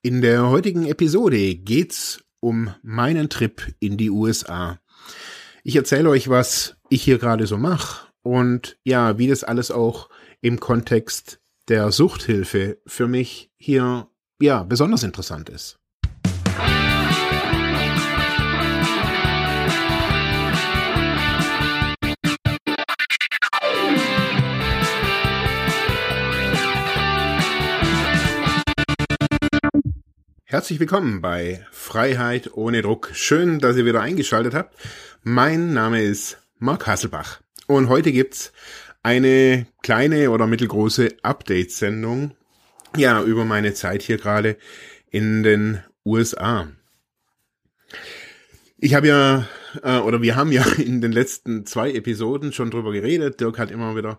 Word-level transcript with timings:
In 0.00 0.22
der 0.22 0.48
heutigen 0.48 0.86
Episode 0.86 1.56
geht's 1.56 2.22
um 2.38 2.72
meinen 2.82 3.28
Trip 3.28 3.74
in 3.80 3.96
die 3.96 4.10
USA. 4.10 4.78
Ich 5.64 5.74
erzähle 5.74 6.08
euch, 6.08 6.28
was 6.28 6.76
ich 6.88 7.02
hier 7.02 7.18
gerade 7.18 7.48
so 7.48 7.58
mache 7.58 8.06
und 8.22 8.78
ja, 8.84 9.18
wie 9.18 9.26
das 9.26 9.42
alles 9.42 9.72
auch 9.72 10.08
im 10.40 10.60
Kontext 10.60 11.40
der 11.66 11.90
Suchthilfe 11.90 12.78
für 12.86 13.08
mich 13.08 13.50
hier 13.56 14.08
ja 14.40 14.62
besonders 14.62 15.02
interessant 15.02 15.48
ist. 15.48 15.77
Herzlich 30.50 30.80
willkommen 30.80 31.20
bei 31.20 31.66
Freiheit 31.70 32.54
ohne 32.54 32.80
Druck. 32.80 33.10
Schön, 33.12 33.58
dass 33.58 33.76
ihr 33.76 33.84
wieder 33.84 34.00
eingeschaltet 34.00 34.54
habt. 34.54 34.74
Mein 35.22 35.74
Name 35.74 36.00
ist 36.00 36.38
Mark 36.58 36.86
Hasselbach 36.86 37.42
und 37.66 37.90
heute 37.90 38.12
gibt's 38.12 38.54
eine 39.02 39.66
kleine 39.82 40.30
oder 40.30 40.46
mittelgroße 40.46 41.16
Update-Sendung 41.20 42.34
ja 42.96 43.22
über 43.22 43.44
meine 43.44 43.74
Zeit 43.74 44.00
hier 44.00 44.16
gerade 44.16 44.56
in 45.10 45.42
den 45.42 45.84
USA. 46.06 46.68
Ich 48.78 48.94
habe 48.94 49.08
ja 49.08 49.46
äh, 49.82 49.98
oder 49.98 50.22
wir 50.22 50.34
haben 50.34 50.50
ja 50.50 50.64
in 50.78 51.02
den 51.02 51.12
letzten 51.12 51.66
zwei 51.66 51.92
Episoden 51.92 52.54
schon 52.54 52.70
drüber 52.70 52.92
geredet. 52.92 53.38
Dirk 53.38 53.58
hat 53.58 53.70
immer 53.70 53.96
wieder 53.96 54.18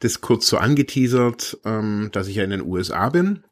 das 0.00 0.20
kurz 0.20 0.48
so 0.48 0.56
angeteasert, 0.58 1.58
ähm, 1.64 2.08
dass 2.10 2.26
ich 2.26 2.34
ja 2.34 2.42
in 2.42 2.50
den 2.50 2.62
USA 2.62 3.10
bin 3.10 3.44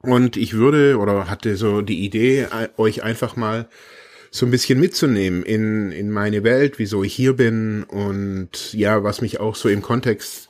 und 0.00 0.36
ich 0.36 0.54
würde 0.54 0.98
oder 0.98 1.28
hatte 1.28 1.56
so 1.56 1.80
die 1.80 2.04
Idee, 2.04 2.46
euch 2.76 3.02
einfach 3.02 3.36
mal 3.36 3.68
so 4.30 4.46
ein 4.46 4.50
bisschen 4.50 4.78
mitzunehmen 4.78 5.42
in, 5.42 5.92
in 5.92 6.10
meine 6.10 6.44
Welt, 6.44 6.78
wieso 6.78 7.02
ich 7.02 7.14
hier 7.14 7.34
bin 7.34 7.84
und 7.84 8.72
ja, 8.72 9.02
was 9.02 9.20
mich 9.20 9.40
auch 9.40 9.54
so 9.54 9.68
im 9.68 9.82
Kontext 9.82 10.48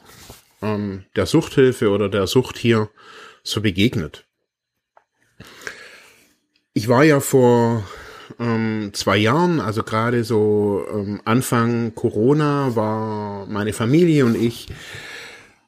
ähm, 0.62 1.04
der 1.14 1.26
Suchthilfe 1.26 1.90
oder 1.90 2.08
der 2.08 2.26
Sucht 2.26 2.58
hier 2.58 2.90
so 3.42 3.60
begegnet. 3.60 4.24
Ich 6.72 6.88
war 6.88 7.04
ja 7.04 7.20
vor 7.20 7.84
ähm, 8.38 8.90
zwei 8.92 9.16
Jahren, 9.16 9.60
also 9.60 9.82
gerade 9.82 10.24
so 10.24 10.84
ähm, 10.92 11.20
Anfang 11.24 11.94
Corona, 11.94 12.74
war 12.74 13.46
meine 13.46 13.72
Familie 13.72 14.26
und 14.26 14.34
ich 14.34 14.66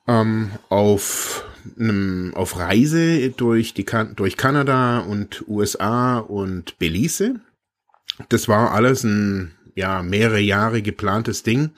ähm, 0.06 0.50
auf 0.69 1.44
einem, 1.78 2.33
auf 2.34 2.58
Reise 2.58 3.30
durch 3.30 3.74
die 3.74 3.86
durch 4.16 4.36
Kanada 4.36 5.00
und 5.00 5.44
USA 5.48 6.19
und 6.19 6.78
Belize. 6.78 7.41
Das 8.28 8.48
war 8.48 8.72
alles 8.72 9.05
ein 9.05 9.52
ja 9.75 10.02
mehrere 10.02 10.41
Jahre 10.41 10.83
geplantes 10.83 11.42
Ding. 11.42 11.70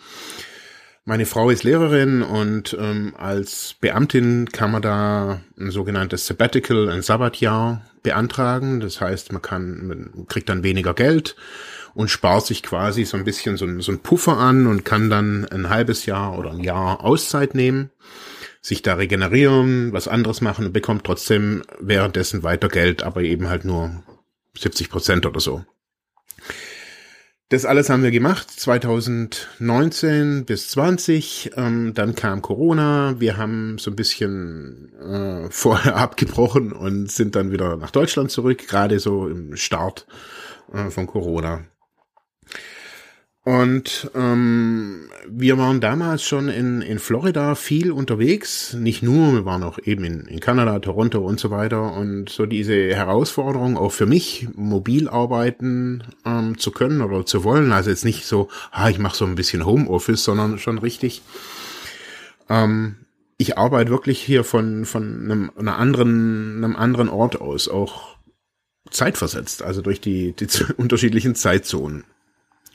Meine 1.05 1.27
Frau 1.27 1.51
ist 1.51 1.65
Lehrerin 1.65 2.23
und 2.23 2.77
ähm, 2.79 3.15
als 3.17 3.75
Beamtin 3.81 4.49
kann 4.51 4.71
man 4.71 4.83
da 4.83 5.41
ein 5.59 5.71
sogenanntes 5.71 6.27
Sabbatical, 6.27 6.89
ein 6.89 7.03
Sabbatjahr 7.03 7.83
beantragen. 8.03 8.81
Das 8.81 9.01
heißt, 9.01 9.33
man 9.33 9.43
kann, 9.43 9.87
man 9.87 10.27
kriegt 10.29 10.49
dann 10.49 10.63
weniger 10.63 10.95
Geld 10.95 11.37
und 11.95 12.11
spart 12.11 12.47
sich 12.47 12.63
quasi 12.63 13.05
so 13.05 13.17
ein 13.17 13.25
bisschen 13.25 13.57
so, 13.57 13.67
so 13.81 13.93
ein 13.93 14.01
Puffer 14.01 14.37
an 14.37 14.67
und 14.67 14.85
kann 14.85 15.11
dann 15.11 15.47
ein 15.47 15.69
halbes 15.69 16.07
Jahr 16.07 16.39
oder 16.39 16.51
ein 16.51 16.61
Jahr 16.61 17.03
Auszeit 17.03 17.55
nehmen 17.55 17.91
sich 18.61 18.83
da 18.83 18.95
regenerieren, 18.95 19.93
was 19.93 20.09
anderes 20.09 20.41
machen 20.41 20.67
und 20.67 20.73
bekommt 20.73 21.05
trotzdem 21.05 21.63
währenddessen 21.81 22.43
weiter 22.43 22.69
Geld, 22.69 23.03
aber 23.03 23.23
eben 23.23 23.49
halt 23.49 23.65
nur 23.65 24.03
70 24.59 24.91
Prozent 24.91 25.27
oder 25.27 25.41
so. 25.41 25.65
Das 27.49 27.65
alles 27.65 27.91
haben 27.91 28.05
wir 28.05 28.13
gemacht, 28.13 28.49
2019 28.49 30.45
bis 30.45 30.69
20. 30.69 31.51
Ähm, 31.57 31.95
dann 31.95 32.15
kam 32.15 32.43
Corona. 32.43 33.17
Wir 33.19 33.39
haben 33.39 33.77
so 33.79 33.91
ein 33.91 33.97
bisschen 33.97 34.93
äh, 35.01 35.49
vorher 35.51 35.97
abgebrochen 35.97 36.71
und 36.73 37.11
sind 37.11 37.35
dann 37.35 37.51
wieder 37.51 37.77
nach 37.77 37.91
Deutschland 37.91 38.31
zurück, 38.31 38.69
gerade 38.69 39.01
so 39.01 39.27
im 39.27 39.57
Start 39.57 40.07
äh, 40.73 40.91
von 40.91 41.09
Corona. 41.09 41.65
Und 43.51 44.09
ähm, 44.15 45.11
wir 45.29 45.59
waren 45.59 45.81
damals 45.81 46.23
schon 46.23 46.49
in, 46.49 46.83
in 46.83 47.01
Florida 47.01 47.57
viel 47.57 47.91
unterwegs. 47.91 48.75
Nicht 48.75 49.03
nur, 49.03 49.33
wir 49.33 49.45
waren 49.45 49.65
auch 49.65 49.81
eben 49.83 50.05
in, 50.05 50.21
in 50.27 50.39
Kanada, 50.39 50.79
Toronto 50.79 51.19
und 51.19 51.41
so 51.41 51.51
weiter. 51.51 51.95
Und 51.95 52.29
so 52.29 52.47
diese 52.47 52.95
Herausforderung 52.95 53.77
auch 53.77 53.91
für 53.91 54.07
mich, 54.07 54.47
mobil 54.55 55.09
arbeiten 55.09 56.05
ähm, 56.25 56.59
zu 56.59 56.71
können 56.71 57.01
oder 57.01 57.27
zu 57.27 57.43
wollen. 57.43 57.73
Also 57.73 57.91
jetzt 57.91 58.05
nicht 58.05 58.25
so, 58.25 58.47
ah, 58.71 58.89
ich 58.89 59.01
mache 59.01 59.17
so 59.17 59.25
ein 59.25 59.35
bisschen 59.35 59.67
Homeoffice, 59.67 60.23
sondern 60.23 60.61
schon 60.61 60.79
richtig. 60.79 61.21
Ähm, 62.49 62.99
ich 63.37 63.59
arbeite 63.59 63.91
wirklich 63.91 64.23
hier 64.23 64.45
von, 64.45 64.85
von 64.85 65.25
einem, 65.25 65.51
einer 65.59 65.77
anderen, 65.77 66.63
einem 66.63 66.77
anderen 66.77 67.09
Ort 67.09 67.41
aus, 67.41 67.67
auch 67.67 68.17
zeitversetzt, 68.93 69.65
also 69.65 69.83
durch 69.83 70.01
die, 70.01 70.35
die 70.35 70.47
unterschiedlichen 70.77 71.35
Zeitzonen. 71.35 72.05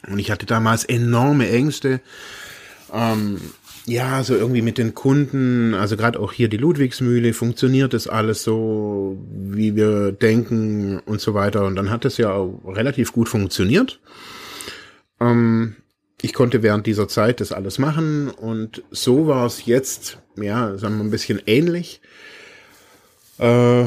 Und 0.09 0.19
ich 0.19 0.31
hatte 0.31 0.45
damals 0.45 0.83
enorme 0.83 1.49
Ängste. 1.49 2.01
Ähm, 2.93 3.39
ja, 3.87 4.23
so 4.23 4.35
irgendwie 4.35 4.63
mit 4.63 4.77
den 4.77 4.95
Kunden, 4.95 5.75
also 5.75 5.95
gerade 5.95 6.19
auch 6.19 6.31
hier 6.33 6.47
die 6.47 6.57
Ludwigsmühle, 6.57 7.33
funktioniert 7.33 7.93
das 7.93 8.07
alles 8.07 8.43
so, 8.43 9.17
wie 9.31 9.75
wir 9.75 10.11
denken 10.11 10.99
und 10.99 11.21
so 11.21 11.33
weiter. 11.33 11.65
Und 11.65 11.75
dann 11.75 11.91
hat 11.91 12.05
es 12.05 12.17
ja 12.17 12.33
auch 12.33 12.61
relativ 12.65 13.13
gut 13.13 13.29
funktioniert. 13.29 13.99
Ähm, 15.19 15.75
ich 16.21 16.33
konnte 16.33 16.63
während 16.63 16.87
dieser 16.87 17.07
Zeit 17.07 17.41
das 17.41 17.51
alles 17.51 17.77
machen 17.77 18.29
und 18.29 18.83
so 18.89 19.27
war 19.27 19.45
es 19.45 19.65
jetzt, 19.65 20.17
ja, 20.35 20.75
sagen 20.77 20.97
wir 20.97 21.03
ein 21.03 21.11
bisschen 21.11 21.41
ähnlich. 21.45 22.01
Äh, 23.37 23.85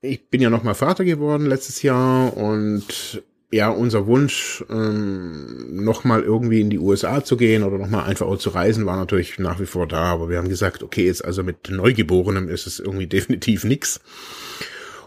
ich 0.00 0.28
bin 0.28 0.40
ja 0.40 0.50
noch 0.50 0.62
mal 0.62 0.74
Vater 0.74 1.04
geworden 1.04 1.46
letztes 1.46 1.82
Jahr 1.82 2.36
und 2.36 3.22
ja, 3.50 3.70
unser 3.70 4.06
Wunsch, 4.06 4.62
ähm, 4.68 5.84
nochmal 5.84 6.22
irgendwie 6.22 6.60
in 6.60 6.68
die 6.68 6.78
USA 6.78 7.24
zu 7.24 7.36
gehen 7.36 7.62
oder 7.62 7.78
nochmal 7.78 8.04
einfach 8.04 8.26
auch 8.26 8.36
zu 8.36 8.50
reisen, 8.50 8.84
war 8.84 8.96
natürlich 8.96 9.38
nach 9.38 9.58
wie 9.58 9.66
vor 9.66 9.86
da. 9.86 10.04
Aber 10.04 10.28
wir 10.28 10.36
haben 10.38 10.50
gesagt, 10.50 10.82
okay, 10.82 11.06
jetzt 11.06 11.24
also 11.24 11.42
mit 11.42 11.70
Neugeborenem 11.70 12.48
ist 12.48 12.66
es 12.66 12.78
irgendwie 12.78 13.06
definitiv 13.08 13.64
nix. 13.64 14.00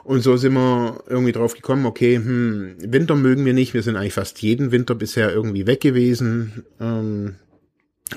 Und 0.03 0.22
so 0.24 0.35
sind 0.38 0.53
wir 0.53 1.03
irgendwie 1.07 1.31
drauf 1.31 1.53
gekommen, 1.53 1.85
okay, 1.85 2.16
hm, 2.16 2.78
Winter 2.79 3.16
mögen 3.16 3.46
wir 3.46 3.53
nicht. 3.53 3.75
Wir 3.75 3.84
sind 3.84 3.96
eigentlich 3.96 4.13
fast 4.13 4.41
jeden 4.41 4.72
Winter 4.72 4.96
bisher 4.96 5.31
irgendwie 5.31 5.68
weg 5.68 5.81
gewesen. 5.81 6.66
Ähm, 6.79 7.35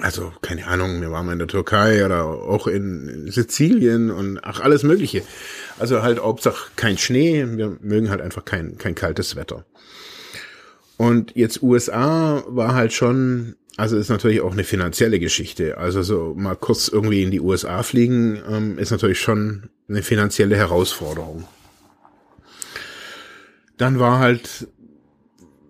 also, 0.00 0.32
keine 0.40 0.66
Ahnung, 0.66 1.02
wir 1.02 1.12
waren 1.12 1.26
mal 1.26 1.32
in 1.32 1.38
der 1.38 1.48
Türkei 1.48 2.04
oder 2.04 2.24
auch 2.24 2.66
in 2.66 3.30
Sizilien 3.30 4.10
und 4.10 4.40
ach, 4.42 4.60
alles 4.60 4.82
Mögliche. 4.82 5.22
Also 5.78 6.02
halt 6.02 6.20
Hauptsache 6.20 6.70
kein 6.76 6.96
Schnee. 6.96 7.46
Wir 7.46 7.76
mögen 7.80 8.10
halt 8.10 8.22
einfach 8.22 8.44
kein, 8.44 8.78
kein 8.78 8.94
kaltes 8.94 9.36
Wetter. 9.36 9.66
Und 10.96 11.34
jetzt 11.34 11.62
USA 11.62 12.44
war 12.46 12.74
halt 12.74 12.92
schon, 12.92 13.56
also 13.76 13.96
ist 13.96 14.08
natürlich 14.08 14.40
auch 14.40 14.52
eine 14.52 14.64
finanzielle 14.64 15.18
Geschichte. 15.18 15.78
Also 15.78 16.02
so 16.02 16.34
mal 16.36 16.54
kurz 16.54 16.88
irgendwie 16.88 17.22
in 17.22 17.30
die 17.30 17.40
USA 17.40 17.82
fliegen, 17.82 18.40
ähm, 18.48 18.78
ist 18.78 18.90
natürlich 18.90 19.20
schon 19.20 19.70
eine 19.88 20.02
finanzielle 20.02 20.56
Herausforderung. 20.56 21.44
Dann 23.76 23.98
war 23.98 24.20
halt, 24.20 24.68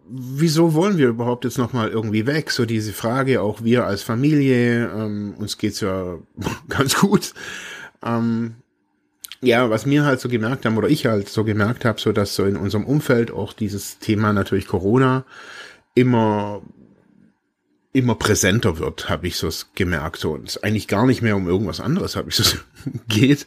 wieso 0.08 0.74
wollen 0.74 0.98
wir 0.98 1.08
überhaupt 1.08 1.44
jetzt 1.44 1.56
nochmal 1.56 1.88
irgendwie 1.88 2.26
weg? 2.26 2.50
So 2.50 2.66
diese 2.66 2.92
Frage, 2.92 3.40
auch 3.40 3.64
wir 3.64 3.86
als 3.86 4.02
Familie, 4.02 4.90
ähm, 4.94 5.34
uns 5.38 5.56
geht's 5.56 5.80
ja 5.80 6.18
ganz 6.68 6.96
gut. 6.96 7.32
Ähm, 8.04 8.56
ja, 9.44 9.70
was 9.70 9.86
mir 9.86 10.04
halt 10.04 10.20
so 10.20 10.28
gemerkt 10.28 10.64
haben 10.64 10.76
oder 10.76 10.88
ich 10.88 11.06
halt 11.06 11.28
so 11.28 11.44
gemerkt 11.44 11.84
habe, 11.84 12.00
so 12.00 12.12
dass 12.12 12.34
so 12.34 12.44
in 12.44 12.56
unserem 12.56 12.84
Umfeld 12.84 13.30
auch 13.30 13.52
dieses 13.52 13.98
Thema 13.98 14.32
natürlich 14.32 14.66
Corona 14.66 15.24
immer 15.94 16.62
immer 17.94 18.16
präsenter 18.16 18.78
wird, 18.78 19.08
habe 19.08 19.28
ich 19.28 19.36
so 19.36 19.48
gemerkt. 19.76 20.18
So, 20.18 20.32
und 20.32 20.48
es 20.48 20.62
eigentlich 20.62 20.88
gar 20.88 21.06
nicht 21.06 21.22
mehr 21.22 21.36
um 21.36 21.48
irgendwas 21.48 21.80
anderes, 21.80 22.16
habe 22.16 22.28
ich 22.28 22.34
so 22.34 22.58
geht. 23.08 23.46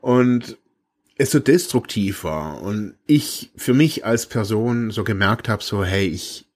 Und 0.00 0.56
es 1.16 1.32
so 1.32 1.40
destruktiv 1.40 2.22
war. 2.22 2.62
Und 2.62 2.94
ich 3.06 3.50
für 3.56 3.74
mich 3.74 4.04
als 4.04 4.26
Person 4.26 4.92
so 4.92 5.02
gemerkt 5.02 5.48
habe, 5.48 5.62
so, 5.62 5.84
hey, 5.84 6.06
ich, 6.06 6.46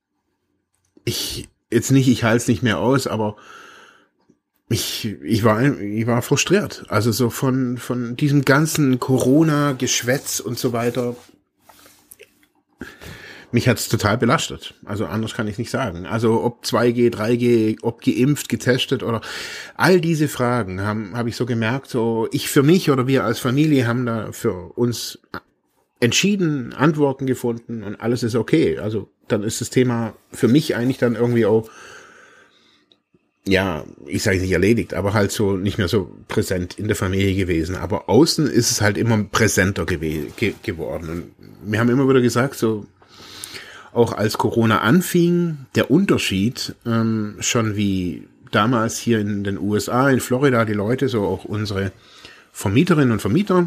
ich, 1.04 1.48
jetzt 1.70 1.90
nicht, 1.90 2.08
ich 2.08 2.22
halte 2.22 2.36
es 2.36 2.48
nicht 2.48 2.62
mehr 2.62 2.78
aus, 2.78 3.08
aber 3.08 3.36
ich, 4.68 5.16
ich 5.22 5.44
war, 5.44 5.62
ich 5.62 6.06
war 6.06 6.20
frustriert. 6.22 6.84
Also 6.88 7.10
so 7.10 7.30
von, 7.30 7.78
von 7.78 8.16
diesem 8.16 8.44
ganzen 8.44 9.00
Corona-Geschwätz 9.00 10.40
und 10.40 10.58
so 10.58 10.72
weiter. 10.72 11.16
mich 13.50 13.66
hat's 13.66 13.88
total 13.88 14.18
belastet. 14.18 14.74
Also 14.84 15.06
anders 15.06 15.32
kann 15.32 15.48
ich 15.48 15.56
nicht 15.56 15.70
sagen. 15.70 16.04
Also 16.04 16.42
ob 16.42 16.64
2G, 16.64 17.10
3G, 17.10 17.78
ob 17.80 18.02
geimpft, 18.02 18.50
getestet 18.50 19.02
oder 19.02 19.22
all 19.76 20.02
diese 20.02 20.28
Fragen 20.28 20.82
haben 20.82 21.16
habe 21.16 21.30
ich 21.30 21.36
so 21.36 21.46
gemerkt, 21.46 21.88
so 21.88 22.28
ich 22.30 22.50
für 22.50 22.62
mich 22.62 22.90
oder 22.90 23.06
wir 23.06 23.24
als 23.24 23.38
Familie 23.38 23.86
haben 23.86 24.04
da 24.04 24.32
für 24.32 24.52
uns 24.76 25.18
entschieden 26.00 26.74
Antworten 26.74 27.26
gefunden 27.26 27.82
und 27.82 27.96
alles 27.96 28.22
ist 28.22 28.34
okay. 28.34 28.78
Also 28.78 29.10
dann 29.28 29.42
ist 29.42 29.62
das 29.62 29.70
Thema 29.70 30.12
für 30.30 30.48
mich 30.48 30.76
eigentlich 30.76 30.98
dann 30.98 31.14
irgendwie 31.14 31.46
auch 31.46 31.70
ja, 33.48 33.84
ich 34.06 34.22
sage 34.22 34.40
nicht 34.40 34.52
erledigt, 34.52 34.94
aber 34.94 35.14
halt 35.14 35.32
so 35.32 35.56
nicht 35.56 35.78
mehr 35.78 35.88
so 35.88 36.10
präsent 36.28 36.78
in 36.78 36.86
der 36.86 36.96
Familie 36.96 37.34
gewesen. 37.34 37.76
Aber 37.76 38.08
außen 38.08 38.46
ist 38.46 38.70
es 38.70 38.80
halt 38.80 38.98
immer 38.98 39.24
präsenter 39.24 39.86
gew 39.86 40.26
ge 40.36 40.54
geworden. 40.62 41.08
Und 41.08 41.70
wir 41.70 41.80
haben 41.80 41.88
immer 41.88 42.08
wieder 42.08 42.20
gesagt, 42.20 42.56
so 42.56 42.86
auch 43.92 44.12
als 44.12 44.36
Corona 44.36 44.80
anfing, 44.80 45.66
der 45.74 45.90
Unterschied 45.90 46.74
ähm, 46.84 47.36
schon 47.40 47.74
wie 47.74 48.28
damals 48.50 48.98
hier 48.98 49.18
in 49.18 49.44
den 49.44 49.58
USA, 49.58 50.10
in 50.10 50.20
Florida, 50.20 50.64
die 50.66 50.74
Leute, 50.74 51.08
so 51.08 51.24
auch 51.24 51.44
unsere 51.44 51.92
Vermieterinnen 52.52 53.12
und 53.12 53.20
Vermieter, 53.20 53.66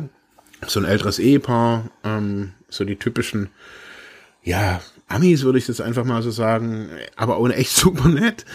so 0.67 0.79
ein 0.79 0.85
älteres 0.85 1.17
Ehepaar, 1.17 1.89
ähm, 2.03 2.51
so 2.69 2.85
die 2.85 2.97
typischen, 2.97 3.49
ja, 4.43 4.81
Amis 5.11 5.43
würde 5.43 5.59
ich 5.59 5.65
das 5.65 5.81
einfach 5.81 6.05
mal 6.05 6.21
so 6.21 6.31
sagen, 6.31 6.89
aber 7.15 7.39
ohne 7.39 7.55
echt 7.55 7.71
super 7.75 8.09
nett. 8.09 8.45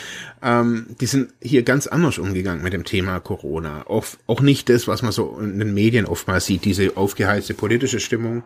Ähm, 0.43 0.87
die 1.01 1.07
sind 1.07 1.33
hier 1.41 1.63
ganz 1.63 1.87
anders 1.87 2.19
umgegangen 2.19 2.63
mit 2.63 2.73
dem 2.73 2.85
Thema 2.85 3.21
Corona. 3.21 3.87
Auch, 3.87 4.07
auch 4.27 4.41
nicht 4.41 4.69
das, 4.69 4.89
was 4.89 5.03
man 5.03 5.13
so 5.13 5.39
in 5.39 5.59
den 5.59 5.75
Medien 5.75 6.07
oftmals 6.07 6.47
sieht, 6.47 6.65
diese 6.65 6.97
aufgeheizte 6.97 7.55
politische 7.55 8.01
Stimmung. 8.01 8.45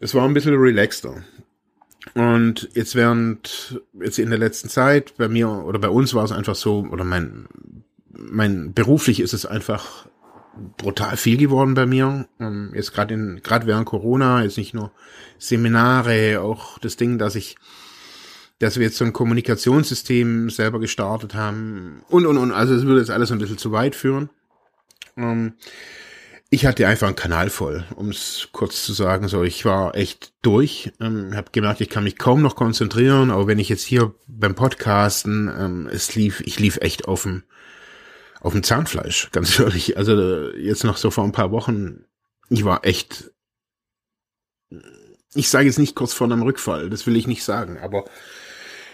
Es 0.00 0.14
war 0.14 0.24
ein 0.24 0.34
bisschen 0.34 0.56
relaxter. 0.56 1.22
Und 2.14 2.68
jetzt 2.74 2.94
während, 2.94 3.80
jetzt 4.00 4.18
in 4.18 4.30
der 4.30 4.38
letzten 4.38 4.68
Zeit, 4.68 5.16
bei 5.16 5.28
mir 5.28 5.48
oder 5.48 5.78
bei 5.78 5.88
uns 5.88 6.14
war 6.14 6.24
es 6.24 6.32
einfach 6.32 6.56
so, 6.56 6.86
oder 6.90 7.04
mein, 7.04 7.46
mein 8.10 8.72
beruflich 8.72 9.20
ist 9.20 9.32
es 9.32 9.46
einfach 9.46 10.06
brutal 10.76 11.16
viel 11.16 11.36
geworden 11.36 11.74
bei 11.74 11.86
mir. 11.86 12.26
Ähm, 12.40 12.72
jetzt 12.74 12.92
gerade 12.92 13.14
in, 13.14 13.40
gerade 13.42 13.66
während 13.66 13.86
Corona, 13.86 14.42
jetzt 14.42 14.58
nicht 14.58 14.74
nur 14.74 14.92
Seminare, 15.38 16.40
auch 16.40 16.78
das 16.78 16.96
Ding, 16.96 17.18
dass 17.18 17.34
ich, 17.34 17.56
dass 18.58 18.76
wir 18.76 18.86
jetzt 18.86 18.98
so 18.98 19.04
ein 19.04 19.12
Kommunikationssystem 19.12 20.50
selber 20.50 20.80
gestartet 20.80 21.34
haben 21.34 22.02
und, 22.08 22.26
und, 22.26 22.38
und. 22.38 22.52
Also 22.52 22.74
es 22.74 22.84
würde 22.84 23.00
jetzt 23.00 23.10
alles 23.10 23.32
ein 23.32 23.38
bisschen 23.38 23.58
zu 23.58 23.72
weit 23.72 23.96
führen. 23.96 24.30
Ähm, 25.16 25.54
ich 26.54 26.66
hatte 26.66 26.86
einfach 26.86 27.06
einen 27.06 27.16
Kanal 27.16 27.48
voll, 27.48 27.84
um 27.96 28.10
es 28.10 28.50
kurz 28.52 28.84
zu 28.84 28.92
sagen. 28.92 29.26
So, 29.26 29.42
ich 29.42 29.64
war 29.64 29.94
echt 29.94 30.34
durch. 30.42 30.92
Ähm, 31.00 31.34
habe 31.34 31.50
gemerkt, 31.50 31.80
ich 31.80 31.88
kann 31.88 32.04
mich 32.04 32.18
kaum 32.18 32.42
noch 32.42 32.56
konzentrieren. 32.56 33.30
Aber 33.30 33.46
wenn 33.46 33.58
ich 33.58 33.70
jetzt 33.70 33.84
hier 33.84 34.14
beim 34.26 34.54
Podcasten, 34.54 35.50
ähm, 35.58 35.88
es 35.90 36.14
lief, 36.14 36.42
ich 36.42 36.60
lief 36.60 36.76
echt 36.82 37.08
dem 37.22 37.44
auf 38.42 38.52
dem 38.52 38.62
Zahnfleisch, 38.62 39.30
ganz 39.32 39.58
ehrlich. 39.58 39.96
Also 39.96 40.50
jetzt 40.52 40.84
noch 40.84 40.96
so 40.96 41.10
vor 41.10 41.24
ein 41.24 41.32
paar 41.32 41.50
Wochen, 41.50 42.04
ich 42.50 42.64
war 42.64 42.84
echt, 42.84 43.30
ich 45.34 45.48
sage 45.48 45.66
jetzt 45.66 45.78
nicht 45.78 45.94
kurz 45.94 46.12
vor 46.12 46.26
einem 46.26 46.42
Rückfall, 46.42 46.90
das 46.90 47.06
will 47.06 47.16
ich 47.16 47.26
nicht 47.26 47.44
sagen, 47.44 47.78
aber 47.78 48.04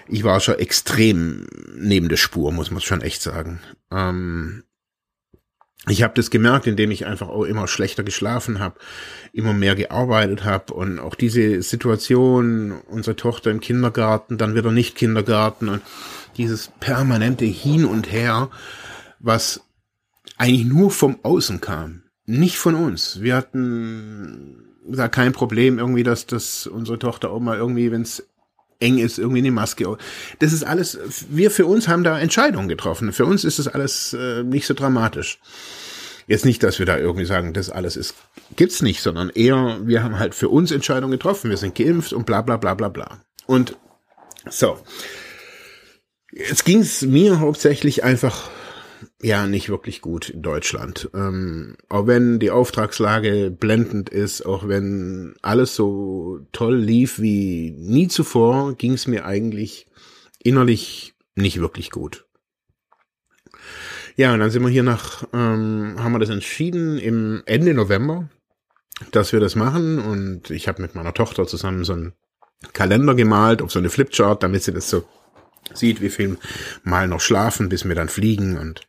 ich 0.06 0.24
war 0.24 0.40
schon 0.40 0.58
extrem 0.58 1.46
neben 1.74 2.08
der 2.08 2.16
Spur, 2.16 2.52
muss 2.52 2.70
man 2.70 2.80
schon 2.80 3.02
echt 3.02 3.20
sagen. 3.20 3.60
Ähm, 3.90 4.64
ich 5.86 6.02
habe 6.02 6.14
das 6.14 6.30
gemerkt, 6.30 6.66
indem 6.66 6.90
ich 6.90 7.06
einfach 7.06 7.28
auch 7.28 7.44
immer 7.44 7.68
schlechter 7.68 8.02
geschlafen 8.02 8.58
habe, 8.58 8.78
immer 9.32 9.52
mehr 9.52 9.74
gearbeitet 9.74 10.44
habe 10.44 10.74
und 10.74 10.98
auch 10.98 11.14
diese 11.14 11.62
Situation, 11.62 12.72
unsere 12.88 13.16
Tochter 13.16 13.50
im 13.50 13.60
Kindergarten, 13.60 14.38
dann 14.38 14.54
wieder 14.54 14.70
nicht 14.70 14.96
Kindergarten 14.96 15.68
und 15.68 15.82
dieses 16.36 16.70
permanente 16.80 17.44
Hin 17.44 17.84
und 17.84 18.10
Her, 18.10 18.50
was 19.20 19.60
eigentlich 20.36 20.66
nur 20.66 20.90
vom 20.90 21.18
Außen 21.22 21.60
kam, 21.60 22.02
nicht 22.26 22.58
von 22.58 22.74
uns. 22.74 23.20
Wir 23.20 23.36
hatten 23.36 24.64
da 24.86 25.08
kein 25.08 25.32
Problem 25.32 25.78
irgendwie, 25.78 26.02
dass, 26.02 26.26
dass 26.26 26.66
unsere 26.66 26.98
Tochter 26.98 27.30
auch 27.30 27.40
mal 27.40 27.56
irgendwie, 27.56 27.90
wenn 27.90 28.02
es 28.02 28.26
eng 28.80 28.98
ist, 28.98 29.18
irgendwie 29.18 29.38
eine 29.38 29.50
Maske. 29.50 29.96
Das 30.38 30.52
ist 30.52 30.64
alles, 30.64 30.98
wir 31.30 31.50
für 31.50 31.66
uns 31.66 31.88
haben 31.88 32.04
da 32.04 32.18
Entscheidungen 32.18 32.68
getroffen. 32.68 33.12
Für 33.12 33.26
uns 33.26 33.44
ist 33.44 33.58
das 33.58 33.68
alles 33.68 34.12
äh, 34.12 34.42
nicht 34.44 34.66
so 34.66 34.74
dramatisch. 34.74 35.40
Jetzt 36.26 36.44
nicht, 36.44 36.62
dass 36.62 36.78
wir 36.78 36.86
da 36.86 36.98
irgendwie 36.98 37.24
sagen, 37.24 37.54
das 37.54 37.70
alles 37.70 37.96
ist, 37.96 38.14
gibt's 38.54 38.82
nicht, 38.82 39.00
sondern 39.00 39.30
eher, 39.30 39.80
wir 39.84 40.02
haben 40.02 40.18
halt 40.18 40.34
für 40.34 40.50
uns 40.50 40.70
Entscheidungen 40.70 41.12
getroffen. 41.12 41.50
Wir 41.50 41.56
sind 41.56 41.74
geimpft 41.74 42.12
und 42.12 42.26
bla 42.26 42.42
bla 42.42 42.58
bla 42.58 42.74
bla 42.74 42.88
bla. 42.88 43.22
Und 43.46 43.76
so. 44.48 44.78
Jetzt 46.30 46.66
ging's 46.66 47.02
mir 47.02 47.40
hauptsächlich 47.40 48.04
einfach 48.04 48.50
ja 49.20 49.46
nicht 49.46 49.68
wirklich 49.68 50.00
gut 50.00 50.28
in 50.28 50.42
Deutschland. 50.42 51.10
Ähm, 51.14 51.76
auch 51.88 52.06
wenn 52.06 52.38
die 52.38 52.50
Auftragslage 52.50 53.50
blendend 53.50 54.08
ist, 54.08 54.42
auch 54.42 54.68
wenn 54.68 55.34
alles 55.42 55.74
so 55.74 56.40
toll 56.52 56.76
lief 56.76 57.18
wie 57.20 57.70
nie 57.76 58.08
zuvor, 58.08 58.74
ging 58.74 58.92
es 58.92 59.06
mir 59.06 59.24
eigentlich 59.26 59.86
innerlich 60.42 61.14
nicht 61.34 61.60
wirklich 61.60 61.90
gut. 61.90 62.26
Ja, 64.16 64.34
und 64.34 64.40
dann 64.40 64.50
sind 64.50 64.62
wir 64.62 64.68
hier 64.68 64.82
nach, 64.82 65.24
ähm, 65.32 65.96
haben 65.98 66.12
wir 66.12 66.18
das 66.18 66.30
entschieden 66.30 66.98
im 66.98 67.42
Ende 67.46 67.74
November, 67.74 68.28
dass 69.12 69.32
wir 69.32 69.40
das 69.40 69.54
machen. 69.54 69.98
Und 69.98 70.50
ich 70.50 70.66
habe 70.68 70.82
mit 70.82 70.94
meiner 70.94 71.14
Tochter 71.14 71.46
zusammen 71.46 71.84
so 71.84 71.92
einen 71.92 72.14
Kalender 72.72 73.14
gemalt 73.14 73.62
auf 73.62 73.70
so 73.70 73.78
eine 73.78 73.90
Flipchart, 73.90 74.42
damit 74.42 74.64
sie 74.64 74.72
das 74.72 74.90
so 74.90 75.04
sieht, 75.72 76.00
wie 76.00 76.10
viel 76.10 76.38
mal 76.82 77.06
noch 77.06 77.20
schlafen, 77.20 77.68
bis 77.68 77.86
wir 77.86 77.94
dann 77.94 78.08
fliegen 78.08 78.58
und 78.58 78.88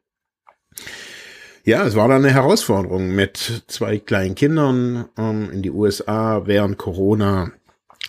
ja, 1.64 1.86
es 1.86 1.96
war 1.96 2.08
dann 2.08 2.24
eine 2.24 2.34
Herausforderung 2.34 3.14
mit 3.14 3.64
zwei 3.68 4.00
kleinen 4.00 4.36
Kindern 4.36 5.06
ähm, 5.18 5.50
in 5.52 5.62
die 5.62 5.72
USA 5.72 6.44
während 6.46 6.78
Corona, 6.78 7.52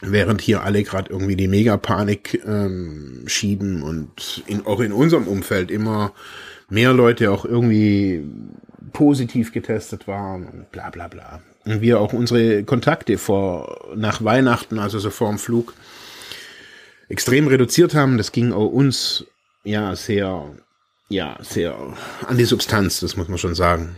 während 0.00 0.40
hier 0.40 0.62
alle 0.62 0.82
gerade 0.82 1.10
irgendwie 1.10 1.36
die 1.36 1.48
Megapanik 1.48 2.42
ähm, 2.46 3.24
schieben 3.26 3.82
und 3.82 4.42
in, 4.46 4.66
auch 4.66 4.80
in 4.80 4.92
unserem 4.92 5.26
Umfeld 5.26 5.70
immer 5.70 6.12
mehr 6.68 6.92
Leute 6.92 7.30
auch 7.30 7.44
irgendwie 7.44 8.24
positiv 8.92 9.52
getestet 9.52 10.06
waren 10.06 10.46
und 10.46 10.72
bla 10.72 10.90
bla 10.90 11.08
bla. 11.08 11.42
Und 11.64 11.82
wir 11.82 12.00
auch 12.00 12.12
unsere 12.12 12.64
Kontakte 12.64 13.18
vor 13.18 13.90
nach 13.94 14.24
Weihnachten, 14.24 14.78
also 14.78 14.98
so 14.98 15.10
vor 15.10 15.28
dem 15.28 15.38
Flug, 15.38 15.74
extrem 17.08 17.48
reduziert 17.48 17.94
haben. 17.94 18.16
Das 18.16 18.32
ging 18.32 18.52
auch 18.52 18.68
uns 18.68 19.26
ja 19.64 19.94
sehr 19.94 20.54
ja, 21.10 21.36
sehr 21.42 21.76
an 22.26 22.38
die 22.38 22.44
Substanz, 22.44 23.00
das 23.00 23.16
muss 23.16 23.28
man 23.28 23.36
schon 23.36 23.54
sagen. 23.54 23.96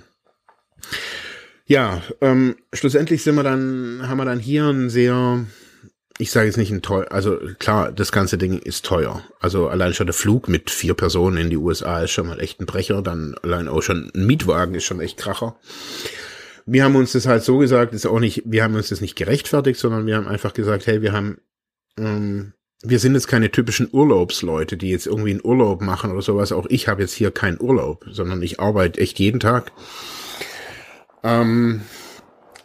Ja, 1.67 2.03
ähm, 2.21 2.57
schlussendlich 2.73 3.23
sind 3.23 3.37
wir 3.37 3.43
dann, 3.45 4.09
haben 4.09 4.17
wir 4.17 4.25
dann 4.25 4.41
hier 4.41 4.65
ein 4.65 4.91
sehr, 4.91 5.45
ich 6.19 6.31
sage 6.31 6.47
jetzt 6.47 6.57
nicht 6.57 6.73
ein 6.73 6.83
teuer, 6.83 7.13
also 7.13 7.39
klar, 7.59 7.93
das 7.93 8.13
ganze 8.13 8.39
Ding 8.39 8.59
ist 8.59 8.85
teuer. 8.85 9.23
Also 9.41 9.69
allein 9.69 9.95
schon 9.95 10.07
der 10.07 10.15
Flug 10.15 10.49
mit 10.49 10.71
vier 10.71 10.95
Personen 10.95 11.37
in 11.37 11.51
die 11.51 11.57
USA 11.57 12.03
ist 12.03 12.11
schon 12.13 12.27
mal 12.27 12.41
echt 12.41 12.61
ein 12.61 12.67
Brecher, 12.67 13.03
dann 13.03 13.37
allein 13.43 13.69
auch 13.69 13.83
schon 13.83 14.11
ein 14.15 14.27
Mietwagen 14.27 14.75
ist 14.75 14.85
schon 14.85 15.01
echt 15.01 15.19
Kracher. 15.19 15.57
Wir 16.65 16.85
haben 16.85 16.97
uns 16.97 17.13
das 17.13 17.27
halt 17.27 17.45
so 17.45 17.59
gesagt, 17.59 17.93
ist 17.93 18.07
auch 18.07 18.21
nicht, 18.21 18.43
wir 18.47 18.65
haben 18.65 18.75
uns 18.75 18.89
das 18.89 19.03
nicht 19.03 19.17
gerechtfertigt, 19.17 19.79
sondern 19.79 20.07
wir 20.07 20.17
haben 20.17 20.29
einfach 20.29 20.55
gesagt, 20.55 20.87
hey, 20.87 21.03
wir 21.03 21.13
haben 21.13 21.39
ähm, 21.99 22.55
wir 22.83 22.99
sind 22.99 23.15
jetzt 23.15 23.29
keine 23.29 23.51
typischen 23.51 23.89
Urlaubsleute, 23.93 24.77
die 24.77 24.91
jetzt 24.91 25.07
irgendwie 25.07 25.31
einen 25.31 25.45
Urlaub 25.45 25.81
machen 25.81 26.11
oder 26.11 26.23
sowas. 26.23 26.53
Auch 26.53 26.67
ich 26.69 26.89
habe 26.89 27.03
jetzt 27.03 27.15
hier 27.15 27.31
keinen 27.31 27.61
Urlaub, 27.61 28.05
sondern 28.11 28.43
ich 28.43 28.59
arbeite 28.59 29.01
echt 29.01 29.19
jeden 29.21 29.39
Tag. 29.39 29.73
Ähm, 31.23 31.83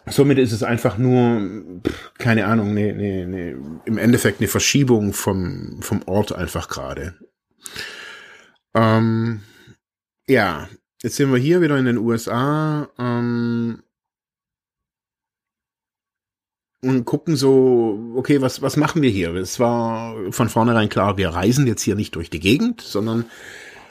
somit 0.07 0.39
ist 0.39 0.51
es 0.51 0.63
einfach 0.63 0.97
nur, 0.97 1.81
keine 2.17 2.47
Ahnung, 2.47 2.73
ne, 2.73 2.93
ne, 2.93 3.27
ne, 3.27 3.81
im 3.85 3.97
Endeffekt 3.97 4.39
eine 4.39 4.47
Verschiebung 4.47 5.13
vom, 5.13 5.79
vom 5.81 6.01
Ort 6.07 6.33
einfach 6.33 6.67
gerade. 6.67 7.13
Ähm, 8.73 9.41
ja, 10.27 10.67
jetzt 11.03 11.15
sind 11.15 11.31
wir 11.31 11.39
hier 11.39 11.61
wieder 11.61 11.77
in 11.77 11.85
den 11.85 11.97
USA. 11.97 12.89
Ähm, 12.97 13.83
und 16.81 17.05
gucken 17.05 17.35
so, 17.35 18.13
okay, 18.15 18.41
was, 18.41 18.61
was 18.61 18.77
machen 18.77 19.01
wir 19.01 19.09
hier? 19.09 19.33
Es 19.35 19.59
war 19.59 20.15
von 20.31 20.49
vornherein 20.49 20.89
klar, 20.89 21.17
wir 21.17 21.29
reisen 21.29 21.67
jetzt 21.67 21.81
hier 21.81 21.95
nicht 21.95 22.15
durch 22.15 22.29
die 22.29 22.39
Gegend, 22.39 22.81
sondern 22.81 23.25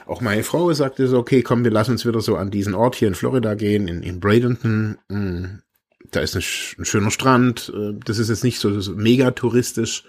auch 0.05 0.21
meine 0.21 0.43
Frau 0.43 0.71
sagte 0.71 1.07
so, 1.07 1.17
okay, 1.17 1.41
komm, 1.41 1.63
wir 1.63 1.71
lassen 1.71 1.91
uns 1.91 2.05
wieder 2.05 2.21
so 2.21 2.37
an 2.37 2.49
diesen 2.49 2.73
Ort 2.73 2.95
hier 2.95 3.09
in 3.09 3.15
Florida 3.15 3.55
gehen, 3.55 3.87
in, 3.87 4.03
in 4.03 4.19
Bradenton. 4.19 4.97
Hm, 5.09 5.61
da 6.11 6.21
ist 6.21 6.35
ein, 6.35 6.43
ein 6.79 6.85
schöner 6.85 7.11
Strand. 7.11 7.71
Äh, 7.75 7.93
das 8.05 8.17
ist 8.17 8.29
jetzt 8.29 8.43
nicht 8.43 8.59
so, 8.59 8.79
so 8.79 8.93
mega 8.93 9.31
touristisch. 9.31 10.03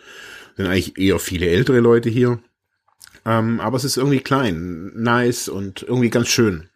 Sind 0.56 0.66
eigentlich 0.66 0.99
eher 0.99 1.18
viele 1.18 1.49
ältere 1.49 1.80
Leute 1.80 2.11
hier. 2.11 2.40
Ähm, 3.25 3.61
aber 3.61 3.76
es 3.76 3.85
ist 3.85 3.97
irgendwie 3.97 4.20
klein, 4.20 4.92
nice 4.94 5.49
und 5.49 5.82
irgendwie 5.82 6.11
ganz 6.11 6.28
schön. 6.28 6.68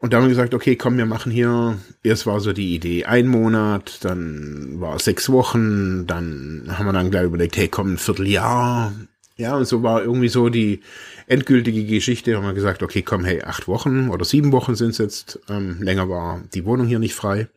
Und 0.00 0.12
da 0.12 0.16
haben 0.16 0.24
wir 0.24 0.30
gesagt, 0.30 0.54
okay, 0.54 0.76
komm, 0.76 0.96
wir 0.96 1.04
machen 1.04 1.30
hier, 1.30 1.78
erst 2.02 2.26
war 2.26 2.40
so 2.40 2.54
die 2.54 2.74
Idee 2.74 3.04
ein 3.04 3.28
Monat, 3.28 4.02
dann 4.02 4.80
war 4.80 4.96
es 4.96 5.04
sechs 5.04 5.30
Wochen, 5.30 6.06
dann 6.06 6.64
haben 6.68 6.86
wir 6.86 6.94
dann 6.94 7.10
gleich 7.10 7.24
überlegt, 7.24 7.58
hey, 7.58 7.68
komm, 7.68 7.92
ein 7.92 7.98
Vierteljahr. 7.98 8.92
Ja, 9.36 9.56
und 9.56 9.66
so 9.66 9.82
war 9.82 10.02
irgendwie 10.02 10.28
so 10.28 10.48
die 10.48 10.80
endgültige 11.26 11.84
Geschichte, 11.84 12.34
haben 12.34 12.46
wir 12.46 12.54
gesagt, 12.54 12.82
okay, 12.82 13.02
komm, 13.02 13.26
hey, 13.26 13.42
acht 13.42 13.68
Wochen 13.68 14.08
oder 14.08 14.24
sieben 14.24 14.52
Wochen 14.52 14.74
sind 14.74 14.90
es 14.90 14.98
jetzt, 14.98 15.40
ähm, 15.50 15.82
länger 15.82 16.08
war 16.08 16.42
die 16.54 16.64
Wohnung 16.64 16.86
hier 16.86 16.98
nicht 16.98 17.14
frei. 17.14 17.48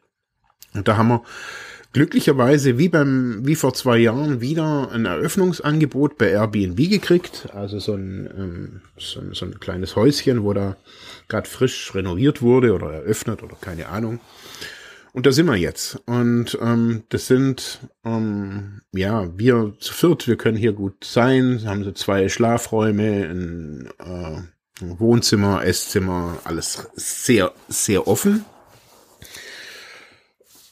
Und 0.74 0.90
da 0.90 0.98
haben 0.98 1.08
wir 1.08 1.24
glücklicherweise 1.94 2.78
wie 2.78 2.90
beim 2.90 3.46
wie 3.46 3.56
vor 3.56 3.74
zwei 3.74 3.98
Jahren 3.98 4.42
wieder 4.42 4.92
ein 4.92 5.06
Eröffnungsangebot 5.06 6.18
bei 6.18 6.32
Airbnb 6.32 6.78
gekriegt, 6.90 7.48
also 7.54 7.80
so 7.80 7.94
ein 7.94 8.30
ähm, 8.38 8.82
so, 8.98 9.22
ein, 9.22 9.34
so 9.34 9.46
ein 9.46 9.60
kleines 9.60 9.96
Häuschen, 9.96 10.44
wo 10.44 10.54
da 10.54 10.76
gerade 11.28 11.48
frisch 11.48 11.94
renoviert 11.96 12.42
wurde 12.42 12.74
oder 12.74 12.92
eröffnet 12.92 13.44
oder 13.44 13.56
keine 13.62 13.88
Ahnung. 13.88 14.20
Und 15.14 15.28
da 15.28 15.32
sind 15.32 15.46
wir 15.46 15.56
jetzt. 15.56 16.02
Und 16.08 16.58
ähm, 16.60 17.04
das 17.10 17.28
sind, 17.28 17.82
ähm, 18.04 18.82
ja, 18.92 19.30
wir 19.38 19.76
zu 19.80 19.94
viert, 19.94 20.28
wir 20.28 20.38
können 20.38 20.58
hier 20.58 20.74
gut 20.74 21.04
sein, 21.04 21.62
haben 21.66 21.84
so 21.84 21.92
zwei 21.92 22.28
Schlafräume, 22.30 23.30
ein, 23.30 23.90
äh, 24.00 24.42
Wohnzimmer, 24.80 25.64
Esszimmer, 25.64 26.40
alles 26.46 26.88
sehr, 26.96 27.54
sehr 27.68 28.08
offen. 28.08 28.44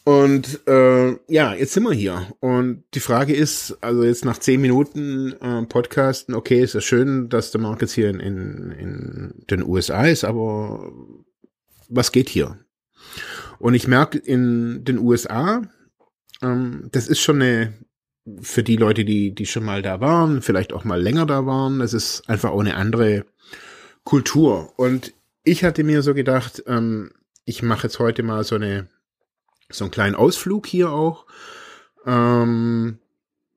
Und 0.03 0.67
äh, 0.67 1.12
ja, 1.27 1.53
jetzt 1.53 1.74
sind 1.74 1.84
wir 1.84 1.93
hier. 1.93 2.27
Und 2.39 2.84
die 2.96 3.00
Frage 3.00 3.36
ist, 3.36 3.77
also 3.81 4.03
jetzt 4.03 4.25
nach 4.25 4.39
zehn 4.39 4.60
Minuten 4.60 5.34
äh, 5.34 5.63
Podcasten, 5.65 6.34
okay, 6.34 6.62
ist 6.62 6.74
ja 6.74 6.81
schön, 6.81 7.29
dass 7.29 7.51
der 7.51 7.62
Markt 7.62 7.84
jetzt 7.84 7.93
hier 7.93 8.10
in, 8.10 8.20
in, 8.20 8.72
in 8.72 9.46
den 9.50 9.63
USA 9.63 10.05
ist, 10.05 10.24
aber 10.24 10.91
was 11.88 12.12
geht 12.12 12.29
hier? 12.29 12.58
Und 13.60 13.75
ich 13.75 13.88
merke 13.88 14.17
in 14.17 14.84
den 14.86 14.98
USA, 14.98 15.62
ähm, 16.41 16.89
das 16.91 17.08
ist 17.08 17.20
schon 17.20 17.41
eine, 17.41 17.74
für 18.41 18.63
die 18.63 18.77
Leute, 18.77 19.05
die, 19.05 19.36
die 19.36 19.46
schon 19.46 19.63
mal 19.63 19.84
da 19.84 20.01
waren, 20.01 20.41
vielleicht 20.41 20.74
auch 20.74 20.84
mal 20.84 21.00
länger 21.00 21.27
da 21.27 21.46
waren, 21.46 21.77
das 21.77 21.93
ist 21.93 22.27
einfach 22.27 22.50
auch 22.50 22.60
eine 22.60 22.75
andere 22.75 23.25
Kultur. 24.03 24.74
Und 24.77 25.13
ich 25.43 25.63
hatte 25.63 25.84
mir 25.84 26.01
so 26.01 26.15
gedacht, 26.15 26.63
ähm, 26.65 27.12
ich 27.46 27.62
mache 27.62 27.84
jetzt 27.84 28.00
heute 28.00 28.24
mal 28.24 28.43
so 28.43 28.55
eine 28.55 28.88
so 29.74 29.86
einen 29.86 29.92
kleinen 29.92 30.16
Ausflug 30.16 30.68
hier 30.68 30.92
auch. 30.92 31.25
Ähm, 32.06 33.00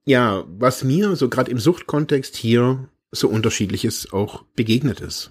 ja, 0.04 0.44
was 0.46 0.84
mir 0.84 1.16
so 1.16 1.28
gerade 1.28 1.50
im 1.50 1.58
Suchtkontext 1.58 2.36
hier 2.36 2.88
so 3.10 3.28
unterschiedliches 3.28 4.12
auch 4.12 4.42
begegnet 4.54 5.00
ist. 5.00 5.30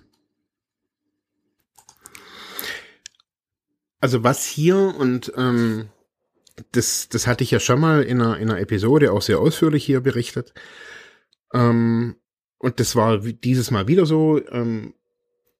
Also 3.99 4.23
was 4.23 4.45
hier 4.45 4.95
und 4.97 5.31
ähm, 5.37 5.89
das, 6.71 7.09
das 7.09 7.27
hatte 7.27 7.43
ich 7.43 7.51
ja 7.51 7.59
schon 7.59 7.79
mal 7.79 8.03
in 8.03 8.21
einer, 8.21 8.37
in 8.37 8.49
einer 8.49 8.59
Episode 8.59 9.11
auch 9.11 9.21
sehr 9.21 9.39
ausführlich 9.39 9.85
hier 9.85 10.01
berichtet. 10.01 10.53
Ähm, 11.53 12.15
und 12.57 12.79
das 12.79 12.95
war 12.95 13.19
dieses 13.19 13.71
Mal 13.71 13.87
wieder 13.87 14.05
so. 14.05 14.45
Ähm, 14.49 14.93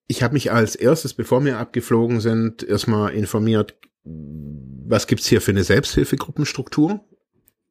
ich 0.06 0.22
habe 0.22 0.34
mich 0.34 0.52
als 0.52 0.76
erstes, 0.76 1.14
bevor 1.14 1.44
wir 1.44 1.58
abgeflogen 1.58 2.20
sind, 2.20 2.62
erstmal 2.62 3.14
informiert, 3.14 3.76
was 4.04 5.06
gibt's 5.06 5.26
hier 5.26 5.40
für 5.40 5.52
eine 5.52 5.64
Selbsthilfegruppenstruktur 5.64 7.00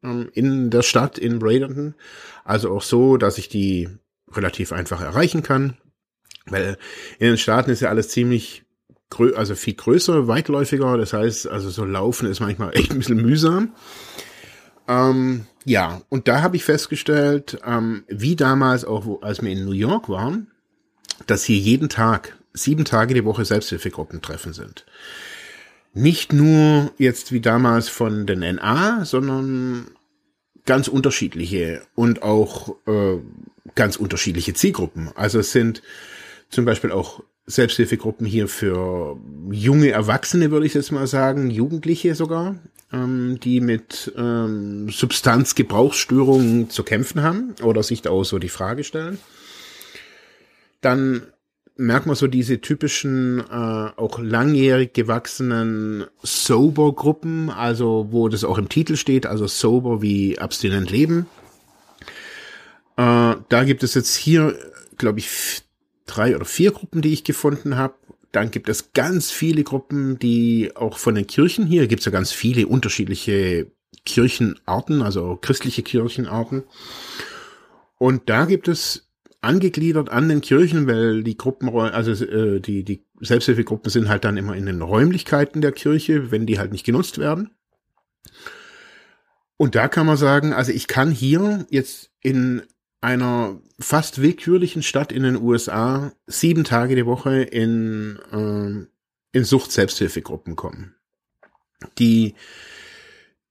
ähm, 0.03 0.29
in 0.33 0.69
der 0.69 0.81
Stadt 0.81 1.17
in 1.17 1.39
Bradenton. 1.39 1.95
Also 2.43 2.71
auch 2.71 2.81
so, 2.81 3.17
dass 3.17 3.37
ich 3.37 3.49
die 3.49 3.89
relativ 4.31 4.71
einfach 4.71 5.01
erreichen 5.01 5.43
kann. 5.43 5.77
Weil 6.45 6.77
in 7.19 7.27
den 7.27 7.37
Staaten 7.37 7.71
ist 7.71 7.81
ja 7.81 7.89
alles 7.89 8.09
ziemlich 8.09 8.63
grö 9.09 9.33
also 9.35 9.55
viel 9.55 9.75
größer, 9.75 10.27
weitläufiger. 10.27 10.97
Das 10.97 11.13
heißt, 11.13 11.47
also 11.47 11.69
so 11.69 11.85
laufen 11.85 12.27
ist 12.27 12.39
manchmal 12.39 12.71
echt 12.77 12.91
ein 12.91 12.97
bisschen 12.97 13.21
mühsam. 13.21 13.73
Ähm, 14.87 15.45
ja, 15.63 16.01
und 16.09 16.27
da 16.27 16.41
habe 16.41 16.57
ich 16.57 16.65
festgestellt, 16.65 17.59
ähm, 17.65 18.03
wie 18.09 18.35
damals 18.35 18.83
auch, 18.83 19.05
wo, 19.05 19.19
als 19.19 19.41
wir 19.41 19.49
in 19.49 19.63
New 19.63 19.71
York 19.71 20.09
waren, 20.09 20.51
dass 21.25 21.45
hier 21.45 21.57
jeden 21.57 21.87
Tag, 21.87 22.37
sieben 22.51 22.83
Tage 22.83 23.13
die 23.13 23.23
Woche 23.23 23.45
Selbsthilfegruppentreffen 23.45 24.51
sind 24.51 24.85
nicht 25.93 26.33
nur 26.33 26.91
jetzt 26.97 27.31
wie 27.31 27.41
damals 27.41 27.89
von 27.89 28.25
den 28.25 28.39
NA, 28.39 29.05
sondern 29.05 29.87
ganz 30.65 30.87
unterschiedliche 30.87 31.81
und 31.95 32.23
auch 32.23 32.75
äh, 32.87 33.17
ganz 33.75 33.95
unterschiedliche 33.97 34.53
Zielgruppen. 34.53 35.09
Also 35.15 35.39
es 35.39 35.51
sind 35.51 35.81
zum 36.49 36.65
Beispiel 36.65 36.91
auch 36.91 37.23
Selbsthilfegruppen 37.45 38.25
hier 38.25 38.47
für 38.47 39.17
junge 39.51 39.91
Erwachsene, 39.91 40.51
würde 40.51 40.65
ich 40.65 40.73
jetzt 40.73 40.91
mal 40.91 41.07
sagen, 41.07 41.49
Jugendliche 41.49 42.15
sogar, 42.15 42.55
ähm, 42.93 43.39
die 43.41 43.59
mit 43.59 44.13
ähm, 44.17 44.89
Substanzgebrauchsstörungen 44.89 46.69
zu 46.69 46.83
kämpfen 46.83 47.21
haben 47.21 47.55
oder 47.61 47.83
sich 47.83 48.01
da 48.01 48.11
auch 48.11 48.23
so 48.23 48.39
die 48.39 48.49
Frage 48.49 48.83
stellen. 48.83 49.19
Dann 50.79 51.23
merkt 51.75 52.05
man 52.05 52.15
so 52.15 52.27
diese 52.27 52.61
typischen, 52.61 53.39
äh, 53.39 53.43
auch 53.43 54.19
langjährig 54.19 54.93
gewachsenen 54.93 56.05
Sober-Gruppen, 56.21 57.49
also 57.49 58.07
wo 58.11 58.29
das 58.29 58.43
auch 58.43 58.57
im 58.57 58.69
Titel 58.69 58.95
steht, 58.95 59.25
also 59.25 59.47
Sober 59.47 60.01
wie 60.01 60.37
abstinent 60.37 60.91
leben. 60.91 61.25
Äh, 62.95 63.35
da 63.49 63.63
gibt 63.63 63.83
es 63.83 63.95
jetzt 63.95 64.15
hier, 64.15 64.57
glaube 64.97 65.19
ich, 65.19 65.63
drei 66.05 66.35
oder 66.35 66.45
vier 66.45 66.71
Gruppen, 66.71 67.01
die 67.01 67.13
ich 67.13 67.23
gefunden 67.23 67.75
habe. 67.75 67.95
Dann 68.31 68.51
gibt 68.51 68.69
es 68.69 68.93
ganz 68.93 69.31
viele 69.31 69.63
Gruppen, 69.63 70.19
die 70.19 70.71
auch 70.75 70.97
von 70.97 71.15
den 71.15 71.27
Kirchen 71.27 71.65
hier, 71.65 71.87
gibt 71.87 72.01
es 72.01 72.05
ja 72.05 72.11
ganz 72.11 72.31
viele 72.31 72.67
unterschiedliche 72.67 73.71
Kirchenarten, 74.05 75.01
also 75.01 75.37
christliche 75.41 75.83
Kirchenarten. 75.83 76.63
Und 77.97 78.29
da 78.29 78.45
gibt 78.45 78.67
es 78.67 79.07
angegliedert 79.43 80.09
an 80.09 80.29
den 80.29 80.41
Kirchen, 80.41 80.87
weil 80.87 81.23
die 81.23 81.37
Gruppen, 81.37 81.69
also 81.69 82.11
äh, 82.25 82.59
die, 82.59 82.83
die 82.83 83.05
Selbsthilfegruppen 83.19 83.89
sind 83.91 84.09
halt 84.09 84.23
dann 84.23 84.37
immer 84.37 84.55
in 84.55 84.65
den 84.65 84.81
Räumlichkeiten 84.81 85.61
der 85.61 85.71
Kirche, 85.71 86.31
wenn 86.31 86.45
die 86.45 86.59
halt 86.59 86.71
nicht 86.71 86.85
genutzt 86.85 87.17
werden. 87.17 87.51
Und 89.57 89.75
da 89.75 89.87
kann 89.87 90.05
man 90.05 90.17
sagen, 90.17 90.53
also 90.53 90.71
ich 90.71 90.87
kann 90.87 91.11
hier 91.11 91.65
jetzt 91.69 92.11
in 92.21 92.63
einer 93.01 93.59
fast 93.79 94.21
willkürlichen 94.21 94.81
Stadt 94.81 95.11
in 95.11 95.23
den 95.23 95.41
USA 95.41 96.13
sieben 96.25 96.63
Tage 96.63 96.95
die 96.95 97.05
Woche 97.05 97.41
in, 97.43 98.17
äh, 98.31 99.37
in 99.37 99.43
Sucht-Selbsthilfegruppen 99.43 100.55
kommen. 100.55 100.95
Die, 101.97 102.35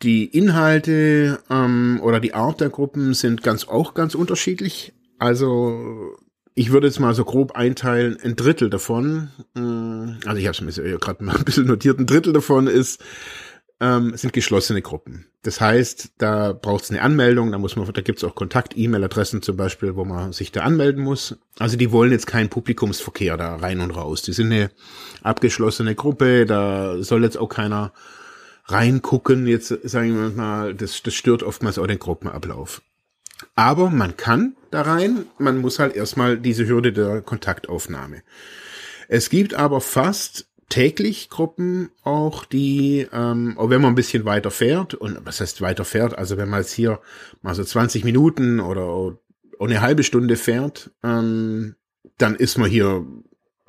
die 0.02 0.24
Inhalte 0.24 1.38
ähm, 1.50 2.00
oder 2.02 2.18
die 2.18 2.34
Art 2.34 2.60
der 2.60 2.70
Gruppen 2.70 3.12
sind 3.12 3.42
ganz 3.42 3.68
auch 3.68 3.92
ganz 3.92 4.14
unterschiedlich. 4.14 4.94
Also 5.22 6.16
ich 6.56 6.72
würde 6.72 6.88
jetzt 6.88 6.98
mal 6.98 7.14
so 7.14 7.24
grob 7.24 7.52
einteilen, 7.52 8.18
ein 8.24 8.34
Drittel 8.34 8.70
davon, 8.70 9.30
äh, 9.54 9.60
also 10.26 10.36
ich 10.36 10.48
habe 10.48 10.68
es 10.68 10.80
mir 10.80 10.98
gerade 10.98 11.22
mal 11.22 11.36
ein 11.36 11.44
bisschen 11.44 11.68
notiert, 11.68 12.00
ein 12.00 12.06
Drittel 12.06 12.32
davon 12.32 12.66
ist, 12.66 13.00
ähm, 13.78 14.16
sind 14.16 14.32
geschlossene 14.32 14.82
Gruppen. 14.82 15.26
Das 15.42 15.60
heißt, 15.60 16.14
da 16.18 16.52
braucht 16.52 16.82
es 16.82 16.90
eine 16.90 17.02
Anmeldung, 17.02 17.52
da 17.52 17.58
muss 17.58 17.76
man, 17.76 17.86
da 17.92 18.00
gibt 18.00 18.18
es 18.18 18.24
auch 18.24 18.34
Kontakt-E-Mail-Adressen 18.34 19.42
zum 19.42 19.56
Beispiel, 19.56 19.94
wo 19.94 20.04
man 20.04 20.32
sich 20.32 20.50
da 20.50 20.62
anmelden 20.62 21.04
muss. 21.04 21.38
Also 21.56 21.76
die 21.76 21.92
wollen 21.92 22.10
jetzt 22.10 22.26
keinen 22.26 22.48
Publikumsverkehr 22.48 23.36
da 23.36 23.54
rein 23.54 23.78
und 23.78 23.92
raus. 23.92 24.22
Die 24.22 24.32
sind 24.32 24.52
eine 24.52 24.70
abgeschlossene 25.22 25.94
Gruppe, 25.94 26.46
da 26.46 27.00
soll 27.00 27.22
jetzt 27.22 27.38
auch 27.38 27.48
keiner 27.48 27.92
reingucken. 28.64 29.46
Jetzt 29.46 29.68
sagen 29.84 30.20
wir 30.20 30.30
mal, 30.30 30.74
das, 30.74 31.00
das 31.04 31.14
stört 31.14 31.44
oftmals 31.44 31.78
auch 31.78 31.86
den 31.86 32.00
Gruppenablauf. 32.00 32.82
Aber 33.54 33.90
man 33.90 34.16
kann 34.16 34.56
da 34.70 34.82
rein, 34.82 35.26
man 35.38 35.58
muss 35.58 35.78
halt 35.78 35.94
erstmal 35.94 36.38
diese 36.38 36.66
Hürde 36.66 36.92
der 36.92 37.20
Kontaktaufnahme. 37.20 38.22
Es 39.08 39.28
gibt 39.28 39.54
aber 39.54 39.80
fast 39.80 40.48
täglich 40.70 41.28
Gruppen 41.28 41.90
auch, 42.02 42.46
die, 42.46 43.06
ähm, 43.12 43.58
auch 43.58 43.68
wenn 43.68 43.82
man 43.82 43.92
ein 43.92 43.96
bisschen 43.96 44.24
weiter 44.24 44.50
fährt, 44.50 44.94
und 44.94 45.18
was 45.26 45.40
heißt 45.40 45.60
weiter 45.60 45.84
fährt, 45.84 46.16
also 46.16 46.38
wenn 46.38 46.48
man 46.48 46.60
jetzt 46.60 46.72
hier 46.72 47.00
mal 47.42 47.54
so 47.54 47.62
20 47.62 48.04
Minuten 48.04 48.58
oder 48.58 49.18
eine 49.60 49.82
halbe 49.82 50.02
Stunde 50.02 50.36
fährt, 50.36 50.90
ähm, 51.04 51.76
dann 52.16 52.34
ist 52.36 52.56
man 52.56 52.70
hier, 52.70 53.04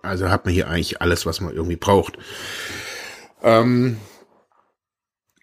also 0.01 0.29
hat 0.29 0.45
man 0.45 0.53
hier 0.53 0.69
eigentlich 0.69 1.01
alles, 1.01 1.25
was 1.25 1.41
man 1.41 1.53
irgendwie 1.53 1.75
braucht. 1.75 2.17
Ähm, 3.41 3.97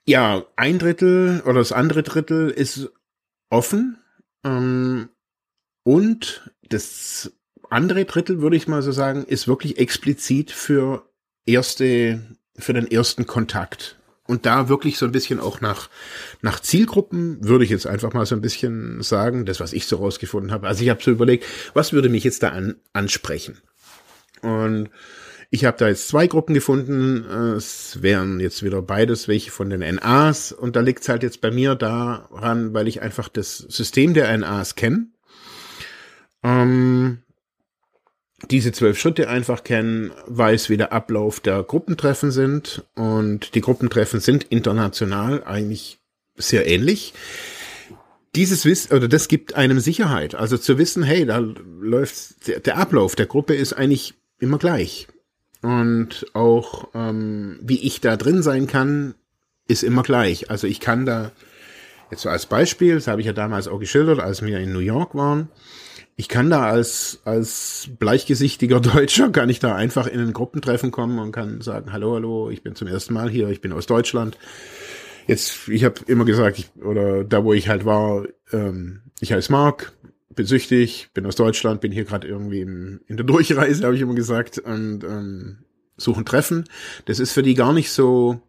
ja, 0.07 0.45
ein 0.57 0.79
Drittel 0.79 1.43
oder 1.45 1.59
das 1.59 1.73
andere 1.73 2.03
Drittel 2.03 2.49
ist 2.49 2.91
offen 3.51 4.00
ähm, 4.45 5.09
und 5.85 6.51
das 6.69 7.33
andere 7.69 8.05
Drittel, 8.05 8.43
würde 8.43 8.57
ich 8.57 8.69
mal 8.69 8.83
so 8.83 8.93
sagen, 8.93 9.25
ist 9.25 9.49
wirklich 9.49 9.79
explizit 9.79 10.51
für 10.51 11.09
erste, 11.47 12.23
für 12.57 12.73
den 12.73 12.91
ersten 12.91 13.27
Kontakt. 13.27 13.97
Und 14.27 14.47
da 14.47 14.69
wirklich 14.69 14.97
so 14.97 15.07
ein 15.07 15.13
bisschen 15.13 15.41
auch 15.41 15.61
nach, 15.61 15.89
nach 16.41 16.61
Zielgruppen 16.61 17.45
würde 17.49 17.65
ich 17.65 17.71
jetzt 17.71 17.87
einfach 17.87 18.13
mal 18.13 18.27
so 18.27 18.37
ein 18.37 18.41
bisschen 18.41 19.03
sagen, 19.03 19.45
das, 19.45 19.59
was 19.59 19.73
ich 19.73 19.87
so 19.87 19.97
rausgefunden 19.97 20.53
habe. 20.53 20.69
Also 20.69 20.85
ich 20.85 20.91
habe 20.91 21.03
so 21.03 21.11
überlegt, 21.11 21.45
was 21.75 21.93
würde 21.93 22.09
mich 22.09 22.23
jetzt 22.23 22.45
da 22.45 22.51
an, 22.51 22.77
ansprechen? 22.93 23.59
Und 24.43 24.91
Ich 25.52 25.64
habe 25.64 25.76
da 25.76 25.88
jetzt 25.88 26.07
zwei 26.07 26.28
Gruppen 26.28 26.54
gefunden. 26.54 27.25
Es 27.57 28.02
wären 28.02 28.38
jetzt 28.38 28.62
wieder 28.62 28.83
beides 28.83 29.26
welche 29.26 29.50
von 29.50 29.69
den 29.69 29.80
NAs. 29.80 30.52
Und 30.52 30.76
da 30.76 30.80
liegt 30.80 31.02
es 31.02 31.09
halt 31.09 31.25
jetzt 31.25 31.40
bei 31.40 31.50
mir 31.50 31.75
daran, 31.75 32.73
weil 32.73 32.87
ich 32.87 33.02
einfach 33.02 33.28
das 33.28 33.59
System 33.59 34.14
der 34.14 34.37
NAs 34.38 34.76
kenne. 34.76 35.09
Ähm, 36.45 37.19
diese 38.49 38.71
zwölf 38.71 38.99
Schritte 38.99 39.28
einfach 39.28 39.64
kennen, 39.64 40.12
weiß, 40.26 40.71
wie 40.71 40.76
der 40.76 40.92
Ablauf 40.92 41.40
der 41.40 41.64
Gruppentreffen 41.64 42.30
sind. 42.30 42.85
Und 42.95 43.57
die 43.57 43.61
Gruppentreffen 43.61 44.21
sind 44.21 44.45
international 44.45 45.42
eigentlich 45.42 45.99
sehr 46.37 46.69
ähnlich. 46.69 47.12
Dieses 48.37 48.64
Wissen, 48.64 48.95
oder 48.95 49.09
das 49.09 49.26
gibt 49.26 49.57
einem 49.57 49.80
Sicherheit. 49.80 50.37
Also 50.37 50.57
zu 50.57 50.78
wissen, 50.78 51.02
hey, 51.02 51.26
da 51.26 51.38
läuft, 51.38 52.47
der 52.47 52.76
Ablauf 52.76 53.16
der 53.16 53.26
Gruppe 53.26 53.54
ist 53.54 53.73
eigentlich 53.73 54.14
immer 54.38 54.59
gleich. 54.59 55.09
Und 55.62 56.26
auch 56.33 56.88
ähm, 56.95 57.59
wie 57.62 57.81
ich 57.81 58.00
da 58.00 58.17
drin 58.17 58.43
sein 58.43 58.67
kann, 58.67 59.14
ist 59.69 59.83
immer 59.83 60.02
gleich. 60.02 60.50
Also 60.50 60.67
ich 60.67 60.81
kann 60.81 61.07
da, 61.07 61.33
jetzt 62.11 62.23
so 62.23 62.29
als 62.29 62.47
Beispiel, 62.47 62.95
das 62.95 63.07
habe 63.07 63.21
ich 63.21 63.26
ja 63.26 63.33
damals 63.33 63.69
auch 63.69 63.79
geschildert, 63.79 64.21
als 64.21 64.43
wir 64.43 64.59
in 64.59 64.73
New 64.73 64.81
York 64.81 65.14
waren, 65.14 65.49
ich 66.21 66.29
kann 66.29 66.50
da 66.50 66.69
als, 66.69 67.21
als 67.25 67.88
bleichgesichtiger 67.99 68.81
Deutscher, 68.81 69.31
kann 69.31 69.49
ich 69.49 69.59
da 69.59 69.75
einfach 69.75 70.07
in 70.07 70.21
ein 70.21 70.35
Gruppentreffen 70.35 70.90
kommen 70.90 71.19
und 71.19 71.33
kann 71.33 71.62
sagen, 71.62 71.93
hallo, 71.93 72.14
hallo, 72.14 72.50
ich 72.50 72.62
bin 72.62 72.75
zum 72.75 72.88
ersten 72.88 73.14
Mal 73.14 73.31
hier, 73.31 73.49
ich 73.49 73.62
bin 73.62 73.73
aus 73.73 73.87
Deutschland. 73.87 74.37
Jetzt, 75.26 75.69
ich 75.69 75.85
habe 75.85 75.95
immer 76.09 76.26
gesagt, 76.26 76.59
ich, 76.59 76.71
oder 76.85 77.25
da 77.25 77.43
wo 77.43 77.55
ich 77.55 77.69
halt 77.69 77.87
war, 77.87 78.26
ähm, 78.52 79.00
ich 79.21 79.33
heiße 79.33 79.50
Mark, 79.50 79.93
bin 80.35 80.47
süchtig, 80.47 81.11
bin 81.13 81.27
aus 81.27 81.37
Deutschland, 81.37 81.81
bin 81.81 81.93
hier 81.93 82.05
gerade 82.05 82.27
irgendwie 82.27 82.61
im, 82.61 83.01
in 83.07 83.17
der 83.17 83.27
Durchreise, 83.27 83.85
habe 83.85 83.97
ich 83.97 84.03
immer 84.03 84.15
gesagt, 84.15 84.59
und 84.59 85.05
ähm, 85.05 85.59
suchen 85.97 86.25
Treffen. 86.25 86.65
Das 87.07 87.19
ist 87.19 87.33
für 87.33 87.43
die 87.43 87.55
gar 87.55 87.73
nicht 87.73 87.91
so 87.91 88.41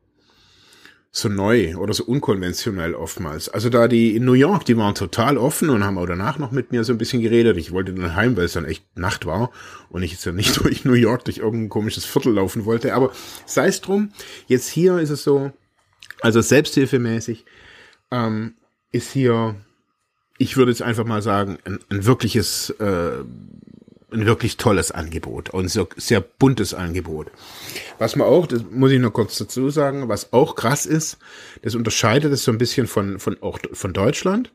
so 1.13 1.27
neu 1.27 1.75
oder 1.75 1.93
so 1.93 2.05
unkonventionell 2.05 2.95
oftmals. 2.95 3.49
Also 3.49 3.67
da 3.69 3.89
die 3.89 4.15
in 4.15 4.23
New 4.23 4.31
York, 4.31 4.63
die 4.63 4.77
waren 4.77 4.95
total 4.95 5.37
offen 5.37 5.69
und 5.69 5.83
haben 5.83 5.97
auch 5.97 6.05
danach 6.05 6.37
noch 6.37 6.51
mit 6.51 6.71
mir 6.71 6.85
so 6.85 6.93
ein 6.93 6.97
bisschen 6.97 7.21
geredet. 7.21 7.57
Ich 7.57 7.73
wollte 7.73 7.93
dann 7.93 8.15
heim, 8.15 8.37
weil 8.37 8.45
es 8.45 8.53
dann 8.53 8.63
echt 8.63 8.85
Nacht 8.97 9.25
war 9.25 9.51
und 9.89 10.03
ich 10.03 10.13
jetzt 10.13 10.25
ja 10.25 10.31
nicht 10.31 10.57
durch 10.63 10.85
New 10.85 10.93
York 10.93 11.25
durch 11.25 11.39
irgendein 11.39 11.67
komisches 11.67 12.05
Viertel 12.05 12.33
laufen 12.33 12.63
wollte. 12.63 12.93
Aber 12.93 13.11
sei 13.45 13.67
es 13.67 13.81
drum, 13.81 14.13
jetzt 14.47 14.69
hier 14.69 14.99
ist 14.99 15.09
es 15.09 15.23
so, 15.23 15.51
also 16.21 16.39
selbsthilfemäßig 16.39 17.43
ähm, 18.11 18.55
ist 18.93 19.11
hier 19.11 19.55
ich 20.41 20.57
würde 20.57 20.71
jetzt 20.71 20.81
einfach 20.81 21.05
mal 21.05 21.21
sagen, 21.21 21.59
ein, 21.65 21.79
ein 21.89 22.05
wirkliches, 22.07 22.71
äh, 22.79 23.19
ein 24.11 24.25
wirklich 24.25 24.57
tolles 24.57 24.91
Angebot 24.91 25.51
und 25.51 25.69
sehr, 25.69 25.87
sehr 25.97 26.19
buntes 26.19 26.73
Angebot. 26.73 27.27
Was 27.99 28.15
man 28.15 28.27
auch, 28.27 28.47
das 28.47 28.63
muss 28.69 28.89
ich 28.89 28.99
noch 28.99 29.13
kurz 29.13 29.37
dazu 29.37 29.69
sagen, 29.69 30.09
was 30.09 30.33
auch 30.33 30.55
krass 30.55 30.87
ist, 30.87 31.19
das 31.61 31.75
unterscheidet 31.75 32.33
es 32.33 32.43
so 32.43 32.51
ein 32.51 32.57
bisschen 32.57 32.87
von, 32.87 33.19
von, 33.19 33.37
auch 33.43 33.59
von 33.71 33.93
Deutschland, 33.93 34.51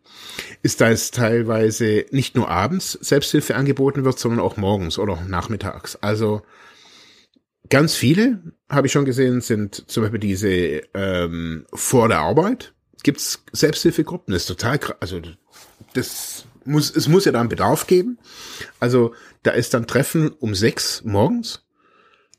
ist, 0.62 0.80
da 0.80 0.90
es 0.90 1.12
teilweise 1.12 2.04
nicht 2.10 2.34
nur 2.34 2.50
abends 2.50 2.98
Selbsthilfe 3.00 3.54
angeboten 3.54 4.04
wird, 4.04 4.18
sondern 4.18 4.40
auch 4.40 4.56
morgens 4.56 4.98
oder 4.98 5.22
nachmittags. 5.28 5.94
Also 5.94 6.42
ganz 7.70 7.94
viele, 7.94 8.42
habe 8.68 8.88
ich 8.88 8.92
schon 8.92 9.04
gesehen, 9.04 9.40
sind 9.40 9.88
zum 9.88 10.02
Beispiel 10.02 10.20
diese 10.20 10.82
ähm, 10.94 11.64
vor 11.72 12.08
der 12.08 12.18
Arbeit 12.18 12.72
gibt's 13.06 13.44
Selbsthilfegruppen. 13.52 14.32
Das 14.32 14.42
ist 14.42 14.48
total 14.48 14.80
krass. 14.80 14.96
Also 14.98 15.20
das 15.94 16.46
muss, 16.64 16.94
es 16.94 17.08
muss 17.08 17.24
ja 17.24 17.32
da 17.32 17.40
einen 17.40 17.48
Bedarf 17.48 17.86
geben. 17.86 18.18
Also 18.80 19.14
da 19.42 19.52
ist 19.52 19.74
dann 19.74 19.86
Treffen 19.86 20.30
um 20.30 20.54
sechs 20.54 21.02
morgens. 21.04 21.64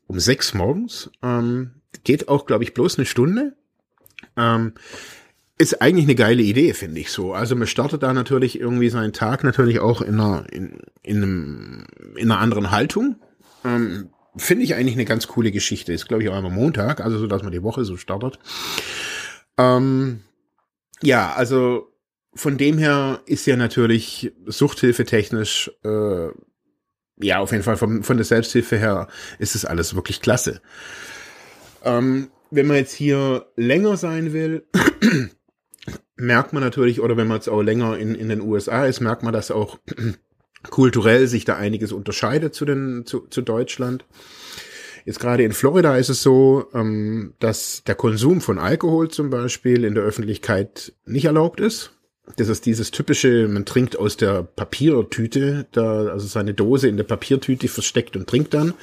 Um 0.06 0.20
sechs 0.20 0.54
morgens. 0.54 1.10
Ähm, 1.22 1.72
geht 2.04 2.28
auch, 2.28 2.46
glaube 2.46 2.64
ich, 2.64 2.74
bloß 2.74 2.98
eine 2.98 3.06
Stunde. 3.06 3.56
Ähm, 4.36 4.74
ist 5.58 5.82
eigentlich 5.82 6.06
eine 6.06 6.14
geile 6.14 6.42
Idee, 6.42 6.72
finde 6.72 7.00
ich 7.00 7.10
so. 7.10 7.34
Also 7.34 7.56
man 7.56 7.66
startet 7.66 8.02
da 8.02 8.12
natürlich 8.12 8.60
irgendwie 8.60 8.90
seinen 8.90 9.12
Tag 9.12 9.42
natürlich 9.42 9.80
auch 9.80 10.00
in 10.02 10.20
einer, 10.20 10.46
in, 10.52 10.80
in 11.02 11.16
einem, 11.16 11.86
in 12.16 12.30
einer 12.30 12.40
anderen 12.40 12.70
Haltung. 12.70 13.16
Ähm, 13.64 14.10
finde 14.36 14.64
ich 14.64 14.74
eigentlich 14.74 14.94
eine 14.94 15.04
ganz 15.04 15.26
coole 15.26 15.50
Geschichte. 15.50 15.92
Ist, 15.92 16.06
glaube 16.06 16.22
ich, 16.22 16.28
auch 16.28 16.34
einmal 16.34 16.52
Montag, 16.52 17.00
also 17.00 17.18
so, 17.18 17.26
dass 17.26 17.42
man 17.42 17.52
die 17.52 17.62
Woche 17.64 17.84
so 17.84 17.96
startet. 17.96 18.38
Ähm, 19.56 20.22
ja, 21.02 21.32
also 21.32 21.92
von 22.34 22.58
dem 22.58 22.78
her 22.78 23.20
ist 23.26 23.46
ja 23.46 23.56
natürlich 23.56 24.32
Suchthilfe 24.46 25.04
technisch, 25.04 25.70
äh, 25.84 26.28
ja, 27.20 27.38
auf 27.38 27.52
jeden 27.52 27.64
Fall 27.64 27.76
von, 27.76 28.02
von 28.02 28.16
der 28.16 28.24
Selbsthilfe 28.24 28.76
her 28.76 29.08
ist 29.38 29.54
es 29.54 29.64
alles 29.64 29.94
wirklich 29.94 30.20
klasse. 30.20 30.60
Ähm, 31.84 32.28
wenn 32.50 32.66
man 32.66 32.76
jetzt 32.76 32.92
hier 32.92 33.46
länger 33.56 33.96
sein 33.96 34.32
will, 34.32 34.66
merkt 36.16 36.52
man 36.52 36.62
natürlich, 36.62 37.00
oder 37.00 37.16
wenn 37.16 37.26
man 37.26 37.38
jetzt 37.38 37.48
auch 37.48 37.62
länger 37.62 37.98
in, 37.98 38.14
in 38.14 38.28
den 38.28 38.40
USA 38.40 38.86
ist, 38.86 39.00
merkt 39.00 39.22
man, 39.22 39.32
dass 39.32 39.50
auch 39.50 39.78
kulturell 40.70 41.26
sich 41.26 41.44
da 41.44 41.56
einiges 41.56 41.92
unterscheidet 41.92 42.54
zu, 42.54 42.64
den, 42.64 43.04
zu, 43.06 43.26
zu 43.28 43.42
Deutschland. 43.42 44.04
Jetzt 45.04 45.20
gerade 45.20 45.42
in 45.42 45.52
Florida 45.52 45.96
ist 45.96 46.10
es 46.10 46.22
so, 46.22 46.68
ähm, 46.74 47.34
dass 47.38 47.82
der 47.86 47.94
Konsum 47.94 48.40
von 48.40 48.58
Alkohol 48.58 49.08
zum 49.08 49.30
Beispiel 49.30 49.84
in 49.84 49.94
der 49.94 50.04
Öffentlichkeit 50.04 50.92
nicht 51.06 51.24
erlaubt 51.24 51.60
ist. 51.60 51.97
Das 52.36 52.48
ist 52.48 52.66
dieses 52.66 52.90
typische, 52.90 53.48
man 53.48 53.64
trinkt 53.64 53.98
aus 53.98 54.16
der 54.16 54.42
Papiertüte, 54.42 55.66
da, 55.72 56.06
also 56.06 56.26
seine 56.26 56.54
Dose 56.54 56.88
in 56.88 56.96
der 56.96 57.04
Papiertüte 57.04 57.68
versteckt 57.68 58.16
und 58.16 58.28
trinkt 58.28 58.54
dann. 58.54 58.74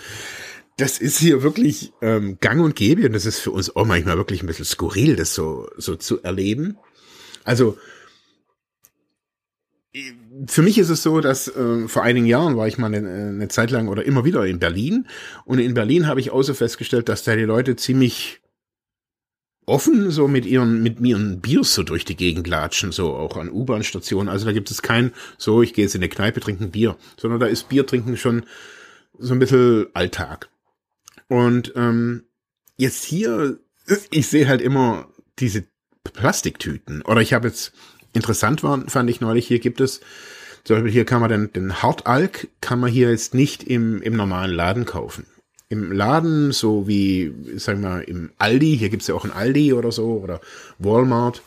Das 0.78 0.98
ist 0.98 1.20
hier 1.20 1.42
wirklich 1.42 1.94
ähm, 2.02 2.38
gang 2.42 2.62
und 2.62 2.76
gäbe 2.76 3.06
und 3.06 3.14
das 3.14 3.26
ist 3.26 3.40
für 3.40 3.52
uns 3.52 3.76
auch 3.76 3.86
manchmal 3.86 4.18
wirklich 4.18 4.44
ein 4.44 4.48
bisschen 4.48 4.66
skurril, 4.66 5.16
das 5.16 5.34
so, 5.34 5.70
so 5.78 5.96
zu 5.96 6.22
erleben. 6.22 6.78
Also 7.46 7.78
für 10.48 10.62
mich 10.62 10.78
ist 10.78 10.90
es 10.90 11.04
so, 11.04 11.22
dass 11.22 11.48
äh, 11.48 11.88
vor 11.88 12.04
einigen 12.04 12.26
Jahren 12.26 12.58
war 12.58 12.68
ich 12.68 12.78
mal 12.78 12.94
eine, 12.94 13.08
eine 13.08 13.48
Zeit 13.48 13.72
lang 13.72 13.88
oder 13.88 14.04
immer 14.04 14.26
wieder 14.26 14.46
in 14.46 14.60
Berlin 14.60 15.08
und 15.46 15.60
in 15.60 15.74
Berlin 15.74 16.08
habe 16.08 16.20
ich 16.20 16.32
so 16.32 16.54
festgestellt, 16.54 17.08
dass 17.08 17.24
da 17.24 17.36
die 17.36 17.44
Leute 17.44 17.76
ziemlich 17.76 18.42
offen 19.66 20.12
so 20.12 20.28
mit 20.28 20.46
ihren 20.46 20.84
mit 20.84 21.00
ihren 21.00 21.42
Biers 21.42 21.74
so 21.74 21.84
durch 21.84 22.06
die 22.06 22.16
Gegend 22.16 22.48
latschen, 22.48 22.92
so 22.92 23.14
auch 23.14 23.38
an 23.38 23.50
U-Bahn-Stationen. 23.50 24.30
Also 24.30 24.46
da 24.46 24.52
gibt 24.52 24.70
es 24.72 24.82
kein 24.82 25.12
so, 25.38 25.62
ich 25.62 25.74
gehe 25.74 25.86
jetzt 25.86 25.96
in 25.96 26.02
eine 26.02 26.10
Kneipe 26.10 26.40
trinken 26.40 26.72
Bier, 26.72 26.98
sondern 27.18 27.40
da 27.40 27.48
ist 27.48 27.70
Bier 27.70 27.86
trinken 27.86 28.18
schon 28.18 28.46
so 29.18 29.34
ein 29.34 29.40
bisschen 29.40 29.88
Alltag. 29.94 30.50
Und 31.28 31.74
ähm, 31.76 32.24
jetzt 32.78 33.04
hier, 33.04 33.60
ich 34.12 34.28
sehe 34.28 34.48
halt 34.48 34.62
immer 34.62 35.10
diese 35.40 35.66
Plastiktüten. 36.04 37.02
Oder 37.02 37.22
ich 37.22 37.34
habe 37.34 37.48
jetzt 37.48 37.74
interessant 38.14 38.64
war, 38.64 38.88
fand 38.88 39.10
ich 39.10 39.22
neulich, 39.22 39.48
hier 39.48 39.60
gibt 39.60 39.82
es 39.82 40.02
zum 40.64 40.78
Beispiel 40.78 40.92
hier 40.92 41.06
kann 41.06 41.22
man 41.22 41.30
den, 41.30 41.54
den 41.54 41.84
Hartalk 41.84 42.48
kann 42.60 42.80
man 42.80 42.92
hier 42.92 43.12
jetzt 43.12 43.34
nicht 43.34 43.64
im, 43.64 44.02
im 44.02 44.16
normalen 44.16 44.52
Laden 44.52 44.86
kaufen 44.86 45.26
im 45.70 45.92
Laden, 45.92 46.52
so 46.52 46.88
wie, 46.88 47.34
sagen 47.58 47.82
wir, 47.82 48.08
im 48.08 48.32
Aldi, 48.38 48.78
hier 48.78 48.90
gibt's 48.90 49.08
ja 49.08 49.16
auch 49.16 49.26
ein 49.26 49.32
Aldi 49.32 49.74
oder 49.74 49.92
so, 49.92 50.20
oder 50.22 50.42
Walmart, 50.78 51.42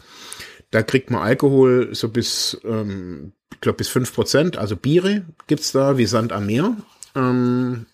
da 0.70 0.82
kriegt 0.82 1.10
man 1.10 1.22
Alkohol 1.22 1.94
so 1.94 2.08
bis, 2.08 2.60
ähm, 2.64 3.32
ich 3.52 3.60
glaube, 3.60 3.78
bis 3.78 3.88
fünf 3.88 4.12
Prozent, 4.12 4.56
also 4.56 4.76
Biere 4.76 5.24
gibt's 5.46 5.72
da 5.72 5.98
wie 5.98 6.06
Sand 6.06 6.32
am 6.32 6.46
Meer. 6.46 6.76
Ähm, 7.14 7.86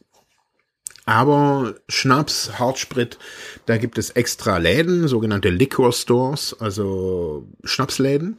aber 1.07 1.75
Schnaps, 1.89 2.59
Hartsprit, 2.59 3.19
da 3.67 3.77
gibt 3.77 3.99
es 3.99 4.11
extra 4.11 4.57
Läden, 4.57 5.07
sogenannte 5.07 5.51
Liquor 5.51 5.93
Stores, 5.93 6.57
also 6.59 7.47
Schnapsläden. 7.63 8.39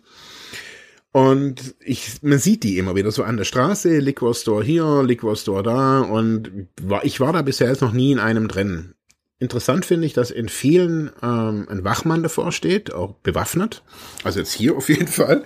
Und 1.15 1.75
ich, 1.79 2.21
man 2.23 2.39
sieht 2.39 2.63
die 2.63 2.77
immer 2.77 2.93
wieder 2.97 3.09
so 3.09 3.23
an 3.23 3.37
der 3.37 3.45
Straße, 3.45 3.99
Liquor 3.99 4.33
Store 4.33 4.61
hier, 4.61 5.01
Liquor 5.01 5.37
Store 5.37 5.63
da. 5.63 6.01
Und 6.01 6.67
ich 7.03 7.21
war 7.21 7.31
da 7.31 7.41
bisher 7.41 7.69
jetzt 7.69 7.79
noch 7.79 7.93
nie 7.93 8.11
in 8.11 8.19
einem 8.19 8.49
drin. 8.49 8.95
Interessant 9.39 9.85
finde 9.85 10.07
ich, 10.07 10.13
dass 10.13 10.29
in 10.29 10.49
vielen 10.49 11.09
ähm, 11.23 11.67
ein 11.69 11.85
Wachmann 11.85 12.21
davor 12.21 12.51
steht, 12.51 12.93
auch 12.93 13.13
bewaffnet. 13.23 13.81
Also 14.25 14.39
jetzt 14.39 14.51
hier 14.51 14.75
auf 14.75 14.89
jeden 14.89 15.07
Fall. 15.07 15.45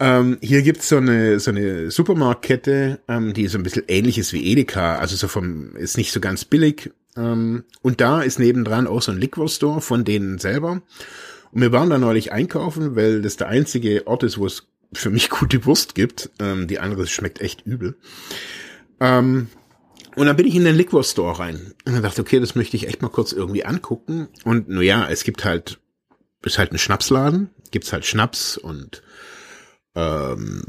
Ähm, 0.00 0.38
hier 0.40 0.62
gibt's 0.62 0.88
so 0.88 0.96
eine, 0.96 1.38
so 1.38 1.52
eine 1.52 1.92
Supermarktkette, 1.92 2.98
ähm, 3.06 3.32
die 3.32 3.46
so 3.46 3.58
ein 3.58 3.62
bisschen 3.62 3.84
ähnlich 3.86 4.18
ist 4.18 4.32
wie 4.32 4.44
Edeka. 4.44 4.96
Also 4.96 5.14
so 5.14 5.28
vom, 5.28 5.76
ist 5.76 5.98
nicht 5.98 6.10
so 6.10 6.18
ganz 6.18 6.44
billig. 6.44 6.90
Ähm, 7.16 7.62
und 7.80 8.00
da 8.00 8.22
ist 8.22 8.40
nebendran 8.40 8.88
auch 8.88 9.02
so 9.02 9.12
ein 9.12 9.20
Liquor 9.20 9.48
Store 9.48 9.80
von 9.80 10.04
denen 10.04 10.40
selber. 10.40 10.82
Und 11.52 11.60
wir 11.60 11.70
waren 11.70 11.90
da 11.90 11.98
neulich 11.98 12.32
einkaufen, 12.32 12.96
weil 12.96 13.22
das 13.22 13.36
der 13.36 13.46
einzige 13.46 14.08
Ort 14.08 14.24
ist, 14.24 14.38
wo 14.38 14.46
es 14.46 14.66
für 14.92 15.10
mich 15.10 15.30
gute 15.30 15.64
Wurst 15.64 15.94
gibt. 15.94 16.30
Ähm, 16.38 16.66
die 16.66 16.78
andere 16.78 17.06
schmeckt 17.06 17.40
echt 17.40 17.66
übel. 17.66 17.98
Ähm, 19.00 19.48
und 20.16 20.26
dann 20.26 20.36
bin 20.36 20.46
ich 20.46 20.56
in 20.56 20.64
den 20.64 20.76
Liquor 20.76 21.04
Store 21.04 21.38
rein 21.38 21.74
und 21.86 21.94
dann 21.94 22.02
dachte, 22.02 22.20
okay, 22.20 22.40
das 22.40 22.54
möchte 22.54 22.76
ich 22.76 22.88
echt 22.88 23.00
mal 23.00 23.08
kurz 23.08 23.32
irgendwie 23.32 23.64
angucken. 23.64 24.28
Und 24.44 24.68
nur 24.68 24.82
ja, 24.82 25.08
es 25.08 25.24
gibt 25.24 25.44
halt, 25.44 25.78
ist 26.42 26.58
halt 26.58 26.72
ein 26.72 26.78
Schnapsladen, 26.78 27.50
gibt's 27.70 27.92
halt 27.92 28.04
Schnaps 28.04 28.58
und 28.58 29.02
ähm, 29.94 30.62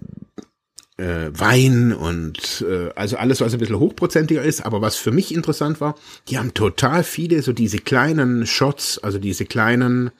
äh, 0.97 1.31
Wein 1.33 1.93
und 1.93 2.63
äh, 2.67 2.91
also 2.95 3.17
alles, 3.17 3.41
was 3.41 3.53
ein 3.53 3.59
bisschen 3.59 3.79
hochprozentiger 3.79 4.43
ist. 4.43 4.63
Aber 4.63 4.81
was 4.81 4.95
für 4.95 5.11
mich 5.11 5.33
interessant 5.33 5.81
war, 5.81 5.95
die 6.27 6.37
haben 6.37 6.53
total 6.53 7.03
viele 7.03 7.41
so 7.41 7.51
diese 7.51 7.79
kleinen 7.79 8.45
Shots, 8.45 8.99
also 8.99 9.17
diese 9.17 9.45
kleinen 9.45 10.11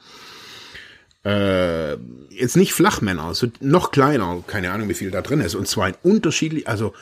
äh, 1.24 1.92
jetzt 2.30 2.56
nicht 2.56 2.72
Flachmänner, 2.72 3.34
so 3.34 3.48
noch 3.60 3.90
kleiner, 3.90 4.42
keine 4.46 4.72
Ahnung, 4.72 4.88
wie 4.88 4.94
viel 4.94 5.10
da 5.10 5.22
drin 5.22 5.40
ist. 5.40 5.54
Und 5.54 5.68
zwar 5.68 5.88
in 5.88 5.94
unterschiedlich, 6.02 6.68
also 6.68 6.94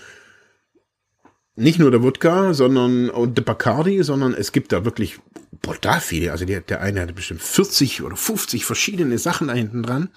nicht 1.57 1.79
nur 1.79 1.91
der 1.91 2.03
Wodka, 2.03 2.55
sondern 2.55 3.11
und 3.11 3.37
der 3.37 3.43
Bacardi, 3.43 4.03
sondern 4.03 4.35
es 4.35 4.53
gibt 4.53 4.73
da 4.73 4.85
wirklich 4.85 5.19
brutal 5.63 6.01
viele. 6.01 6.33
Also 6.33 6.45
der, 6.45 6.61
der 6.61 6.81
eine 6.81 7.01
hat 7.03 7.15
bestimmt 7.15 7.43
40 7.43 8.03
oder 8.03 8.17
50 8.17 8.65
verschiedene 8.65 9.19
Sachen 9.19 9.49
da 9.49 9.55
hinten 9.55 9.83
dran. 9.83 10.11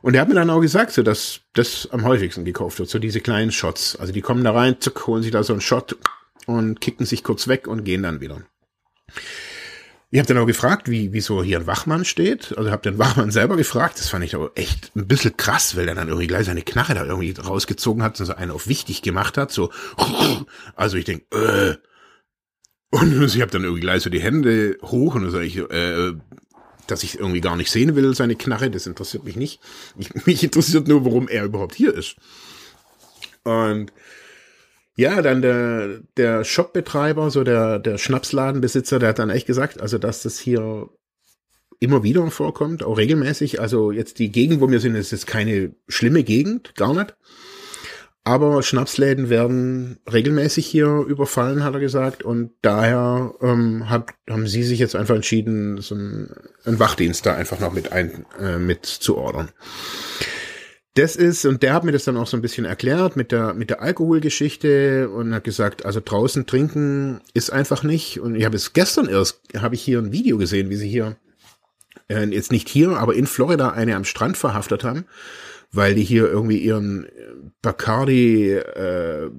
Und 0.00 0.14
er 0.14 0.22
hat 0.22 0.28
mir 0.28 0.34
dann 0.34 0.50
auch 0.50 0.60
gesagt, 0.60 0.90
so 0.92 1.02
dass 1.02 1.40
das 1.54 1.88
am 1.92 2.04
häufigsten 2.04 2.44
gekauft 2.44 2.80
wird, 2.80 2.88
so 2.88 2.98
diese 2.98 3.20
kleinen 3.20 3.52
Shots. 3.52 3.94
Also 3.96 4.12
die 4.12 4.20
kommen 4.20 4.42
da 4.42 4.52
rein, 4.52 4.80
zuck, 4.80 5.06
holen 5.06 5.22
sich 5.22 5.30
da 5.30 5.44
so 5.44 5.52
einen 5.52 5.60
Shot 5.60 5.96
und 6.46 6.80
kicken 6.80 7.06
sich 7.06 7.22
kurz 7.22 7.46
weg 7.46 7.68
und 7.68 7.84
gehen 7.84 8.02
dann 8.02 8.20
wieder. 8.20 8.42
Ich 10.14 10.18
habe 10.18 10.28
dann 10.28 10.36
auch 10.42 10.46
gefragt, 10.46 10.90
wie, 10.90 11.14
wieso 11.14 11.42
hier 11.42 11.58
ein 11.58 11.66
Wachmann 11.66 12.04
steht. 12.04 12.54
Also 12.58 12.70
habe 12.70 12.82
den 12.82 12.98
Wachmann 12.98 13.30
selber 13.30 13.56
gefragt. 13.56 13.98
Das 13.98 14.10
fand 14.10 14.22
ich 14.22 14.34
aber 14.34 14.52
echt 14.56 14.94
ein 14.94 15.08
bisschen 15.08 15.38
krass, 15.38 15.74
weil 15.74 15.88
er 15.88 15.94
dann 15.94 16.08
irgendwie 16.08 16.26
gleich 16.26 16.44
seine 16.44 16.60
Knarre 16.60 16.92
da 16.92 17.06
irgendwie 17.06 17.32
rausgezogen 17.32 18.02
hat 18.02 18.20
und 18.20 18.26
so 18.26 18.34
einen 18.34 18.50
auf 18.50 18.68
wichtig 18.68 19.00
gemacht 19.00 19.38
hat. 19.38 19.52
So, 19.52 19.72
also 20.76 20.98
ich 20.98 21.06
denk, 21.06 21.24
äh. 21.34 21.76
Und 22.90 23.22
ich 23.22 23.40
habe 23.40 23.50
dann 23.50 23.64
irgendwie 23.64 23.80
gleich 23.80 24.02
so 24.02 24.10
die 24.10 24.20
Hände 24.20 24.76
hoch 24.82 25.14
und 25.14 25.30
sage 25.30 25.46
ich, 25.46 25.56
äh, 25.56 26.12
dass 26.86 27.04
ich 27.04 27.18
irgendwie 27.18 27.40
gar 27.40 27.56
nicht 27.56 27.70
sehen 27.70 27.96
will, 27.96 28.14
seine 28.14 28.36
Knarre, 28.36 28.70
das 28.70 28.86
interessiert 28.86 29.24
mich 29.24 29.36
nicht. 29.36 29.60
Ich, 29.96 30.14
mich 30.26 30.44
interessiert 30.44 30.88
nur, 30.88 31.06
warum 31.06 31.26
er 31.26 31.44
überhaupt 31.44 31.74
hier 31.74 31.94
ist. 31.94 32.16
Und 33.44 33.94
ja, 34.94 35.22
dann 35.22 35.42
der, 35.42 36.00
der 36.16 36.44
Shopbetreiber, 36.44 37.30
so 37.30 37.44
der, 37.44 37.78
der 37.78 37.98
Schnapsladenbesitzer, 37.98 38.98
der 38.98 39.10
hat 39.10 39.18
dann 39.18 39.30
echt 39.30 39.46
gesagt, 39.46 39.80
also 39.80 39.98
dass 39.98 40.22
das 40.22 40.38
hier 40.38 40.88
immer 41.80 42.02
wieder 42.02 42.30
vorkommt, 42.30 42.84
auch 42.84 42.98
regelmäßig. 42.98 43.60
Also 43.60 43.90
jetzt 43.90 44.18
die 44.18 44.30
Gegend, 44.30 44.60
wo 44.60 44.70
wir 44.70 44.80
sind, 44.80 44.94
ist 44.94 45.10
jetzt 45.10 45.26
keine 45.26 45.74
schlimme 45.88 46.22
Gegend, 46.22 46.74
gar 46.76 46.94
nicht. 46.94 47.16
Aber 48.24 48.62
Schnapsläden 48.62 49.30
werden 49.30 49.98
regelmäßig 50.12 50.64
hier 50.64 51.04
überfallen, 51.08 51.64
hat 51.64 51.74
er 51.74 51.80
gesagt. 51.80 52.22
Und 52.22 52.52
daher 52.62 53.34
ähm, 53.40 53.90
hat, 53.90 54.10
haben 54.30 54.46
sie 54.46 54.62
sich 54.62 54.78
jetzt 54.78 54.94
einfach 54.94 55.16
entschieden, 55.16 55.80
so 55.80 55.96
einen, 55.96 56.30
einen 56.64 56.78
Wachdienst 56.78 57.26
da 57.26 57.34
einfach 57.34 57.58
noch 57.58 57.72
mit 57.72 57.90
ein, 57.90 58.24
äh, 58.38 58.58
mit 58.58 58.86
zu 58.86 59.16
ordern 59.16 59.48
das 60.94 61.16
ist, 61.16 61.46
und 61.46 61.62
der 61.62 61.72
hat 61.72 61.84
mir 61.84 61.92
das 61.92 62.04
dann 62.04 62.18
auch 62.18 62.26
so 62.26 62.36
ein 62.36 62.42
bisschen 62.42 62.66
erklärt 62.66 63.16
mit 63.16 63.32
der, 63.32 63.54
mit 63.54 63.70
der 63.70 63.80
Alkoholgeschichte 63.80 65.08
und 65.08 65.34
hat 65.34 65.44
gesagt, 65.44 65.86
also 65.86 66.00
draußen 66.04 66.46
trinken 66.46 67.22
ist 67.32 67.50
einfach 67.50 67.82
nicht. 67.82 68.20
Und 68.20 68.34
ich 68.34 68.44
habe 68.44 68.56
es 68.56 68.74
gestern 68.74 69.08
erst, 69.08 69.40
habe 69.56 69.74
ich 69.74 69.82
hier 69.82 69.98
ein 69.98 70.12
Video 70.12 70.36
gesehen, 70.36 70.68
wie 70.68 70.76
sie 70.76 70.88
hier, 70.88 71.16
äh, 72.08 72.26
jetzt 72.26 72.52
nicht 72.52 72.68
hier, 72.68 72.90
aber 72.98 73.14
in 73.14 73.26
Florida 73.26 73.70
eine 73.70 73.96
am 73.96 74.04
Strand 74.04 74.36
verhaftet 74.36 74.84
haben, 74.84 75.06
weil 75.72 75.94
die 75.94 76.04
hier 76.04 76.26
irgendwie 76.26 76.58
ihren 76.58 77.06
Bacardi, 77.62 78.52
äh, 78.52 79.30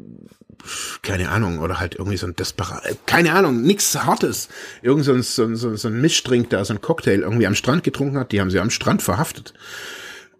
keine 1.03 1.29
Ahnung, 1.29 1.59
oder 1.59 1.79
halt 1.79 1.93
irgendwie 1.95 2.17
so 2.17 2.25
ein 2.25 2.35
Desperat, 2.35 2.83
äh, 2.85 2.95
keine 3.05 3.33
Ahnung, 3.33 3.61
nix 3.61 3.95
Hartes. 3.95 4.49
Irgend 4.81 5.05
so 5.05 5.13
ein, 5.13 5.21
so, 5.21 5.53
so, 5.53 5.75
so 5.75 5.87
ein 5.87 6.01
Mischdrink 6.01 6.49
da, 6.49 6.65
so 6.65 6.73
ein 6.73 6.81
Cocktail 6.81 7.19
irgendwie 7.19 7.45
am 7.45 7.53
Strand 7.53 7.83
getrunken 7.83 8.17
hat, 8.17 8.31
die 8.31 8.41
haben 8.41 8.49
sie 8.49 8.59
am 8.59 8.71
Strand 8.71 9.03
verhaftet. 9.03 9.53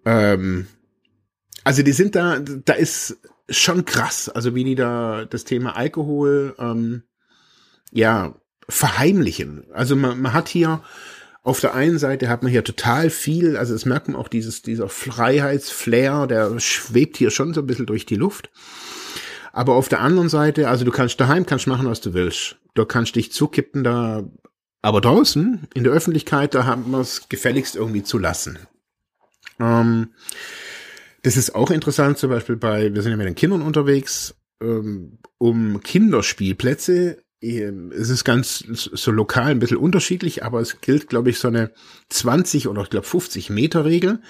Ähm, 0.06 0.66
also 1.64 1.84
die 1.84 1.92
sind 1.92 2.16
da, 2.16 2.40
da 2.40 2.74
ist 2.74 3.18
schon 3.50 3.86
krass, 3.86 4.30
also 4.30 4.56
wie 4.56 4.64
die 4.64 4.76
da 4.76 5.26
das 5.26 5.44
Thema 5.44 5.76
Alkohol, 5.76 6.56
ähm, 6.58 7.04
ja, 7.92 8.36
verheimlichen. 8.70 9.66
Also 9.74 9.96
man, 9.96 10.22
man 10.22 10.34
hat 10.34 10.48
hier 10.48 10.82
auf 11.44 11.60
der 11.60 11.74
einen 11.74 12.00
Seite 12.00 12.30
hat 12.30 12.42
man 12.42 12.52
hier 12.52 12.64
total 12.64 13.10
viel, 13.10 13.58
also 13.58 13.76
es 13.76 13.86
merkt 13.86 14.08
man 14.08 14.16
auch 14.16 14.30
dieses, 14.30 14.62
dieser 14.62 14.88
Freiheitsflair, 14.88 16.26
der 16.26 16.58
schwebt 16.60 17.18
hier 17.18 17.32
schon 17.32 17.54
so 17.54 17.62
ein 17.62 17.68
bisschen 17.68 17.86
durch 17.86 18.06
die 18.06 18.16
Luft. 18.16 18.50
Aber 19.52 19.76
auf 19.76 19.90
der 19.90 20.00
anderen 20.00 20.30
Seite, 20.30 20.70
also 20.70 20.86
du 20.86 20.92
kannst 20.92 21.20
daheim 21.20 21.46
kannst 21.46 21.68
machen, 21.68 21.86
was 21.86 22.00
du 22.00 22.14
willst. 22.14 22.56
Du 22.74 22.86
kannst 22.86 23.16
dich 23.16 23.34
zukippen 23.34 23.84
da, 23.84 24.24
aber 24.82 25.02
draußen, 25.02 25.68
in 25.74 25.84
der 25.84 25.94
Öffentlichkeit, 25.94 26.56
da 26.56 26.66
haben 26.66 26.90
wir 26.92 27.02
es 27.02 27.28
gefälligst 27.28 27.76
irgendwie 27.76 28.04
zu 28.04 28.18
lassen. 28.18 28.58
Ähm, 29.60 30.14
das 31.24 31.38
ist 31.38 31.56
auch 31.56 31.72
interessant, 31.72 32.18
zum 32.18 32.30
Beispiel 32.30 32.58
bei, 32.58 32.94
wir 32.94 33.02
sind 33.02 33.12
ja 33.12 33.18
mit 33.18 33.26
den 33.26 33.36
Kindern 33.36 33.62
unterwegs, 33.62 34.36
ähm, 34.62 35.20
um 35.38 35.82
Kinderspielplätze. 35.82 37.24
Ähm, 37.42 37.92
es 37.92 38.10
ist 38.10 38.26
ganz 38.26 38.60
so 38.68 39.12
lokal 39.12 39.52
ein 39.52 39.60
bisschen 39.60 39.78
unterschiedlich, 39.78 40.44
aber 40.44 40.60
es 40.60 40.82
gilt, 40.82 41.08
glaube 41.08 41.30
ich, 41.30 41.40
so 41.40 41.48
eine 41.48 41.72
20 42.10 42.68
oder 42.68 42.84
ich 42.84 42.90
glaube 42.90 43.08
50 43.08 43.50
Meter 43.50 43.86
Regel. 43.86 44.22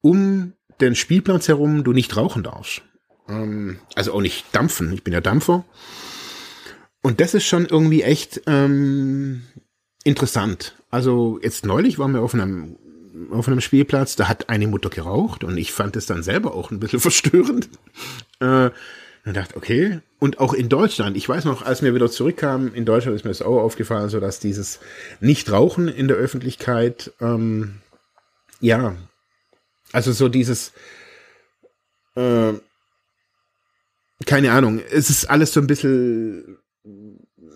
Um 0.00 0.52
den 0.80 0.94
Spielplatz 0.94 1.48
herum 1.48 1.82
du 1.82 1.92
nicht 1.92 2.16
rauchen 2.16 2.42
darfst. 2.42 2.82
Ähm, 3.28 3.78
also 3.94 4.12
auch 4.12 4.20
nicht 4.20 4.46
dampfen. 4.52 4.92
Ich 4.92 5.02
bin 5.02 5.14
ja 5.14 5.20
Dampfer. 5.22 5.64
Und 7.02 7.20
das 7.20 7.32
ist 7.32 7.46
schon 7.46 7.64
irgendwie 7.64 8.02
echt 8.02 8.42
ähm, 8.46 9.44
interessant. 10.04 10.76
Also 10.90 11.38
jetzt 11.42 11.64
neulich 11.64 11.98
waren 11.98 12.12
wir 12.12 12.20
auf 12.20 12.34
einem 12.34 12.76
auf 13.30 13.48
einem 13.48 13.60
Spielplatz, 13.60 14.16
da 14.16 14.28
hat 14.28 14.48
eine 14.48 14.66
Mutter 14.66 14.90
geraucht 14.90 15.44
und 15.44 15.56
ich 15.56 15.72
fand 15.72 15.96
es 15.96 16.06
dann 16.06 16.22
selber 16.22 16.54
auch 16.54 16.70
ein 16.70 16.80
bisschen 16.80 17.00
verstörend. 17.00 17.68
Äh, 18.40 18.70
und 19.24 19.36
dachte, 19.36 19.56
okay. 19.56 20.00
Und 20.18 20.38
auch 20.40 20.54
in 20.54 20.68
Deutschland, 20.68 21.16
ich 21.16 21.28
weiß 21.28 21.44
noch, 21.44 21.62
als 21.62 21.82
wir 21.82 21.94
wieder 21.94 22.10
zurückkamen, 22.10 22.74
in 22.74 22.84
Deutschland 22.84 23.14
ist 23.16 23.24
mir 23.24 23.30
das 23.30 23.42
auch 23.42 23.60
aufgefallen, 23.60 24.08
so 24.08 24.20
dass 24.20 24.40
dieses 24.40 24.80
Nichtrauchen 25.20 25.88
in 25.88 26.08
der 26.08 26.16
Öffentlichkeit, 26.16 27.12
ähm, 27.20 27.80
ja, 28.60 28.96
also 29.92 30.12
so 30.12 30.28
dieses, 30.28 30.72
äh, 32.16 32.54
keine 34.26 34.52
Ahnung, 34.52 34.80
es 34.90 35.10
ist 35.10 35.26
alles 35.26 35.52
so 35.52 35.60
ein 35.60 35.66
bisschen, 35.66 36.58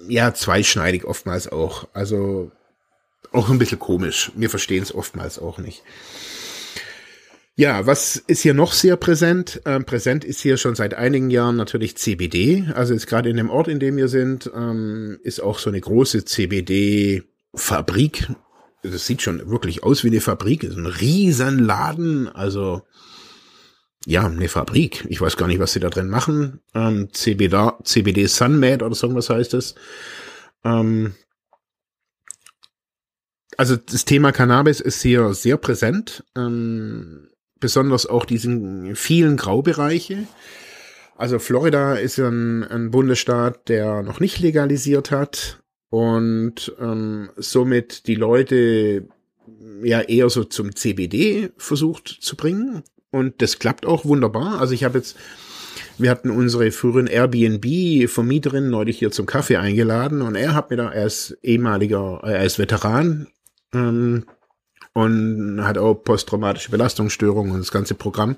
ja, 0.09 0.35
zweischneidig 0.35 1.05
oftmals 1.05 1.51
auch. 1.51 1.89
Also 1.93 2.53
auch 3.33 3.51
ein 3.51 3.59
bisschen 3.59 3.79
komisch. 3.79 4.33
Wir 4.35 4.51
verstehen 4.51 4.83
es 4.83 4.95
oftmals 4.95 5.39
auch 5.39 5.59
nicht. 5.59 5.83
Ja, 7.55 7.87
was 7.87 8.17
ist 8.17 8.41
hier 8.41 8.55
noch 8.55 8.73
sehr 8.73 8.97
präsent? 8.97 9.61
Ähm, 9.67 9.85
präsent 9.85 10.25
ist 10.25 10.41
hier 10.41 10.57
schon 10.57 10.75
seit 10.75 10.95
einigen 10.95 11.29
Jahren 11.29 11.57
natürlich 11.57 11.97
CBD. 11.97 12.65
Also 12.75 12.95
jetzt 12.95 13.07
gerade 13.07 13.29
in 13.29 13.37
dem 13.37 13.51
Ort, 13.51 13.69
in 13.69 13.79
dem 13.79 13.97
wir 13.97 14.09
sind, 14.09 14.51
ähm, 14.55 15.19
ist 15.23 15.41
auch 15.41 15.59
so 15.59 15.69
eine 15.69 15.81
große 15.81 16.25
CBD-Fabrik. 16.25 18.29
Das 18.83 19.07
sieht 19.07 19.21
schon 19.21 19.51
wirklich 19.51 19.83
aus 19.83 20.03
wie 20.03 20.09
eine 20.09 20.23
Fabrik. 20.23 20.63
Das 20.63 20.71
ist 20.71 20.79
ein 20.79 20.87
riesen 20.87 21.59
Laden. 21.59 22.29
Also 22.29 22.83
ja, 24.07 24.27
eine 24.27 24.49
Fabrik. 24.49 25.05
Ich 25.09 25.21
weiß 25.21 25.37
gar 25.37 25.47
nicht, 25.47 25.61
was 25.61 25.75
sie 25.75 25.81
da 25.81 25.91
drin 25.91 26.09
machen. 26.09 26.61
Ähm, 26.75 27.11
CBD, 27.13 27.71
CBD 27.85 28.27
Sunmade 28.27 28.85
oder 28.85 28.95
so 28.95 29.15
was 29.15 29.29
heißt 29.29 29.53
es. 29.55 29.75
Ähm, 30.65 31.15
also 33.63 33.77
das 33.77 34.05
Thema 34.05 34.33
Cannabis 34.33 34.81
ist 34.81 35.03
hier 35.03 35.35
sehr 35.35 35.57
präsent, 35.57 36.25
ähm, 36.37 37.29
besonders 37.61 38.07
auch 38.07 38.25
diesen 38.25 38.97
vielen 38.97 39.37
Graubereiche. 39.37 40.27
Also 41.17 41.39
Florida 41.39 41.95
ist 41.95 42.19
ein, 42.19 42.65
ein 42.65 42.91
Bundesstaat, 42.91 43.69
der 43.69 44.03
noch 44.03 44.19
nicht 44.19 44.41
legalisiert 44.41 45.13
hat 45.13 45.63
und 45.91 46.75
ähm, 46.81 47.31
somit 47.37 48.09
die 48.09 48.17
Leute 48.17 49.07
ja 49.85 50.01
eher 50.01 50.29
so 50.29 50.43
zum 50.43 50.75
CBD 50.75 51.51
versucht 51.57 52.09
zu 52.09 52.35
bringen. 52.35 52.83
Und 53.13 53.43
das 53.43 53.61
klappt 53.61 53.87
auch 53.87 54.05
wunderbar. 54.05 54.59
Also 54.61 54.75
ich 54.75 54.83
habe 54.83 54.99
jetzt, 54.99 55.17
wir 55.99 56.11
hatten 56.11 56.31
unsere 56.31 56.73
früheren 56.73 57.07
Airbnb-Vermieterin 57.07 58.71
neulich 58.71 58.99
hier 58.99 59.13
zum 59.13 59.27
Kaffee 59.27 59.59
eingeladen 59.59 60.21
und 60.21 60.35
er 60.35 60.53
hat 60.53 60.71
mir 60.71 60.79
da, 60.79 60.89
ist 60.89 61.39
ehemaliger, 61.43 62.23
er 62.25 62.45
ist 62.45 62.59
Veteran 62.59 63.29
ähm, 63.75 64.25
und 64.95 65.65
hat 65.65 65.79
auch 65.79 65.95
posttraumatische 65.95 66.71
Belastungsstörungen 66.71 67.53
und 67.53 67.61
das 67.61 67.73
ganze 67.73 67.95
Programm. 67.95 68.37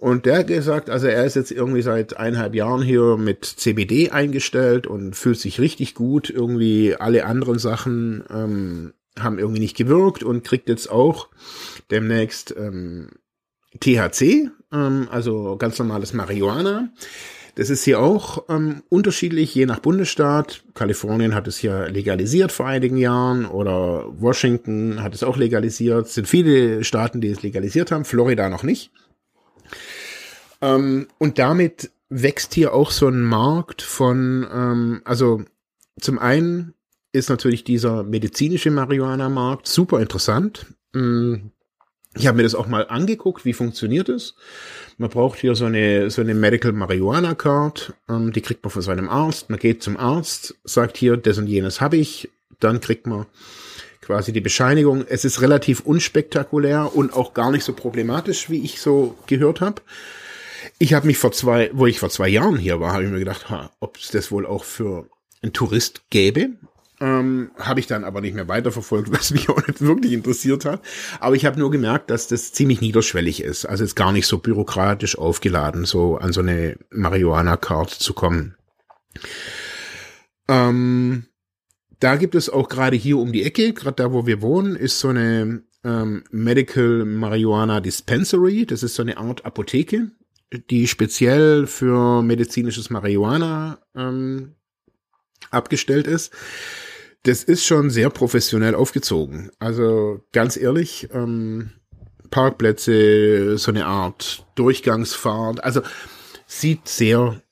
Und 0.00 0.24
der 0.24 0.38
hat 0.38 0.46
gesagt, 0.46 0.88
also 0.88 1.08
er 1.08 1.26
ist 1.26 1.36
jetzt 1.36 1.50
irgendwie 1.50 1.82
seit 1.82 2.16
eineinhalb 2.16 2.54
Jahren 2.54 2.80
hier 2.80 3.18
mit 3.18 3.44
CBD 3.44 4.10
eingestellt 4.10 4.86
und 4.86 5.14
fühlt 5.14 5.38
sich 5.38 5.60
richtig 5.60 5.94
gut. 5.94 6.30
Irgendwie 6.30 6.96
alle 6.96 7.26
anderen 7.26 7.58
Sachen 7.58 8.24
ähm, 8.30 8.94
haben 9.18 9.38
irgendwie 9.38 9.60
nicht 9.60 9.76
gewirkt 9.76 10.22
und 10.22 10.42
kriegt 10.42 10.70
jetzt 10.70 10.90
auch 10.90 11.28
demnächst 11.90 12.54
ähm, 12.56 13.10
THC, 13.78 14.50
ähm, 14.72 15.08
also 15.10 15.56
ganz 15.58 15.78
normales 15.78 16.14
Marihuana. 16.14 16.88
Das 17.54 17.70
ist 17.70 17.84
hier 17.84 18.00
auch 18.00 18.44
ähm, 18.48 18.82
unterschiedlich, 18.88 19.54
je 19.54 19.66
nach 19.66 19.80
Bundesstaat. 19.80 20.62
Kalifornien 20.74 21.34
hat 21.34 21.48
es 21.48 21.58
hier 21.58 21.88
legalisiert 21.88 22.52
vor 22.52 22.66
einigen 22.66 22.96
Jahren 22.96 23.46
oder 23.46 24.06
Washington 24.20 25.02
hat 25.02 25.14
es 25.14 25.22
auch 25.22 25.36
legalisiert. 25.36 26.06
Es 26.06 26.14
sind 26.14 26.28
viele 26.28 26.84
Staaten, 26.84 27.20
die 27.20 27.28
es 27.28 27.42
legalisiert 27.42 27.90
haben, 27.90 28.04
Florida 28.04 28.48
noch 28.48 28.62
nicht. 28.62 28.92
Ähm, 30.60 31.08
und 31.18 31.38
damit 31.38 31.90
wächst 32.08 32.54
hier 32.54 32.74
auch 32.74 32.90
so 32.90 33.08
ein 33.08 33.22
Markt 33.22 33.82
von, 33.82 34.46
ähm, 34.52 35.02
also 35.04 35.42
zum 36.00 36.18
einen 36.18 36.74
ist 37.12 37.28
natürlich 37.28 37.64
dieser 37.64 38.02
medizinische 38.02 38.70
Marihuana-Markt 38.70 39.66
super 39.66 40.00
interessant. 40.00 40.66
Mm, 40.92 41.50
ich 42.16 42.26
habe 42.26 42.38
mir 42.38 42.42
das 42.42 42.54
auch 42.54 42.66
mal 42.66 42.86
angeguckt, 42.88 43.44
wie 43.44 43.52
funktioniert 43.52 44.08
es. 44.08 44.34
Man 44.98 45.10
braucht 45.10 45.38
hier 45.38 45.54
so 45.54 45.66
eine, 45.66 46.10
so 46.10 46.20
eine 46.20 46.34
Medical 46.34 46.72
Marijuana 46.72 47.34
Card, 47.34 47.94
ähm, 48.08 48.32
die 48.32 48.40
kriegt 48.40 48.64
man 48.64 48.70
von 48.70 48.82
seinem 48.82 49.08
Arzt. 49.08 49.48
Man 49.48 49.58
geht 49.58 49.82
zum 49.82 49.96
Arzt, 49.96 50.56
sagt 50.64 50.96
hier, 50.96 51.16
das 51.16 51.38
und 51.38 51.46
jenes 51.46 51.80
habe 51.80 51.96
ich, 51.96 52.28
dann 52.58 52.80
kriegt 52.80 53.06
man 53.06 53.26
quasi 54.00 54.32
die 54.32 54.40
Bescheinigung. 54.40 55.04
Es 55.08 55.24
ist 55.24 55.40
relativ 55.40 55.80
unspektakulär 55.80 56.94
und 56.94 57.12
auch 57.12 57.32
gar 57.32 57.52
nicht 57.52 57.64
so 57.64 57.72
problematisch, 57.74 58.50
wie 58.50 58.64
ich 58.64 58.80
so 58.80 59.16
gehört 59.26 59.60
habe. 59.60 59.82
Ich 60.78 60.94
habe 60.94 61.06
mich 61.06 61.18
vor 61.18 61.30
zwei, 61.30 61.70
wo 61.72 61.86
ich 61.86 62.00
vor 62.00 62.10
zwei 62.10 62.28
Jahren 62.28 62.56
hier 62.56 62.80
war, 62.80 62.92
habe 62.92 63.04
ich 63.04 63.10
mir 63.10 63.20
gedacht, 63.20 63.46
ob 63.78 63.96
es 63.96 64.08
das 64.08 64.32
wohl 64.32 64.46
auch 64.46 64.64
für 64.64 65.06
einen 65.42 65.52
Tourist 65.52 66.02
gäbe. 66.10 66.50
Ähm, 67.02 67.50
habe 67.58 67.80
ich 67.80 67.86
dann 67.86 68.04
aber 68.04 68.20
nicht 68.20 68.34
mehr 68.34 68.48
weiterverfolgt, 68.48 69.10
was 69.18 69.30
mich 69.30 69.48
auch 69.48 69.66
nicht 69.66 69.80
wirklich 69.80 70.12
interessiert 70.12 70.66
hat. 70.66 70.82
Aber 71.18 71.34
ich 71.34 71.46
habe 71.46 71.58
nur 71.58 71.70
gemerkt, 71.70 72.10
dass 72.10 72.28
das 72.28 72.52
ziemlich 72.52 72.82
niederschwellig 72.82 73.42
ist. 73.42 73.64
Also 73.64 73.84
ist 73.84 73.96
gar 73.96 74.12
nicht 74.12 74.26
so 74.26 74.38
bürokratisch 74.38 75.16
aufgeladen, 75.16 75.86
so 75.86 76.18
an 76.18 76.32
so 76.32 76.40
eine 76.40 76.76
Marihuana-Card 76.90 77.90
zu 77.90 78.12
kommen. 78.12 78.54
Ähm, 80.46 81.24
da 82.00 82.16
gibt 82.16 82.34
es 82.34 82.50
auch 82.50 82.68
gerade 82.68 82.96
hier 82.96 83.16
um 83.16 83.32
die 83.32 83.44
Ecke, 83.44 83.72
gerade 83.72 83.96
da, 83.96 84.12
wo 84.12 84.26
wir 84.26 84.42
wohnen, 84.42 84.76
ist 84.76 85.00
so 85.00 85.08
eine 85.08 85.62
ähm, 85.84 86.24
Medical 86.30 87.06
Marijuana 87.06 87.80
Dispensary. 87.80 88.66
Das 88.66 88.82
ist 88.82 88.94
so 88.94 89.02
eine 89.02 89.16
Art 89.16 89.46
Apotheke, 89.46 90.10
die 90.68 90.86
speziell 90.86 91.66
für 91.66 92.20
medizinisches 92.22 92.90
Marihuana 92.90 93.78
ähm, 93.94 94.56
abgestellt 95.50 96.06
ist 96.06 96.34
das 97.24 97.44
ist 97.44 97.64
schon 97.64 97.90
sehr 97.90 98.10
professionell 98.10 98.74
aufgezogen. 98.74 99.50
Also 99.58 100.20
ganz 100.32 100.56
ehrlich, 100.56 101.08
ähm, 101.12 101.72
Parkplätze, 102.30 103.58
so 103.58 103.70
eine 103.70 103.86
Art 103.86 104.46
Durchgangsfahrt, 104.54 105.62
also 105.64 105.82
sieht 106.46 106.88
sehr 106.88 107.42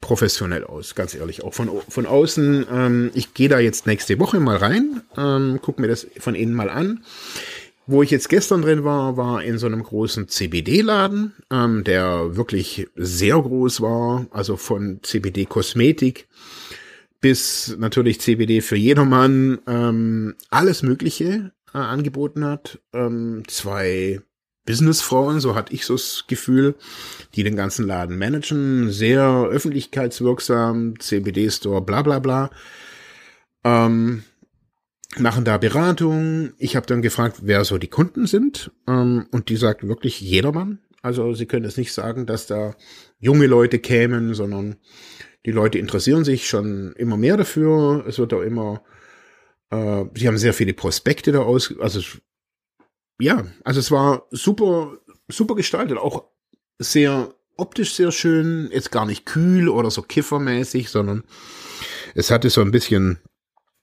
professionell 0.00 0.64
aus, 0.64 0.94
ganz 0.94 1.14
ehrlich. 1.14 1.42
Auch 1.42 1.54
von, 1.54 1.70
von 1.88 2.06
außen, 2.06 2.66
ähm, 2.70 3.10
ich 3.14 3.34
gehe 3.34 3.48
da 3.48 3.58
jetzt 3.58 3.86
nächste 3.86 4.18
Woche 4.20 4.38
mal 4.38 4.56
rein, 4.56 5.02
ähm, 5.16 5.58
guck 5.62 5.78
mir 5.78 5.88
das 5.88 6.06
von 6.18 6.34
innen 6.34 6.54
mal 6.54 6.70
an. 6.70 7.02
Wo 7.88 8.02
ich 8.02 8.10
jetzt 8.10 8.28
gestern 8.28 8.62
drin 8.62 8.82
war, 8.82 9.16
war 9.16 9.44
in 9.44 9.58
so 9.58 9.66
einem 9.66 9.82
großen 9.82 10.28
CBD-Laden, 10.28 11.34
ähm, 11.52 11.84
der 11.84 12.36
wirklich 12.36 12.88
sehr 12.96 13.40
groß 13.40 13.80
war, 13.80 14.26
also 14.30 14.56
von 14.56 15.00
CBD-Kosmetik 15.02 16.26
bis 17.20 17.76
natürlich 17.78 18.20
CBD 18.20 18.60
für 18.60 18.76
jedermann 18.76 19.58
ähm, 19.66 20.34
alles 20.50 20.82
Mögliche 20.82 21.52
äh, 21.72 21.78
angeboten 21.78 22.44
hat. 22.44 22.80
Ähm, 22.92 23.42
zwei 23.48 24.20
Businessfrauen, 24.66 25.40
so 25.40 25.54
hatte 25.54 25.72
ich 25.72 25.86
so 25.86 25.94
das 25.94 26.24
Gefühl, 26.26 26.74
die 27.34 27.44
den 27.44 27.56
ganzen 27.56 27.86
Laden 27.86 28.18
managen, 28.18 28.90
sehr 28.90 29.22
öffentlichkeitswirksam, 29.50 30.98
CBD-Store, 30.98 31.82
bla 31.82 32.02
bla 32.02 32.18
bla. 32.18 32.50
Ähm, 33.64 34.24
machen 35.18 35.44
da 35.44 35.56
Beratung. 35.58 36.52
Ich 36.58 36.76
habe 36.76 36.86
dann 36.86 37.02
gefragt, 37.02 37.38
wer 37.42 37.64
so 37.64 37.78
die 37.78 37.88
Kunden 37.88 38.26
sind. 38.26 38.72
Ähm, 38.88 39.26
und 39.30 39.48
die 39.48 39.56
sagt 39.56 39.86
wirklich 39.86 40.20
jedermann. 40.20 40.80
Also 41.02 41.32
sie 41.34 41.46
können 41.46 41.64
es 41.64 41.76
nicht 41.76 41.92
sagen, 41.92 42.26
dass 42.26 42.46
da 42.46 42.74
junge 43.20 43.46
Leute 43.46 43.78
kämen, 43.78 44.34
sondern 44.34 44.76
die 45.46 45.52
Leute 45.52 45.78
interessieren 45.78 46.24
sich 46.24 46.48
schon 46.48 46.92
immer 46.94 47.16
mehr 47.16 47.36
dafür. 47.36 48.04
Es 48.06 48.18
wird 48.18 48.34
auch 48.34 48.42
immer, 48.42 48.82
äh, 49.70 50.04
sie 50.14 50.26
haben 50.26 50.38
sehr 50.38 50.52
viele 50.52 50.74
Prospekte 50.74 51.30
da 51.30 51.38
aus, 51.38 51.72
also 51.78 52.00
ja, 53.20 53.46
also 53.64 53.80
es 53.80 53.92
war 53.92 54.26
super, 54.32 54.98
super 55.28 55.54
gestaltet, 55.54 55.98
auch 55.98 56.24
sehr 56.78 57.32
optisch 57.56 57.94
sehr 57.94 58.10
schön, 58.10 58.68
jetzt 58.72 58.90
gar 58.90 59.06
nicht 59.06 59.24
kühl 59.24 59.68
oder 59.68 59.90
so 59.90 60.02
kiffermäßig, 60.02 60.90
sondern 60.90 61.22
es 62.14 62.30
hatte 62.30 62.50
so 62.50 62.60
ein 62.60 62.72
bisschen, 62.72 63.20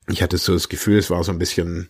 ich 0.09 0.21
hatte 0.21 0.37
so 0.37 0.53
das 0.53 0.69
Gefühl, 0.69 0.97
es 0.97 1.09
war 1.09 1.23
so 1.23 1.31
ein 1.31 1.39
bisschen, 1.39 1.89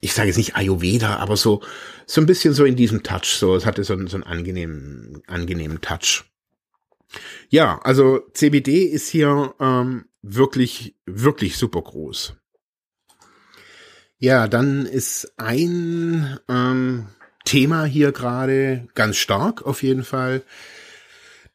ich 0.00 0.14
sage 0.14 0.28
jetzt 0.28 0.38
nicht 0.38 0.56
Ayurveda, 0.56 1.16
aber 1.16 1.36
so, 1.36 1.62
so 2.06 2.22
ein 2.22 2.26
bisschen 2.26 2.54
so 2.54 2.64
in 2.64 2.74
diesem 2.74 3.02
Touch, 3.02 3.36
so, 3.36 3.54
es 3.54 3.66
hatte 3.66 3.84
so, 3.84 3.94
so 4.06 4.16
einen 4.16 4.24
angenehmen, 4.24 5.22
angenehmen 5.26 5.82
Touch. 5.82 6.24
Ja, 7.48 7.80
also 7.82 8.20
CBD 8.32 8.84
ist 8.84 9.08
hier 9.08 9.54
ähm, 9.60 10.06
wirklich, 10.22 10.96
wirklich 11.06 11.56
super 11.56 11.82
groß. 11.82 12.34
Ja, 14.18 14.48
dann 14.48 14.86
ist 14.86 15.34
ein 15.36 16.38
ähm, 16.48 17.08
Thema 17.44 17.84
hier 17.84 18.12
gerade 18.12 18.88
ganz 18.94 19.16
stark 19.16 19.62
auf 19.62 19.82
jeden 19.82 20.04
Fall. 20.04 20.42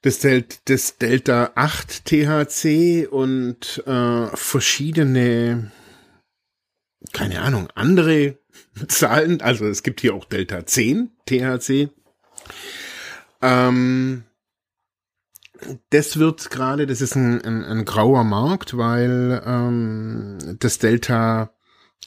Das, 0.04 0.20
Del 0.20 0.46
das 0.66 0.98
Delta 0.98 1.52
8 1.56 2.06
THC 2.06 3.08
und 3.08 3.84
äh, 3.86 4.28
verschiedene, 4.36 5.72
keine 7.14 7.42
Ahnung, 7.42 7.70
andere 7.76 8.38
Zahlen. 8.88 9.42
Also 9.42 9.68
es 9.68 9.84
gibt 9.84 10.02
hier 10.02 10.16
auch 10.16 10.26
Delta 10.26 10.66
10 10.66 11.12
THC. 11.26 11.90
Ähm, 13.42 14.24
das 15.89 16.17
wird 16.17 16.50
gerade, 16.50 16.88
das 16.88 17.02
ist 17.02 17.15
ein, 17.15 17.41
ein, 17.43 17.63
ein 17.63 17.86
grauer 17.86 18.24
Markt, 18.24 18.78
weil 18.78 19.41
ähm, 19.45 20.58
das 20.60 20.80
Delta 20.80 21.52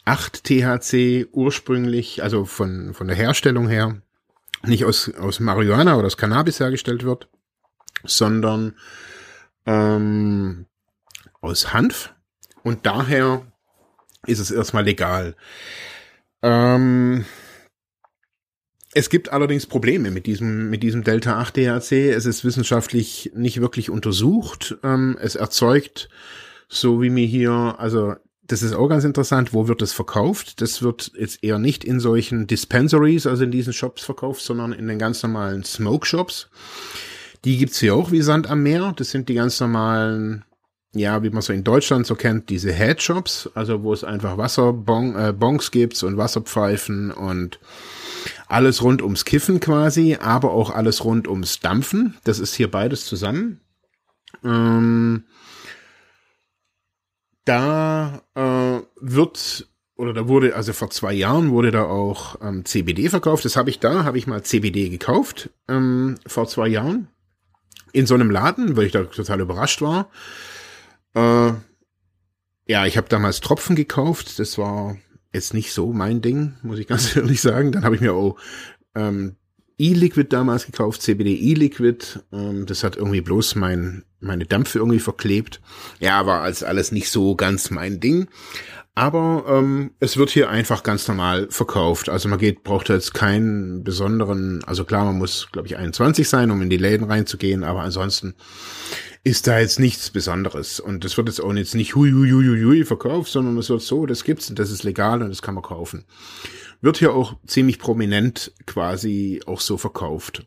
8 0.05 0.45
THC 0.45 1.29
ursprünglich, 1.33 2.23
also 2.23 2.45
von, 2.45 2.95
von 2.95 3.07
der 3.07 3.17
Herstellung 3.17 3.69
her, 3.69 4.01
nicht 4.63 4.85
aus, 4.85 5.13
aus 5.15 5.41
Marihuana 5.41 5.97
oder 5.97 6.07
aus 6.07 6.17
Cannabis 6.17 6.61
hergestellt 6.61 7.05
wird, 7.05 7.29
sondern 8.05 8.75
ähm, 9.67 10.67
aus 11.41 11.73
Hanf. 11.73 12.15
Und 12.63 12.87
daher 12.87 13.43
ist 14.27 14.39
es 14.39 14.51
erstmal 14.51 14.85
legal. 14.85 15.37
Ähm, 16.43 17.25
es 18.95 19.11
gibt 19.11 19.33
allerdings 19.33 19.67
Probleme 19.67 20.11
mit 20.13 20.27
diesem, 20.27 20.71
mit 20.71 20.83
diesem 20.83 21.03
Delta 21.03 21.39
8 21.39 21.55
THC. 21.55 22.11
Es 22.11 22.27
ist 22.27 22.45
wissenschaftlich 22.45 23.33
nicht 23.35 23.61
wirklich 23.61 23.91
untersucht. 23.91 24.77
Ähm, 24.85 25.19
es 25.21 25.35
erzeugt, 25.35 26.09
so 26.69 27.03
wie 27.03 27.11
mir 27.11 27.27
hier, 27.27 27.75
also 27.79 28.15
das 28.47 28.63
ist 28.63 28.75
auch 28.75 28.89
ganz 28.89 29.05
interessant, 29.05 29.53
wo 29.53 29.67
wird 29.67 29.83
es 29.83 29.93
verkauft? 29.93 30.61
Das 30.61 30.83
wird 30.83 31.13
jetzt 31.19 31.43
eher 31.43 31.59
nicht 31.59 31.83
in 31.83 31.99
solchen 31.99 32.47
Dispensaries, 32.47 33.27
also 33.27 33.45
in 33.45 33.51
diesen 33.51 33.73
Shops 33.73 34.05
verkauft, 34.05 34.43
sondern 34.43 34.73
in 34.73 34.87
den 34.87 34.99
ganz 34.99 35.23
normalen 35.23 35.65
Smoke 35.65 36.07
Shops. 36.07 36.49
Die 37.45 37.57
gibt's 37.59 37.81
hier 37.81 37.95
auch 37.95 38.13
wie 38.13 38.23
Sand 38.23 38.49
am 38.49 38.63
Meer. 38.63 38.93
Das 38.97 39.11
sind 39.11 39.29
die 39.29 39.35
ganz 39.35 39.59
normalen, 39.59 40.45
ja, 40.95 41.23
wie 41.23 41.31
man 41.31 41.43
so 41.43 41.53
in 41.53 41.65
Deutschland 41.65 42.07
so 42.07 42.15
kennt, 42.15 42.49
diese 42.49 42.73
Head 42.73 43.03
Shops, 43.03 43.51
also 43.55 43.83
wo 43.83 43.93
es 43.93 44.05
einfach 44.05 44.39
Wasserbongs 44.39 45.69
äh, 45.69 45.71
gibt 45.73 46.01
und 46.03 46.17
Wasserpfeifen 46.17 47.11
und 47.11 47.59
alles 48.47 48.83
rund 48.83 49.03
ums 49.03 49.25
Kiffen 49.25 49.61
quasi, 49.61 50.17
aber 50.21 50.53
auch 50.53 50.71
alles 50.71 51.05
rund 51.05 51.29
ums 51.29 51.61
Dampfen. 51.61 52.17
Das 52.25 52.39
ist 52.39 52.55
hier 52.55 52.71
beides 52.71 53.07
zusammen. 53.07 53.61
Ähm, 54.45 55.25
da 57.45 58.23
äh, 58.35 58.81
wird 59.01 59.69
oder 59.97 60.13
da 60.13 60.27
wurde, 60.27 60.57
also 60.57 60.73
vor 60.73 60.91
zwei 60.91 61.13
Jahren 61.13 61.51
wurde 61.51 61.71
da 61.71 61.85
auch 61.85 62.41
ähm, 62.43 62.65
CBD 62.65 63.09
verkauft. 63.09 63.45
Das 63.45 63.57
habe 63.57 63.71
ich 63.71 63.79
da, 63.79 64.05
habe 64.05 64.19
ich 64.19 64.27
mal 64.27 64.43
CBD 64.43 64.89
gekauft 64.89 65.51
ähm, 65.69 66.17
vor 66.27 66.49
zwei 66.49 66.67
Jahren 66.67 67.09
in 67.93 68.07
so 68.07 68.15
einem 68.15 68.31
Laden, 68.31 68.77
weil 68.77 68.87
ich 68.87 68.93
da 68.93 69.05
total 69.05 69.41
überrascht 69.41 69.81
war. 69.83 70.11
Äh, 71.15 71.53
ja, 72.67 72.87
ich 72.87 72.97
habe 72.97 73.09
damals 73.09 73.41
Tropfen 73.41 73.77
gekauft. 73.77 74.39
Das 74.39 74.59
war 74.59 74.97
jetzt 75.35 75.55
nicht 75.55 75.73
so 75.73 75.93
mein 75.93 76.23
Ding, 76.23 76.55
muss 76.63 76.79
ich 76.79 76.87
ganz 76.87 77.15
ehrlich 77.17 77.41
sagen. 77.41 77.73
Dann 77.73 77.85
habe 77.85 77.95
ich 77.95 78.01
mir 78.01 78.15
auch 78.15 78.37
ähm, 78.95 79.37
E-Liquid 79.79 80.29
damals 80.31 80.67
gekauft, 80.67 81.03
CBD 81.03 81.35
E-Liquid. 81.35 82.21
Ähm, 82.33 82.67
das 82.67 82.85
hat 82.85 82.97
irgendwie 82.97 83.21
bloß 83.21 83.57
mein, 83.57 84.05
meine 84.21 84.47
Dämpfe 84.47 84.79
irgendwie 84.79 85.01
verklebt. 85.01 85.61
Ja, 86.01 86.27
war 86.27 86.43
als 86.43 86.63
alles 86.63 86.93
nicht 86.93 87.11
so 87.11 87.35
ganz 87.35 87.71
mein 87.71 88.01
Ding. 88.01 88.29
Aber 88.97 89.45
ähm, 89.49 89.91
es 89.99 90.17
wird 90.17 90.31
hier 90.31 90.49
einfach 90.49 90.85
ganz 90.85 91.09
normal 91.09 91.49
verkauft. 91.51 92.09
Also 92.09 92.29
man 92.29 92.39
geht, 92.39 92.63
braucht 92.63 92.89
jetzt 92.89 93.13
keinen 93.13 93.83
besonderen, 93.83 94.63
also 94.65 94.85
klar, 94.85 95.05
man 95.05 95.19
muss, 95.19 95.49
glaube 95.51 95.67
ich, 95.67 95.77
21 95.77 96.29
sein, 96.29 96.53
um 96.53 96.63
in 96.63 96.71
die 96.71 96.77
Läden 96.77 97.11
reinzugehen, 97.11 97.65
aber 97.65 97.81
ansonsten 97.81 98.35
ist 99.25 99.47
da 99.47 99.59
jetzt 99.59 99.81
nichts 99.81 100.11
Besonderes. 100.11 100.79
Und 100.79 101.03
das 101.03 101.17
wird 101.17 101.29
jetzt 101.29 101.41
auch 101.41 101.53
jetzt 101.55 101.75
nicht 101.75 101.97
hui, 101.97 102.13
hui, 102.13 102.31
hui, 102.31 102.63
hui 102.63 102.85
verkauft, 102.85 103.33
sondern 103.33 103.57
es 103.57 103.71
wird 103.71 103.81
so, 103.81 104.05
das 104.05 104.23
gibt's 104.23 104.51
und 104.51 104.59
das 104.59 104.71
ist 104.71 104.85
legal 104.85 105.23
und 105.23 105.31
das 105.31 105.41
kann 105.41 105.55
man 105.55 105.65
kaufen. 105.65 106.05
wird 106.83 106.99
hier 106.99 107.15
auch 107.15 107.37
ziemlich 107.47 107.79
prominent 107.79 108.53
quasi 108.67 109.41
auch 109.47 109.61
so 109.61 109.79
verkauft. 109.79 110.47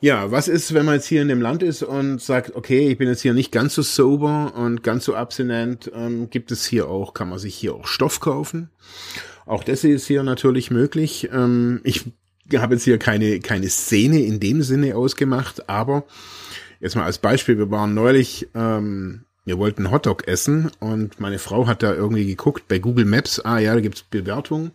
Ja, 0.00 0.30
was 0.30 0.46
ist, 0.48 0.74
wenn 0.74 0.84
man 0.84 0.94
jetzt 0.94 1.06
hier 1.06 1.22
in 1.22 1.28
dem 1.28 1.40
Land 1.40 1.62
ist 1.62 1.82
und 1.82 2.20
sagt, 2.20 2.54
okay, 2.54 2.88
ich 2.88 2.98
bin 2.98 3.08
jetzt 3.08 3.22
hier 3.22 3.34
nicht 3.34 3.50
ganz 3.50 3.74
so 3.74 3.82
sober 3.82 4.54
und 4.54 4.82
ganz 4.82 5.04
so 5.04 5.14
abstinent, 5.14 5.90
ähm, 5.94 6.30
gibt 6.30 6.52
es 6.52 6.64
hier 6.66 6.88
auch, 6.88 7.14
kann 7.14 7.28
man 7.28 7.38
sich 7.38 7.54
hier 7.54 7.74
auch 7.74 7.86
Stoff 7.86 8.20
kaufen. 8.20 8.70
Auch 9.46 9.64
das 9.64 9.82
ist 9.82 10.06
hier 10.06 10.22
natürlich 10.22 10.70
möglich. 10.70 11.28
Ähm, 11.32 11.80
ich 11.82 12.04
habe 12.56 12.74
jetzt 12.74 12.84
hier 12.84 12.98
keine, 12.98 13.40
keine 13.40 13.68
Szene 13.68 14.22
in 14.22 14.40
dem 14.40 14.62
Sinne 14.62 14.96
ausgemacht, 14.96 15.68
aber 15.68 16.04
jetzt 16.80 16.96
mal 16.96 17.04
als 17.04 17.18
Beispiel, 17.18 17.58
wir 17.58 17.70
waren 17.70 17.94
neulich, 17.94 18.48
ähm, 18.54 19.24
wir 19.44 19.58
wollten 19.58 19.90
Hotdog 19.90 20.28
essen 20.28 20.70
und 20.78 21.20
meine 21.20 21.38
Frau 21.38 21.66
hat 21.66 21.82
da 21.82 21.94
irgendwie 21.94 22.26
geguckt 22.26 22.68
bei 22.68 22.78
Google 22.78 23.04
Maps, 23.04 23.40
ah 23.40 23.58
ja, 23.58 23.74
da 23.74 23.80
gibt's 23.80 24.02
Bewertungen. 24.02 24.72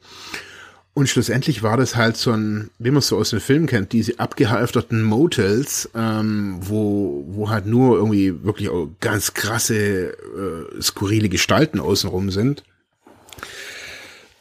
Und 0.95 1.09
schlussendlich 1.09 1.63
war 1.63 1.75
das 1.75 1.95
halt 1.95 2.17
so 2.17 2.31
ein, 2.31 2.69
wie 2.77 2.91
man 2.91 2.99
es 2.99 3.07
so 3.07 3.17
aus 3.17 3.31
den 3.31 3.39
Filmen 3.39 3.65
kennt, 3.65 3.93
diese 3.93 4.19
abgehalfterten 4.19 5.01
Motels, 5.01 5.89
ähm, 5.95 6.59
wo, 6.61 7.25
wo 7.27 7.49
halt 7.49 7.65
nur 7.65 7.97
irgendwie 7.97 8.43
wirklich 8.43 8.69
auch 8.69 8.89
ganz 8.99 9.33
krasse, 9.33 10.11
äh, 10.11 10.81
skurrile 10.81 11.29
Gestalten 11.29 11.79
außenrum 11.79 12.29
sind. 12.29 12.63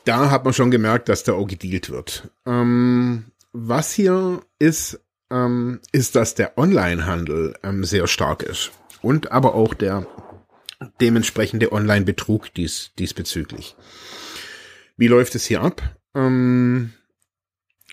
Da 0.04 0.30
hat 0.30 0.44
man 0.44 0.52
schon 0.52 0.70
gemerkt, 0.70 1.08
dass 1.08 1.24
da 1.24 1.32
auch 1.32 1.46
gedealt 1.46 1.88
wird. 1.88 2.28
Ähm, 2.44 3.24
was 3.52 3.92
hier 3.92 4.40
ist, 4.58 5.00
ähm, 5.32 5.80
ist, 5.90 6.14
dass 6.14 6.34
der 6.34 6.58
Onlinehandel 6.58 7.54
ähm, 7.62 7.84
sehr 7.84 8.06
stark 8.06 8.42
ist. 8.42 8.70
Und 9.00 9.32
aber 9.32 9.54
auch 9.54 9.74
der 9.74 10.06
dementsprechende 11.00 11.72
Online-Betrug 11.72 12.52
dies, 12.54 12.92
diesbezüglich. 12.98 13.76
Wie 14.96 15.08
läuft 15.08 15.34
es 15.34 15.46
hier 15.46 15.62
ab? 15.62 15.96
Ähm, 16.14 16.92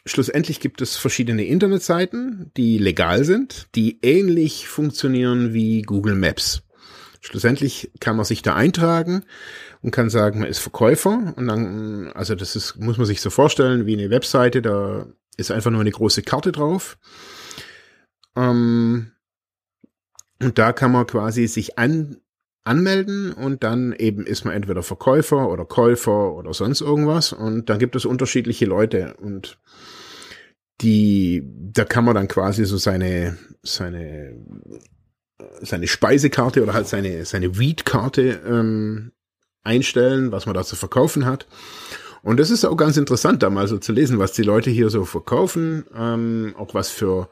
schlussendlich 0.06 0.60
gibt 0.60 0.82
es 0.82 0.98
verschiedene 0.98 1.46
Internetseiten, 1.46 2.52
die 2.58 2.78
legal 2.78 3.24
sind, 3.24 3.68
die 3.76 4.00
ähnlich 4.02 4.68
funktionieren 4.68 5.54
wie 5.54 5.82
Google 5.84 6.16
Maps. 6.16 6.64
Schlussendlich 7.22 7.92
kann 8.00 8.16
man 8.16 8.26
sich 8.26 8.42
da 8.42 8.56
eintragen 8.56 9.26
und 9.82 9.92
kann 9.92 10.10
sagen, 10.10 10.40
man 10.40 10.50
ist 10.50 10.60
Verkäufer 10.60 11.34
und 11.36 11.48
dann, 11.48 12.12
also 12.14 12.34
das 12.34 12.56
ist, 12.56 12.78
muss 12.78 12.98
man 12.98 13.06
sich 13.06 13.22
so 13.22 13.30
vorstellen 13.30 13.86
wie 13.86 13.98
eine 13.98 14.10
Webseite, 14.10 14.62
da 14.62 15.06
ist 15.40 15.52
einfach 15.52 15.72
nur 15.72 15.82
eine 15.82 15.92
große 15.92 16.22
Karte 16.22 16.52
drauf. 16.52 16.98
Ähm, 18.36 19.12
und 20.42 20.58
da 20.58 20.72
kann 20.72 20.92
man 20.92 21.08
quasi 21.08 21.48
sich 21.48 21.78
an, 21.78 22.18
anmelden 22.64 23.34
und 23.34 23.64
dann 23.64 23.94
eben 23.94 24.26
ist 24.26 24.46
man 24.46 24.54
entweder 24.54 24.84
Verkäufer 24.84 25.50
oder 25.50 25.66
Käufer 25.66 26.34
oder 26.34 26.54
sonst 26.54 26.82
irgendwas 26.82 27.34
und 27.34 27.70
dann 27.70 27.80
gibt 27.80 27.96
es 27.96 28.06
unterschiedliche 28.06 28.66
Leute 28.66 29.16
und 29.16 29.60
die, 30.82 31.44
da 31.46 31.84
kann 31.84 32.06
man 32.06 32.16
dann 32.16 32.28
quasi 32.30 32.64
so 32.66 32.78
seine, 32.78 33.38
seine, 33.64 34.36
seine 35.62 35.88
Speisekarte 35.88 36.64
oder 36.64 36.74
halt 36.74 36.88
seine, 36.88 37.26
seine 37.26 37.58
Weed-Karte 37.58 38.42
ähm, 38.46 39.12
einstellen, 39.64 40.32
was 40.32 40.46
man 40.46 40.56
da 40.56 40.64
zu 40.64 40.78
verkaufen 40.78 41.26
hat. 41.26 41.48
Und 42.22 42.40
das 42.40 42.50
ist 42.50 42.66
auch 42.66 42.76
ganz 42.76 42.98
interessant, 42.98 43.44
da 43.44 43.50
mal 43.50 43.68
so 43.68 43.78
zu 43.78 43.92
lesen, 43.92 44.20
was 44.20 44.34
die 44.34 44.44
Leute 44.44 44.70
hier 44.70 44.90
so 44.90 45.06
verkaufen, 45.06 45.86
ähm, 45.96 46.54
auch 46.58 46.74
was 46.74 46.90
für 46.90 47.30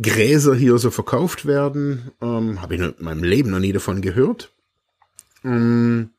Gräser 0.00 0.54
hier 0.54 0.78
so 0.78 0.90
verkauft 0.90 1.46
werden. 1.46 2.10
Ähm, 2.20 2.60
Habe 2.60 2.74
ich 2.74 2.80
in 2.80 2.94
meinem 2.98 3.24
Leben 3.24 3.50
noch 3.50 3.58
nie 3.58 3.72
davon 3.72 4.00
gehört. 4.00 4.52
Ähm, 5.44 6.10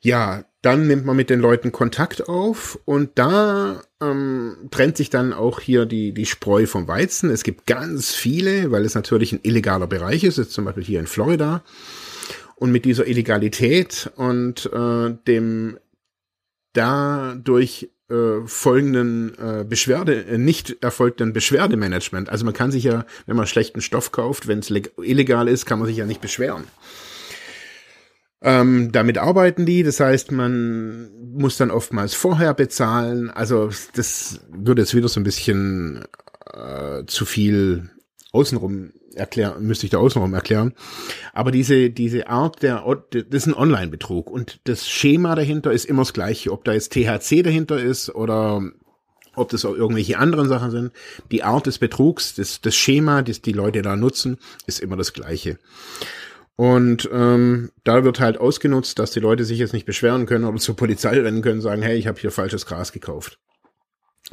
ja, 0.00 0.44
dann 0.62 0.86
nimmt 0.86 1.04
man 1.04 1.16
mit 1.16 1.30
den 1.30 1.40
Leuten 1.40 1.72
Kontakt 1.72 2.28
auf 2.28 2.78
und 2.84 3.10
da 3.14 3.82
ähm, 4.00 4.68
trennt 4.70 4.96
sich 4.96 5.10
dann 5.10 5.32
auch 5.32 5.60
hier 5.60 5.86
die, 5.86 6.12
die 6.12 6.26
Spreu 6.26 6.66
vom 6.66 6.88
Weizen. 6.88 7.30
Es 7.30 7.44
gibt 7.44 7.66
ganz 7.66 8.12
viele, 8.12 8.70
weil 8.70 8.84
es 8.84 8.94
natürlich 8.94 9.32
ein 9.32 9.40
illegaler 9.42 9.86
Bereich 9.86 10.24
ist, 10.24 10.38
jetzt 10.38 10.52
zum 10.52 10.64
Beispiel 10.64 10.84
hier 10.84 11.00
in 11.00 11.06
Florida. 11.06 11.62
Und 12.56 12.72
mit 12.72 12.84
dieser 12.84 13.06
Illegalität 13.06 14.10
und 14.16 14.68
äh, 14.72 15.14
dem 15.28 15.78
dadurch 16.72 17.90
äh, 18.10 18.46
folgenden 18.46 19.34
äh, 19.38 19.64
Beschwerde, 19.64 20.24
äh, 20.24 20.38
nicht 20.38 20.82
erfolgten 20.82 21.32
Beschwerdemanagement. 21.32 22.30
Also 22.30 22.44
man 22.44 22.54
kann 22.54 22.70
sich 22.70 22.84
ja, 22.84 23.04
wenn 23.26 23.36
man 23.36 23.46
schlechten 23.46 23.82
Stoff 23.82 24.12
kauft, 24.12 24.48
wenn 24.48 24.60
es 24.60 24.70
illegal 24.70 25.48
ist, 25.48 25.66
kann 25.66 25.78
man 25.78 25.86
sich 25.88 25.98
ja 25.98 26.06
nicht 26.06 26.20
beschweren. 26.20 26.64
Ähm, 28.40 28.92
damit 28.92 29.18
arbeiten 29.18 29.66
die, 29.66 29.82
das 29.82 30.00
heißt, 30.00 30.30
man 30.30 31.10
muss 31.34 31.56
dann 31.56 31.70
oftmals 31.70 32.14
vorher 32.14 32.54
bezahlen. 32.54 33.30
Also 33.30 33.70
das 33.94 34.40
würde 34.48 34.82
jetzt 34.82 34.94
wieder 34.94 35.08
so 35.08 35.20
ein 35.20 35.24
bisschen 35.24 36.04
äh, 36.54 37.04
zu 37.06 37.24
viel 37.24 37.90
außenrum 38.32 38.92
erklären, 39.14 39.66
müsste 39.66 39.86
ich 39.86 39.90
da 39.90 39.98
außenrum 39.98 40.34
erklären. 40.34 40.74
Aber 41.32 41.50
diese, 41.50 41.90
diese 41.90 42.28
Art 42.28 42.62
der, 42.62 42.84
das 43.10 43.24
ist 43.28 43.46
ein 43.46 43.54
Online-Betrug 43.54 44.30
und 44.30 44.60
das 44.64 44.88
Schema 44.88 45.34
dahinter 45.34 45.72
ist 45.72 45.84
immer 45.84 46.02
das 46.02 46.12
gleiche. 46.12 46.52
Ob 46.52 46.64
da 46.64 46.72
jetzt 46.72 46.92
THC 46.92 47.42
dahinter 47.42 47.78
ist 47.80 48.14
oder 48.14 48.62
ob 49.38 49.50
das 49.50 49.64
auch 49.64 49.74
irgendwelche 49.74 50.18
anderen 50.18 50.48
Sachen 50.48 50.70
sind. 50.70 50.92
Die 51.30 51.42
Art 51.42 51.66
des 51.66 51.78
Betrugs, 51.78 52.34
das, 52.34 52.60
das 52.60 52.74
Schema, 52.74 53.22
das 53.22 53.40
die 53.40 53.52
Leute 53.52 53.82
da 53.82 53.96
nutzen, 53.96 54.38
ist 54.66 54.80
immer 54.80 54.96
das 54.96 55.12
gleiche. 55.12 55.58
Und 56.56 57.08
ähm, 57.12 57.70
da 57.84 58.02
wird 58.02 58.18
halt 58.18 58.38
ausgenutzt, 58.38 58.98
dass 58.98 59.12
die 59.12 59.20
Leute 59.20 59.44
sich 59.44 59.60
jetzt 59.60 59.72
nicht 59.72 59.86
beschweren 59.86 60.26
können 60.26 60.44
oder 60.44 60.58
zur 60.58 60.74
Polizei 60.74 61.20
rennen 61.20 61.40
können 61.40 61.56
und 61.58 61.62
sagen, 61.62 61.82
hey, 61.82 61.96
ich 61.96 62.08
habe 62.08 62.20
hier 62.20 62.32
falsches 62.32 62.66
Gras 62.66 62.92
gekauft. 62.92 63.38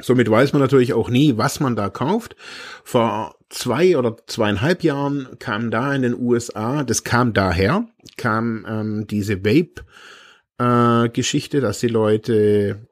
Somit 0.00 0.28
weiß 0.28 0.52
man 0.52 0.60
natürlich 0.60 0.92
auch 0.92 1.08
nie, 1.08 1.36
was 1.38 1.60
man 1.60 1.76
da 1.76 1.88
kauft. 1.88 2.34
Vor 2.82 3.35
zwei 3.48 3.96
oder 3.96 4.16
zweieinhalb 4.26 4.82
Jahren 4.82 5.38
kam 5.38 5.70
da 5.70 5.94
in 5.94 6.02
den 6.02 6.18
USA, 6.18 6.82
das 6.82 7.04
kam 7.04 7.32
daher, 7.32 7.86
kam 8.16 8.66
ähm, 8.68 9.06
diese 9.06 9.44
Vape-Geschichte, 9.44 11.58
äh, 11.58 11.60
dass 11.60 11.78
die 11.80 11.88
Leute, 11.88 12.88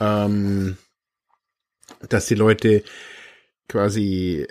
ähm, 0.00 0.76
dass 2.08 2.26
die 2.26 2.36
Leute 2.36 2.84
quasi 3.68 4.46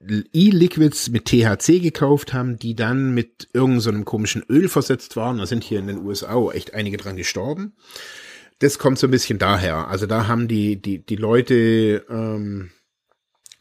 E-Liquids 0.00 1.10
mit 1.10 1.24
THC 1.24 1.80
gekauft 1.80 2.32
haben, 2.32 2.56
die 2.58 2.76
dann 2.76 3.14
mit 3.14 3.48
irgendeinem 3.52 3.80
so 3.80 3.92
komischen 4.04 4.44
Öl 4.48 4.68
versetzt 4.68 5.16
waren. 5.16 5.38
Da 5.38 5.46
sind 5.46 5.64
hier 5.64 5.80
in 5.80 5.88
den 5.88 6.04
USA 6.04 6.34
auch 6.34 6.52
echt 6.52 6.74
einige 6.74 6.98
dran 6.98 7.16
gestorben. 7.16 7.74
Das 8.60 8.78
kommt 8.78 8.98
so 8.98 9.08
ein 9.08 9.10
bisschen 9.10 9.38
daher. 9.38 9.88
Also 9.88 10.06
da 10.06 10.28
haben 10.28 10.46
die, 10.46 10.80
die, 10.80 11.04
die 11.04 11.16
Leute 11.16 12.06
ähm, 12.08 12.70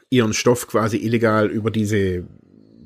ihren 0.09 0.33
Stoff 0.33 0.67
quasi 0.67 0.97
illegal 0.97 1.47
über 1.47 1.71
diese 1.71 2.25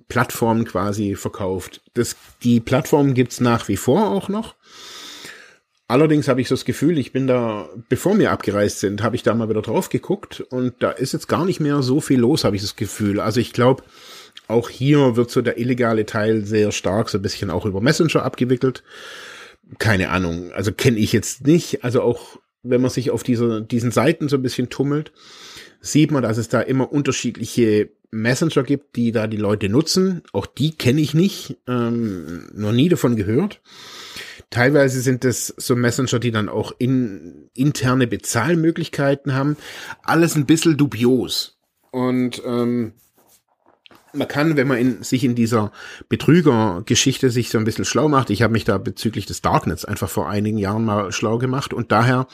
Plattform 0.07 0.65
quasi 0.65 1.15
verkauft. 1.15 1.81
Das, 1.93 2.15
die 2.43 2.59
Plattform 2.59 3.13
gibt's 3.13 3.39
nach 3.39 3.67
wie 3.67 3.77
vor 3.77 4.09
auch 4.11 4.27
noch. 4.29 4.55
Allerdings 5.87 6.29
habe 6.29 6.39
ich 6.39 6.47
so 6.47 6.55
das 6.55 6.63
Gefühl, 6.63 6.97
ich 6.97 7.11
bin 7.11 7.27
da, 7.27 7.67
bevor 7.89 8.17
wir 8.17 8.31
abgereist 8.31 8.79
sind, 8.79 9.03
habe 9.03 9.17
ich 9.17 9.23
da 9.23 9.33
mal 9.33 9.49
wieder 9.49 9.61
drauf 9.61 9.89
geguckt 9.89 10.39
und 10.39 10.73
da 10.79 10.91
ist 10.91 11.11
jetzt 11.11 11.27
gar 11.27 11.43
nicht 11.43 11.59
mehr 11.59 11.81
so 11.81 11.99
viel 11.99 12.19
los, 12.19 12.45
habe 12.45 12.55
ich 12.55 12.61
das 12.61 12.77
Gefühl. 12.77 13.19
Also 13.19 13.41
ich 13.41 13.51
glaube, 13.51 13.83
auch 14.47 14.69
hier 14.69 15.17
wird 15.17 15.31
so 15.31 15.41
der 15.41 15.57
illegale 15.57 16.05
Teil 16.05 16.45
sehr 16.45 16.71
stark, 16.71 17.09
so 17.09 17.17
ein 17.17 17.21
bisschen 17.21 17.49
auch 17.49 17.65
über 17.65 17.81
Messenger 17.81 18.23
abgewickelt. 18.23 18.83
Keine 19.79 20.09
Ahnung, 20.09 20.51
also 20.53 20.71
kenne 20.71 20.97
ich 20.97 21.11
jetzt 21.11 21.45
nicht. 21.45 21.83
Also 21.83 22.01
auch 22.01 22.37
wenn 22.63 22.81
man 22.81 22.89
sich 22.89 23.11
auf 23.11 23.23
dieser, 23.23 23.61
diesen 23.61 23.91
Seiten 23.91 24.29
so 24.29 24.37
ein 24.37 24.43
bisschen 24.43 24.69
tummelt, 24.69 25.11
sieht 25.81 26.11
man, 26.11 26.23
dass 26.23 26.37
es 26.37 26.47
da 26.47 26.61
immer 26.61 26.91
unterschiedliche 26.91 27.89
Messenger 28.11 28.63
gibt, 28.63 28.95
die 28.95 29.11
da 29.11 29.27
die 29.27 29.37
Leute 29.37 29.67
nutzen. 29.67 30.21
Auch 30.31 30.45
die 30.45 30.71
kenne 30.71 31.01
ich 31.01 31.13
nicht, 31.13 31.57
ähm, 31.67 32.49
noch 32.53 32.71
nie 32.71 32.89
davon 32.89 33.15
gehört. 33.15 33.61
Teilweise 34.49 35.01
sind 35.01 35.23
es 35.23 35.53
so 35.57 35.75
Messenger, 35.75 36.19
die 36.19 36.31
dann 36.31 36.49
auch 36.49 36.73
in, 36.77 37.49
interne 37.53 38.05
Bezahlmöglichkeiten 38.05 39.33
haben. 39.33 39.55
Alles 40.03 40.35
ein 40.35 40.45
bisschen 40.45 40.77
dubios. 40.77 41.57
Und 41.91 42.41
ähm, 42.45 42.93
man 44.13 44.27
kann, 44.27 44.57
wenn 44.57 44.67
man 44.67 44.77
in, 44.77 45.03
sich 45.03 45.23
in 45.23 45.35
dieser 45.35 45.71
Betrügergeschichte 46.09 47.29
sich 47.29 47.49
so 47.49 47.57
ein 47.57 47.63
bisschen 47.63 47.85
schlau 47.85 48.09
macht, 48.09 48.29
ich 48.29 48.41
habe 48.41 48.51
mich 48.51 48.65
da 48.65 48.77
bezüglich 48.77 49.25
des 49.25 49.41
Darknets 49.41 49.85
einfach 49.85 50.09
vor 50.09 50.29
einigen 50.29 50.57
Jahren 50.57 50.83
mal 50.83 51.13
schlau 51.13 51.37
gemacht 51.37 51.73
und 51.73 51.93
daher 51.93 52.27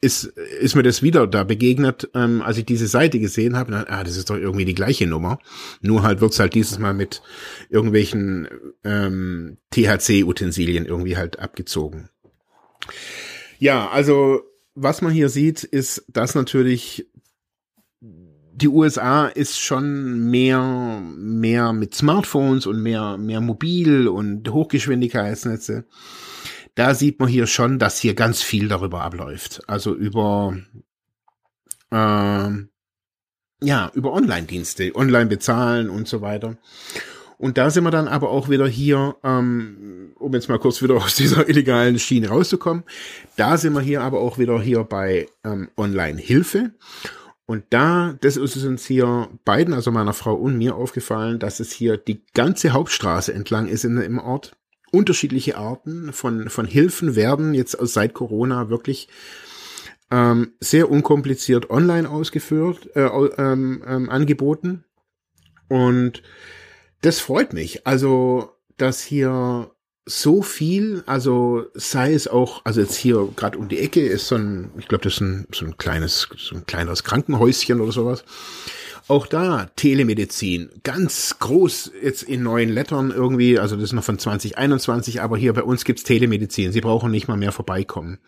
ist, 0.00 0.24
ist 0.24 0.76
mir 0.76 0.82
das 0.82 1.02
wieder 1.02 1.26
da 1.26 1.44
begegnet, 1.44 2.08
ähm, 2.14 2.40
als 2.42 2.56
ich 2.56 2.64
diese 2.64 2.86
Seite 2.86 3.18
gesehen 3.18 3.56
habe. 3.56 3.72
Dann, 3.72 3.84
ah, 3.88 4.02
das 4.02 4.16
ist 4.16 4.30
doch 4.30 4.36
irgendwie 4.36 4.64
die 4.64 4.74
gleiche 4.74 5.06
Nummer. 5.06 5.38
Nur 5.82 6.02
halt 6.02 6.20
wird's 6.20 6.38
halt 6.38 6.54
dieses 6.54 6.78
Mal 6.78 6.94
mit 6.94 7.22
irgendwelchen 7.68 8.48
ähm, 8.82 9.58
THC-Utensilien 9.70 10.86
irgendwie 10.86 11.16
halt 11.16 11.38
abgezogen. 11.38 12.08
Ja, 13.58 13.90
also 13.90 14.40
was 14.74 15.02
man 15.02 15.12
hier 15.12 15.28
sieht, 15.28 15.64
ist, 15.64 16.04
dass 16.08 16.34
natürlich 16.34 17.06
die 18.00 18.68
USA 18.68 19.26
ist 19.26 19.58
schon 19.58 20.30
mehr, 20.30 21.02
mehr 21.16 21.72
mit 21.72 21.94
Smartphones 21.94 22.66
und 22.66 22.82
mehr, 22.82 23.16
mehr 23.18 23.40
mobil 23.40 24.08
und 24.08 24.50
Hochgeschwindigkeitsnetze 24.50 25.84
da 26.74 26.94
sieht 26.94 27.20
man 27.20 27.28
hier 27.28 27.46
schon, 27.46 27.78
dass 27.78 27.98
hier 27.98 28.14
ganz 28.14 28.42
viel 28.42 28.68
darüber 28.68 29.02
abläuft. 29.02 29.62
Also 29.66 29.94
über 29.94 30.56
äh, 31.90 32.50
ja, 33.62 33.90
über 33.94 34.12
Online-Dienste, 34.12 34.94
online 34.94 35.26
bezahlen 35.26 35.90
und 35.90 36.08
so 36.08 36.20
weiter. 36.20 36.56
Und 37.38 37.56
da 37.56 37.70
sind 37.70 37.84
wir 37.84 37.90
dann 37.90 38.08
aber 38.08 38.30
auch 38.30 38.50
wieder 38.50 38.68
hier, 38.68 39.16
ähm, 39.24 40.12
um 40.18 40.32
jetzt 40.34 40.48
mal 40.48 40.58
kurz 40.58 40.82
wieder 40.82 40.96
aus 41.02 41.14
dieser 41.16 41.48
illegalen 41.48 41.98
Schiene 41.98 42.28
rauszukommen, 42.28 42.84
da 43.36 43.56
sind 43.56 43.72
wir 43.72 43.80
hier 43.80 44.02
aber 44.02 44.20
auch 44.20 44.38
wieder 44.38 44.60
hier 44.60 44.84
bei 44.84 45.26
ähm, 45.44 45.70
Online-Hilfe. 45.76 46.72
Und 47.46 47.64
da, 47.70 48.14
das 48.20 48.36
ist 48.36 48.56
uns 48.62 48.86
hier 48.86 49.28
beiden, 49.44 49.74
also 49.74 49.90
meiner 49.90 50.12
Frau 50.12 50.34
und 50.34 50.56
mir 50.56 50.76
aufgefallen, 50.76 51.38
dass 51.40 51.58
es 51.58 51.72
hier 51.72 51.96
die 51.96 52.22
ganze 52.32 52.70
Hauptstraße 52.70 53.32
entlang 53.34 53.66
ist 53.66 53.84
in, 53.84 53.96
im 53.96 54.18
Ort. 54.18 54.56
Unterschiedliche 54.90 55.56
Arten 55.56 56.12
von, 56.12 56.50
von 56.50 56.66
Hilfen 56.66 57.16
werden 57.16 57.54
jetzt 57.54 57.76
seit 57.80 58.14
Corona 58.14 58.68
wirklich 58.68 59.08
ähm, 60.10 60.52
sehr 60.60 60.90
unkompliziert 60.90 61.70
online 61.70 62.08
ausgeführt, 62.08 62.90
äh, 62.94 63.06
ähm, 63.06 63.82
ähm, 63.86 64.10
angeboten. 64.10 64.84
Und 65.68 66.22
das 67.02 67.20
freut 67.20 67.52
mich. 67.52 67.86
Also, 67.86 68.50
dass 68.76 69.00
hier 69.02 69.70
so 70.06 70.42
viel, 70.42 71.04
also 71.06 71.66
sei 71.74 72.12
es 72.12 72.26
auch, 72.26 72.64
also 72.64 72.80
jetzt 72.80 72.96
hier 72.96 73.28
gerade 73.36 73.58
um 73.58 73.68
die 73.68 73.78
Ecke 73.78 74.00
ist 74.00 74.26
so 74.26 74.34
ein, 74.34 74.70
ich 74.78 74.88
glaube, 74.88 75.04
das 75.04 75.14
ist 75.14 75.20
ein, 75.20 75.46
so 75.54 75.64
ein 75.64 75.76
kleines, 75.76 76.28
so 76.36 76.56
ein 76.56 76.66
kleines 76.66 77.04
Krankenhäuschen 77.04 77.80
oder 77.80 77.92
sowas. 77.92 78.24
Auch 79.10 79.26
da 79.26 79.66
Telemedizin, 79.74 80.70
ganz 80.84 81.40
groß 81.40 81.90
jetzt 82.00 82.22
in 82.22 82.44
neuen 82.44 82.68
Lettern 82.68 83.10
irgendwie, 83.10 83.58
also 83.58 83.74
das 83.74 83.86
ist 83.86 83.92
noch 83.92 84.04
von 84.04 84.20
2021, 84.20 85.20
aber 85.20 85.36
hier 85.36 85.52
bei 85.52 85.64
uns 85.64 85.84
gibt's 85.84 86.04
Telemedizin. 86.04 86.70
Sie 86.70 86.80
brauchen 86.80 87.10
nicht 87.10 87.26
mal 87.26 87.36
mehr 87.36 87.50
vorbeikommen. 87.50 88.20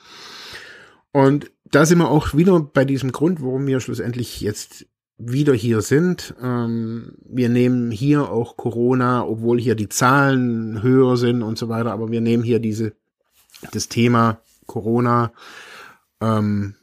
Und 1.13 1.53
da 1.67 1.87
sind 1.87 1.99
wir 1.99 2.11
auch 2.11 2.35
wieder 2.35 2.59
bei 2.59 2.85
diesem 2.85 3.13
Grund, 3.13 3.41
warum 3.43 3.65
wir 3.69 3.79
schlussendlich 3.79 4.41
jetzt 4.41 4.87
wieder 5.19 5.55
hier 5.55 5.83
sind. 5.83 6.35
Ähm, 6.43 7.17
wir 7.27 7.49
nehmen 7.49 7.93
hier 7.93 8.29
auch 8.29 8.57
Corona, 8.57 9.25
obwohl 9.25 9.61
hier 9.61 9.77
die 9.77 9.89
Zahlen 9.89 10.83
höher 10.83 11.17
sind 11.17 11.45
und 11.45 11.59
so 11.59 11.69
weiter, 11.69 11.93
aber 11.93 12.11
wir 12.11 12.21
nehmen 12.21 12.43
hier 12.43 12.59
diese, 12.59 12.93
das 13.71 13.89
Thema 13.89 14.41
Corona, 14.67 15.33
ähm, 16.21 16.75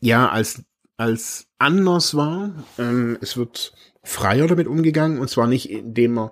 ja, 0.00 0.28
als, 0.28 0.62
als 0.96 1.48
anders 1.58 2.16
war. 2.16 2.52
Ähm, 2.78 3.18
es 3.20 3.36
wird 3.36 3.72
freier 4.02 4.46
damit 4.46 4.66
umgegangen 4.66 5.18
und 5.18 5.28
zwar 5.28 5.46
nicht, 5.46 5.70
indem 5.70 6.14
man, 6.14 6.30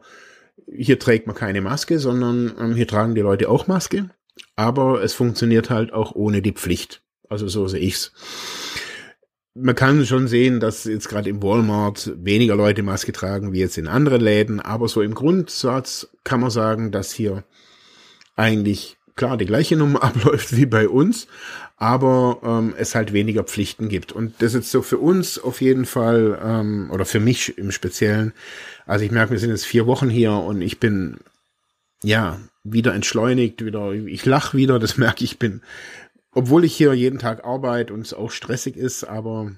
hier 0.66 0.98
trägt 0.98 1.26
man 1.26 1.36
keine 1.36 1.60
Maske, 1.60 1.98
sondern 1.98 2.54
ähm, 2.58 2.74
hier 2.74 2.88
tragen 2.88 3.14
die 3.14 3.20
Leute 3.20 3.48
auch 3.48 3.66
Maske, 3.66 4.10
aber 4.56 5.02
es 5.02 5.12
funktioniert 5.14 5.70
halt 5.70 5.92
auch 5.92 6.14
ohne 6.14 6.42
die 6.42 6.52
Pflicht. 6.52 7.02
Also 7.28 7.48
so 7.48 7.66
sehe 7.68 7.80
ich's 7.80 8.12
man 9.54 9.74
kann 9.74 10.04
schon 10.04 10.26
sehen, 10.26 10.58
dass 10.58 10.84
jetzt 10.84 11.08
gerade 11.08 11.30
im 11.30 11.42
Walmart 11.42 12.12
weniger 12.16 12.56
Leute 12.56 12.82
Maske 12.82 13.12
tragen 13.12 13.52
wie 13.52 13.60
jetzt 13.60 13.78
in 13.78 13.86
anderen 13.86 14.20
Läden, 14.20 14.60
aber 14.60 14.88
so 14.88 15.00
im 15.00 15.14
Grundsatz 15.14 16.08
kann 16.24 16.40
man 16.40 16.50
sagen, 16.50 16.90
dass 16.90 17.12
hier 17.12 17.44
eigentlich 18.34 18.96
klar 19.14 19.36
die 19.36 19.46
gleiche 19.46 19.76
Nummer 19.76 20.02
abläuft 20.02 20.56
wie 20.56 20.66
bei 20.66 20.88
uns, 20.88 21.28
aber 21.84 22.38
ähm, 22.42 22.74
es 22.78 22.94
halt 22.94 23.12
weniger 23.12 23.44
Pflichten 23.44 23.90
gibt. 23.90 24.10
Und 24.10 24.40
das 24.40 24.54
ist 24.54 24.70
so 24.70 24.80
für 24.80 24.96
uns 24.96 25.38
auf 25.38 25.60
jeden 25.60 25.84
Fall, 25.84 26.40
ähm, 26.42 26.90
oder 26.90 27.04
für 27.04 27.20
mich 27.20 27.58
im 27.58 27.72
Speziellen, 27.72 28.32
also 28.86 29.04
ich 29.04 29.10
merke, 29.10 29.32
wir 29.32 29.38
sind 29.38 29.50
jetzt 29.50 29.66
vier 29.66 29.86
Wochen 29.86 30.08
hier 30.08 30.32
und 30.32 30.62
ich 30.62 30.80
bin 30.80 31.18
ja 32.02 32.40
wieder 32.62 32.94
entschleunigt, 32.94 33.62
wieder, 33.62 33.92
ich 33.92 34.24
lach 34.24 34.54
wieder, 34.54 34.78
das 34.78 34.96
merke 34.96 35.24
ich, 35.24 35.38
bin 35.38 35.60
obwohl 36.32 36.64
ich 36.64 36.74
hier 36.74 36.94
jeden 36.94 37.18
Tag 37.18 37.44
arbeite 37.44 37.92
und 37.92 38.00
es 38.00 38.14
auch 38.14 38.30
stressig 38.30 38.78
ist, 38.78 39.04
aber 39.04 39.52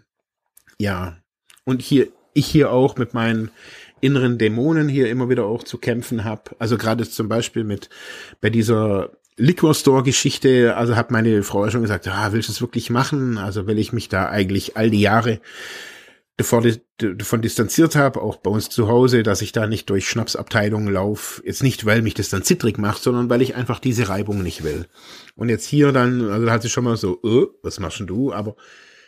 ja. 0.80 1.18
Und 1.64 1.80
hier, 1.80 2.08
ich 2.34 2.46
hier 2.46 2.72
auch 2.72 2.96
mit 2.96 3.14
meinen 3.14 3.52
inneren 4.00 4.36
Dämonen 4.36 4.88
hier 4.88 5.08
immer 5.08 5.28
wieder 5.28 5.44
auch 5.44 5.62
zu 5.62 5.78
kämpfen 5.78 6.24
habe. 6.24 6.56
Also 6.58 6.76
gerade 6.76 7.08
zum 7.08 7.28
Beispiel 7.28 7.62
mit 7.62 7.88
bei 8.40 8.50
dieser 8.50 9.10
Liquor 9.36 9.74
Store 9.74 10.02
Geschichte, 10.02 10.76
also 10.76 10.96
hat 10.96 11.10
meine 11.10 11.42
Frau 11.42 11.68
schon 11.70 11.82
gesagt, 11.82 12.08
ah, 12.08 12.32
willst 12.32 12.48
du 12.48 12.52
es 12.52 12.60
wirklich 12.60 12.88
machen? 12.90 13.36
Also 13.38 13.66
will 13.66 13.78
ich 13.78 13.92
mich 13.92 14.08
da 14.08 14.28
eigentlich 14.28 14.76
all 14.76 14.90
die 14.90 15.00
Jahre 15.00 15.40
davon 16.38 17.40
distanziert 17.40 17.96
habe, 17.96 18.20
auch 18.20 18.36
bei 18.36 18.50
uns 18.50 18.68
zu 18.68 18.88
Hause, 18.88 19.22
dass 19.22 19.40
ich 19.40 19.52
da 19.52 19.66
nicht 19.66 19.88
durch 19.88 20.08
Schnapsabteilungen 20.08 20.92
laufe. 20.92 21.42
Jetzt 21.46 21.62
nicht, 21.62 21.86
weil 21.86 22.02
mich 22.02 22.14
das 22.14 22.28
dann 22.28 22.42
zittrig 22.42 22.76
macht, 22.76 23.02
sondern 23.02 23.30
weil 23.30 23.40
ich 23.40 23.54
einfach 23.54 23.80
diese 23.80 24.08
Reibung 24.08 24.42
nicht 24.42 24.62
will. 24.62 24.86
Und 25.34 25.48
jetzt 25.48 25.64
hier 25.64 25.92
dann, 25.92 26.28
also 26.30 26.44
da 26.44 26.52
hat 26.52 26.62
sie 26.62 26.68
schon 26.68 26.84
mal 26.84 26.96
so, 26.96 27.20
äh, 27.24 27.46
was 27.62 27.80
machst 27.80 28.00
denn 28.00 28.06
du? 28.06 28.32
Aber 28.32 28.56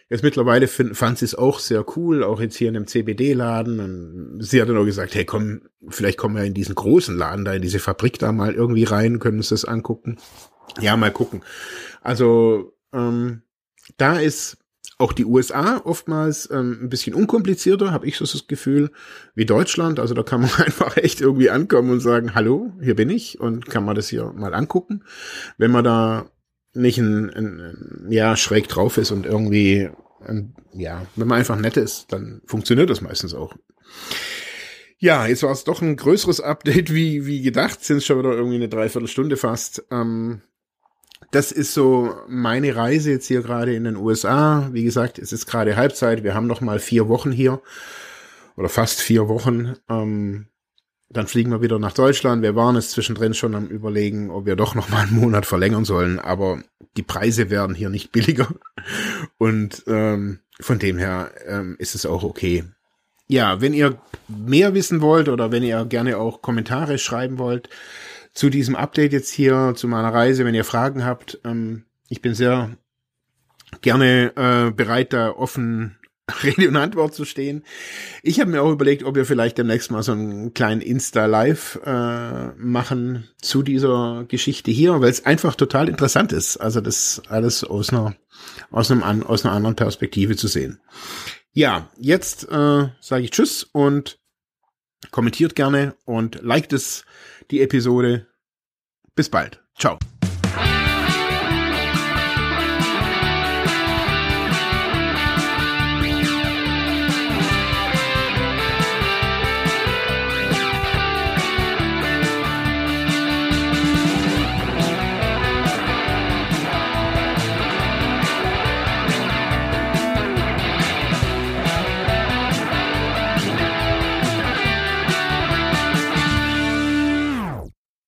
jetzt 0.09 0.22
mittlerweile 0.22 0.68
find, 0.68 0.96
fand 0.96 1.18
sie 1.18 1.26
es 1.26 1.34
auch 1.34 1.59
sehr 1.59 1.84
cool, 1.96 2.24
auch 2.24 2.40
jetzt 2.40 2.56
hier 2.56 2.68
in 2.68 2.74
dem 2.74 2.86
CBD-Laden. 2.86 4.40
Sie 4.40 4.61
hat 4.61 4.68
dann 4.68 4.76
auch 4.76 4.84
gesagt, 4.84 5.14
hey 5.14 5.24
komm, 5.24 5.62
vielleicht 5.88 6.18
kommen 6.18 6.36
wir 6.36 6.44
in 6.44 6.54
diesen 6.54 6.74
großen 6.74 7.16
Laden 7.16 7.44
da, 7.44 7.54
in 7.54 7.62
diese 7.62 7.78
Fabrik 7.78 8.18
da 8.18 8.32
mal 8.32 8.54
irgendwie 8.54 8.84
rein, 8.84 9.18
können 9.18 9.38
uns 9.38 9.50
das 9.50 9.64
angucken. 9.64 10.18
Ja, 10.80 10.96
mal 10.96 11.12
gucken. 11.12 11.42
Also, 12.02 12.74
ähm, 12.92 13.42
da 13.96 14.18
ist 14.18 14.59
auch 14.98 15.12
die 15.12 15.24
USA 15.24 15.80
oftmals 15.84 16.50
ähm, 16.50 16.78
ein 16.82 16.88
bisschen 16.88 17.14
unkomplizierter, 17.14 17.92
habe 17.92 18.06
ich 18.06 18.16
so 18.16 18.24
das 18.24 18.48
Gefühl, 18.48 18.90
wie 19.34 19.46
Deutschland. 19.46 20.00
Also 20.00 20.12
da 20.12 20.24
kann 20.24 20.40
man 20.40 20.50
einfach 20.59 20.96
echt 20.96 21.20
irgendwie 21.20 21.50
ankommen 21.50 21.90
und 21.90 22.00
sagen, 22.00 22.34
hallo, 22.34 22.72
hier 22.82 22.96
bin 22.96 23.09
ich 23.09 23.40
und 23.40 23.66
kann 23.66 23.84
man 23.84 23.94
das 23.94 24.09
hier 24.09 24.32
mal 24.32 24.54
angucken. 24.54 25.04
Wenn 25.56 25.70
man 25.70 25.84
da 25.84 26.30
nicht 26.78 26.98
ein, 26.98 27.30
ein, 27.30 28.06
ja 28.10 28.36
schräg 28.36 28.68
drauf 28.68 28.98
ist 28.98 29.10
und 29.10 29.26
irgendwie 29.26 29.90
ein, 30.26 30.54
ja, 30.72 31.06
wenn 31.16 31.28
man 31.28 31.38
einfach 31.38 31.56
nett 31.56 31.76
ist, 31.76 32.12
dann 32.12 32.42
funktioniert 32.46 32.90
das 32.90 33.00
meistens 33.00 33.34
auch. 33.34 33.54
Ja, 34.98 35.26
jetzt 35.26 35.44
war 35.44 35.52
es 35.52 35.64
doch 35.64 35.80
ein 35.80 35.96
größeres 35.96 36.40
Update 36.40 36.92
wie, 36.92 37.24
wie 37.24 37.40
gedacht. 37.40 37.84
Sind 37.84 38.02
schon 38.02 38.18
wieder 38.18 38.32
irgendwie 38.32 38.56
eine 38.56 38.68
Dreiviertelstunde 38.68 39.36
fast. 39.36 39.84
Ähm, 39.92 40.42
das 41.30 41.52
ist 41.52 41.72
so 41.72 42.14
meine 42.26 42.74
Reise 42.74 43.12
jetzt 43.12 43.26
hier 43.26 43.42
gerade 43.42 43.74
in 43.74 43.84
den 43.84 43.96
USA. 43.96 44.70
Wie 44.72 44.82
gesagt, 44.82 45.18
es 45.18 45.32
ist 45.32 45.46
gerade 45.46 45.76
Halbzeit. 45.76 46.24
Wir 46.24 46.34
haben 46.34 46.46
noch 46.46 46.60
mal 46.60 46.80
vier 46.80 47.08
Wochen 47.08 47.30
hier 47.30 47.60
oder 48.56 48.68
fast 48.68 49.00
vier 49.00 49.28
Wochen. 49.28 49.76
Ähm, 49.88 50.46
dann 51.11 51.26
fliegen 51.26 51.50
wir 51.50 51.62
wieder 51.62 51.78
nach 51.78 51.92
Deutschland. 51.92 52.42
Wir 52.42 52.54
waren 52.54 52.76
es 52.76 52.90
zwischendrin 52.90 53.34
schon 53.34 53.54
am 53.54 53.66
überlegen, 53.66 54.30
ob 54.30 54.46
wir 54.46 54.56
doch 54.56 54.74
noch 54.74 54.88
mal 54.90 55.02
einen 55.02 55.16
Monat 55.18 55.46
verlängern 55.46 55.84
sollen. 55.84 56.18
Aber 56.18 56.62
die 56.96 57.02
Preise 57.02 57.50
werden 57.50 57.74
hier 57.74 57.88
nicht 57.88 58.12
billiger. 58.12 58.48
Und 59.38 59.84
ähm, 59.86 60.40
von 60.61 60.78
dem 60.78 60.98
her 60.98 61.30
ähm, 61.46 61.76
ist 61.78 61.94
es 61.94 62.04
auch 62.04 62.24
okay. 62.24 62.64
Ja, 63.26 63.61
wenn 63.61 63.74
ihr 63.74 63.98
mehr 64.28 64.74
wissen 64.74 65.00
wollt 65.00 65.28
oder 65.28 65.52
wenn 65.52 65.62
ihr 65.62 65.84
gerne 65.84 66.18
auch 66.18 66.42
Kommentare 66.42 66.98
schreiben 66.98 67.38
wollt, 67.38 67.68
zu 68.34 68.50
diesem 68.50 68.76
Update 68.76 69.12
jetzt 69.12 69.30
hier, 69.30 69.72
zu 69.76 69.88
meiner 69.88 70.12
Reise. 70.12 70.44
Wenn 70.44 70.54
ihr 70.54 70.64
Fragen 70.64 71.04
habt, 71.04 71.40
ähm, 71.44 71.84
ich 72.09 72.22
bin 72.22 72.34
sehr 72.34 72.70
gerne 73.80 74.32
äh, 74.36 74.70
bereit, 74.70 75.12
da 75.12 75.30
offen 75.30 75.97
Rede 76.42 76.68
und 76.68 76.76
Antwort 76.76 77.14
zu 77.14 77.24
stehen. 77.24 77.64
Ich 78.22 78.40
habe 78.40 78.50
mir 78.50 78.62
auch 78.62 78.70
überlegt, 78.70 79.04
ob 79.04 79.14
wir 79.14 79.24
vielleicht 79.24 79.58
demnächst 79.58 79.90
mal 79.90 80.02
so 80.02 80.12
einen 80.12 80.54
kleinen 80.54 80.80
Insta-Live 80.80 81.80
äh, 81.84 82.48
machen 82.56 83.28
zu 83.40 83.62
dieser 83.62 84.24
Geschichte 84.28 84.70
hier, 84.70 85.00
weil 85.00 85.10
es 85.10 85.26
einfach 85.26 85.54
total 85.54 85.88
interessant 85.88 86.32
ist. 86.32 86.56
Also 86.58 86.80
das 86.80 87.22
alles 87.28 87.64
aus 87.64 87.90
einer, 87.90 88.14
aus, 88.70 88.90
einem, 88.90 89.22
aus 89.22 89.44
einer 89.44 89.54
anderen 89.54 89.76
Perspektive 89.76 90.36
zu 90.36 90.48
sehen. 90.48 90.80
Ja, 91.52 91.88
jetzt 91.98 92.44
äh, 92.50 92.88
sage 93.00 93.24
ich 93.24 93.30
Tschüss 93.30 93.64
und 93.64 94.18
kommentiert 95.10 95.54
gerne 95.54 95.94
und 96.04 96.42
liked 96.42 96.72
es 96.72 97.04
die 97.50 97.60
Episode. 97.62 98.26
Bis 99.14 99.28
bald. 99.28 99.60
Ciao. 99.76 99.98